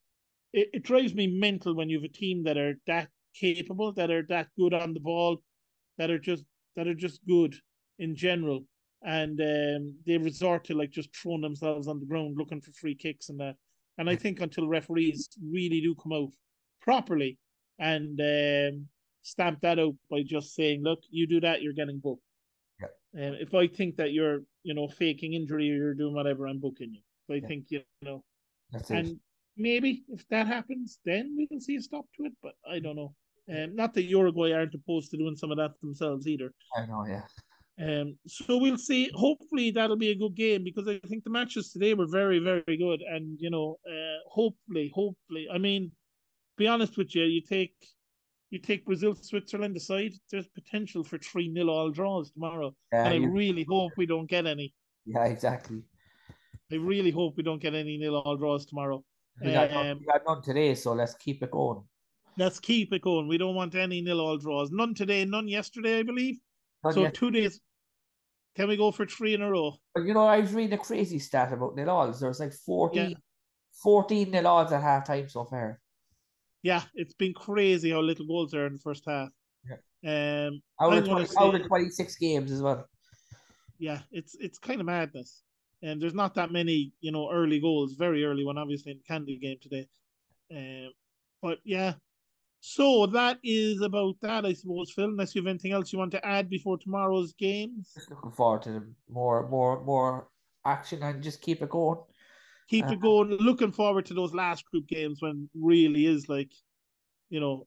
it, 0.55 0.71
it 0.73 0.83
drives 0.83 1.15
me 1.15 1.27
mental 1.27 1.77
when 1.77 1.91
you 1.91 1.99
have 1.99 2.11
a 2.11 2.13
team 2.13 2.43
that 2.45 2.57
are 2.57 2.75
that 2.87 3.09
capable, 3.39 3.93
that 3.93 4.11
are 4.11 4.25
that 4.31 4.49
good 4.59 4.73
on 4.73 4.95
the 4.95 5.01
ball, 5.01 5.43
that 5.99 6.11
are 6.11 6.19
just 6.19 6.45
that 6.77 6.89
are 6.89 6.95
just 6.95 7.21
good 7.27 7.55
in 7.99 8.17
general, 8.17 8.65
and 9.05 9.39
um, 9.41 9.95
they 10.07 10.17
resort 10.17 10.65
to 10.65 10.75
like 10.75 10.91
just 10.91 11.15
throwing 11.15 11.43
themselves 11.43 11.89
on 11.89 12.01
the 12.01 12.07
ground 12.07 12.37
looking 12.39 12.63
for 12.63 12.73
free 12.73 12.95
kicks 12.95 13.29
and 13.29 13.39
that. 13.39 13.57
And 13.99 14.09
I 14.09 14.17
think 14.17 14.41
until 14.41 14.67
referees 14.67 15.29
really 15.53 15.83
do 15.83 15.95
come 15.95 16.15
out 16.15 16.33
properly 16.81 17.37
and 17.79 18.19
um, 18.19 18.87
stamp 19.21 19.61
that 19.61 19.79
out 19.79 19.95
by 20.11 20.23
just 20.23 20.55
saying, 20.55 20.83
"Look, 20.83 21.01
you 21.11 21.27
do 21.27 21.41
that, 21.41 21.61
you're 21.61 21.75
getting 21.75 21.99
booked." 21.99 22.23
Yeah. 22.81 22.89
And 23.15 23.35
if 23.37 23.55
I 23.55 23.67
think 23.67 23.97
that 23.97 24.13
you're, 24.13 24.41
you 24.63 24.75
know, 24.75 24.89
faking 24.89 25.35
injury 25.35 25.71
or 25.71 25.75
you're 25.77 25.95
doing 25.95 26.15
whatever, 26.15 26.47
I'm 26.47 26.59
booking 26.61 26.95
you. 26.95 27.01
If 27.29 27.31
I 27.35 27.35
Yeah. 27.43 27.49
think 27.49 27.67
you 27.71 27.83
know 28.03 28.25
That's 28.73 28.91
it. 28.91 28.97
and 28.99 29.21
maybe 29.57 30.05
if 30.09 30.27
that 30.29 30.47
happens, 30.47 31.01
then 31.05 31.35
we 31.37 31.47
can 31.47 31.61
see 31.61 31.77
a 31.77 31.81
stop 31.83 32.07
to 32.17 32.25
it. 32.25 32.33
But 32.43 32.55
I 32.69 32.79
don't 32.79 32.97
know. 32.97 33.15
Um, 33.49 33.75
not 33.75 33.95
that 33.95 34.05
Uruguay 34.05 34.53
aren't 34.53 34.75
opposed 34.75 35.11
to 35.11 35.17
doing 35.17 35.35
some 35.37 35.51
of 35.51 35.57
that 35.59 35.73
themselves 35.81 36.27
either. 36.29 36.53
I 36.77 36.87
know. 36.87 37.05
Yeah. 37.07 37.27
Um, 37.79 38.19
so 38.27 38.59
we'll 38.59 38.77
see. 38.79 39.11
Hopefully 39.15 39.71
that'll 39.71 39.97
be 39.97 40.11
a 40.11 40.15
good 40.19 40.35
game 40.37 40.63
because 40.63 40.87
I 40.87 40.99
think 41.09 41.25
the 41.25 41.31
matches 41.31 41.73
today 41.73 41.95
were 41.95 42.07
very, 42.07 42.39
very 42.39 42.77
good. 42.77 43.01
And 43.03 43.41
you 43.41 43.51
know, 43.51 43.79
uh, 43.89 44.19
hopefully, 44.29 44.91
hopefully, 44.95 45.49
I 45.53 45.59
mean, 45.59 45.91
be 46.57 46.67
honest 46.69 46.97
with 46.97 47.15
you, 47.15 47.25
you 47.25 47.41
take 47.41 47.75
you 48.51 48.59
take 48.59 48.85
Brazil, 48.85 49.15
Switzerland 49.15 49.77
aside, 49.77 50.13
there's 50.31 50.49
potential 50.49 51.05
for 51.05 51.19
three 51.19 51.49
nil 51.49 51.71
all 51.71 51.91
draws 51.91 52.31
tomorrow. 52.33 52.75
Yeah. 52.93 53.05
and 53.05 53.15
I 53.15 53.17
you- 53.19 53.31
really 53.31 53.65
hope 53.69 53.93
we 53.97 54.07
don't 54.07 54.29
get 54.29 54.47
any. 54.47 54.75
yeah. 55.07 55.25
Exactly. 55.25 55.83
I 56.73 56.77
really 56.77 57.11
hope 57.11 57.37
we 57.37 57.43
don't 57.43 57.61
get 57.61 57.75
any 57.75 57.97
nil 57.97 58.17
all 58.17 58.37
draws 58.37 58.67
tomorrow. 58.67 59.05
We 59.43 59.53
got, 59.53 59.71
none, 59.71 59.87
Um, 59.87 59.99
we 60.01 60.05
got 60.07 60.23
none 60.27 60.43
today, 60.43 60.75
so 60.75 60.93
let's 60.93 61.15
keep 61.15 61.43
it 61.43 61.51
going. 61.51 61.83
Let's 62.37 62.61
keep 62.61 62.93
it 62.93 63.03
going. 63.03 63.27
We 63.27 63.39
don't 63.39 63.55
want 63.55 63.75
any 63.75 64.03
nil 64.03 64.21
all 64.21 64.37
draws. 64.37 64.71
None 64.71 64.95
today, 64.95 65.25
none 65.25 65.49
yesterday, 65.49 65.99
I 65.99 66.03
believe. 66.03 66.39
None 66.85 66.93
so 66.93 67.09
two 67.09 67.31
days. 67.31 67.61
Can 68.57 68.69
we 68.69 68.77
go 68.77 68.91
for 68.91 69.07
three 69.07 69.35
in 69.35 69.43
a 69.43 69.51
row? 69.51 69.75
You 69.97 70.13
know, 70.15 70.27
I 70.27 70.41
was 70.41 70.53
reading 70.53 70.75
a 70.75 70.79
crazy 70.79 71.19
stat 71.19 71.53
about 71.53 71.77
nil 71.77 71.89
alls. 71.91 72.21
There's 72.21 72.41
like 72.41 72.53
14, 72.53 73.17
14 73.83 74.31
nil 74.31 74.47
alls 74.47 74.73
at 74.73 74.83
half 74.83 75.07
time 75.07 75.29
so 75.29 75.45
far. 75.45 75.81
Yeah, 76.63 76.83
it's 76.95 77.15
been 77.15 77.33
crazy 77.33 77.91
how 77.91 78.01
little 78.01 78.27
goals 78.27 78.51
there 78.51 78.65
are 78.65 78.67
in 78.67 78.75
the 78.75 78.79
first 78.79 79.05
half. 79.07 79.31
Yeah. 80.03 80.47
Um, 80.49 80.63
Out 80.81 80.93
of, 80.99 81.05
gonna 81.07 81.27
20, 81.27 81.37
out 81.39 81.61
of 81.61 81.67
26 81.67 82.17
games 82.17 82.53
as 82.53 82.63
well. 82.63 82.87
yeah, 83.79 84.01
it's 84.13 84.37
it's 84.41 84.59
kind 84.59 84.81
of 84.81 84.87
madness. 84.87 85.43
And 85.83 86.01
there's 86.01 86.15
not 86.15 86.35
that 86.35 86.53
many, 86.53 86.93
you 87.01 87.11
know, 87.13 87.31
early 87.33 87.59
goals. 87.61 87.95
Very 87.95 88.25
early 88.25 88.45
one, 88.45 88.59
obviously 88.59 88.93
in 88.93 88.99
the 88.99 89.05
Canada 89.05 89.37
game 89.41 89.57
today. 89.63 89.87
Um, 90.55 90.91
but 91.41 91.59
yeah, 91.65 91.95
So 92.61 93.07
that 93.07 93.39
is 93.43 93.81
about 93.81 94.17
that, 94.21 94.45
I 94.45 94.53
suppose, 94.53 94.91
Phil. 94.91 95.07
Unless 95.07 95.35
you 95.35 95.41
have 95.41 95.49
anything 95.49 95.73
else 95.73 95.91
you 95.93 95.99
want 95.99 96.11
to 96.13 96.27
add 96.27 96.51
before 96.51 96.77
tomorrow's 96.77 97.33
games. 97.33 97.93
Just 97.95 98.11
looking 98.11 98.33
forward 98.33 98.63
to 98.65 98.83
more, 99.09 99.49
more, 99.49 99.83
more 99.83 100.29
action 100.67 101.03
and 101.03 101.23
just 101.23 101.41
keep 101.41 101.63
it 101.63 101.71
going. 101.71 102.01
Keep 102.71 102.87
uh, 102.87 102.93
it 102.93 103.01
going. 103.01 103.31
Looking 103.31 103.73
forward 103.73 104.07
to 104.07 104.15
those 104.15 104.33
last 104.33 104.65
group 104.71 104.87
games 104.87 105.21
when 105.21 105.51
really 105.55 106.07
is 106.07 106.29
like, 106.29 106.51
you 107.29 107.41
know, 107.41 107.67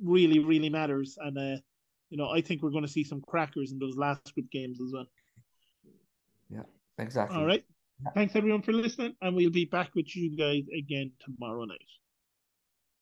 really, 0.00 0.38
really 0.38 0.68
matters. 0.68 1.16
And 1.18 1.38
uh, 1.38 1.60
you 2.10 2.18
know, 2.18 2.28
I 2.28 2.42
think 2.42 2.62
we're 2.62 2.70
going 2.70 2.84
to 2.84 2.90
see 2.90 3.04
some 3.04 3.22
crackers 3.22 3.72
in 3.72 3.78
those 3.78 3.96
last 3.96 4.34
group 4.34 4.50
games 4.50 4.78
as 4.80 4.92
well. 4.92 5.06
Yeah, 6.50 6.62
exactly. 6.98 7.38
All 7.38 7.46
right. 7.46 7.64
Yeah. 8.04 8.10
Thanks 8.14 8.36
everyone 8.36 8.62
for 8.62 8.72
listening, 8.72 9.14
and 9.22 9.34
we'll 9.34 9.50
be 9.50 9.64
back 9.64 9.90
with 9.94 10.14
you 10.14 10.36
guys 10.36 10.64
again 10.76 11.12
tomorrow 11.24 11.64
night. 11.64 11.78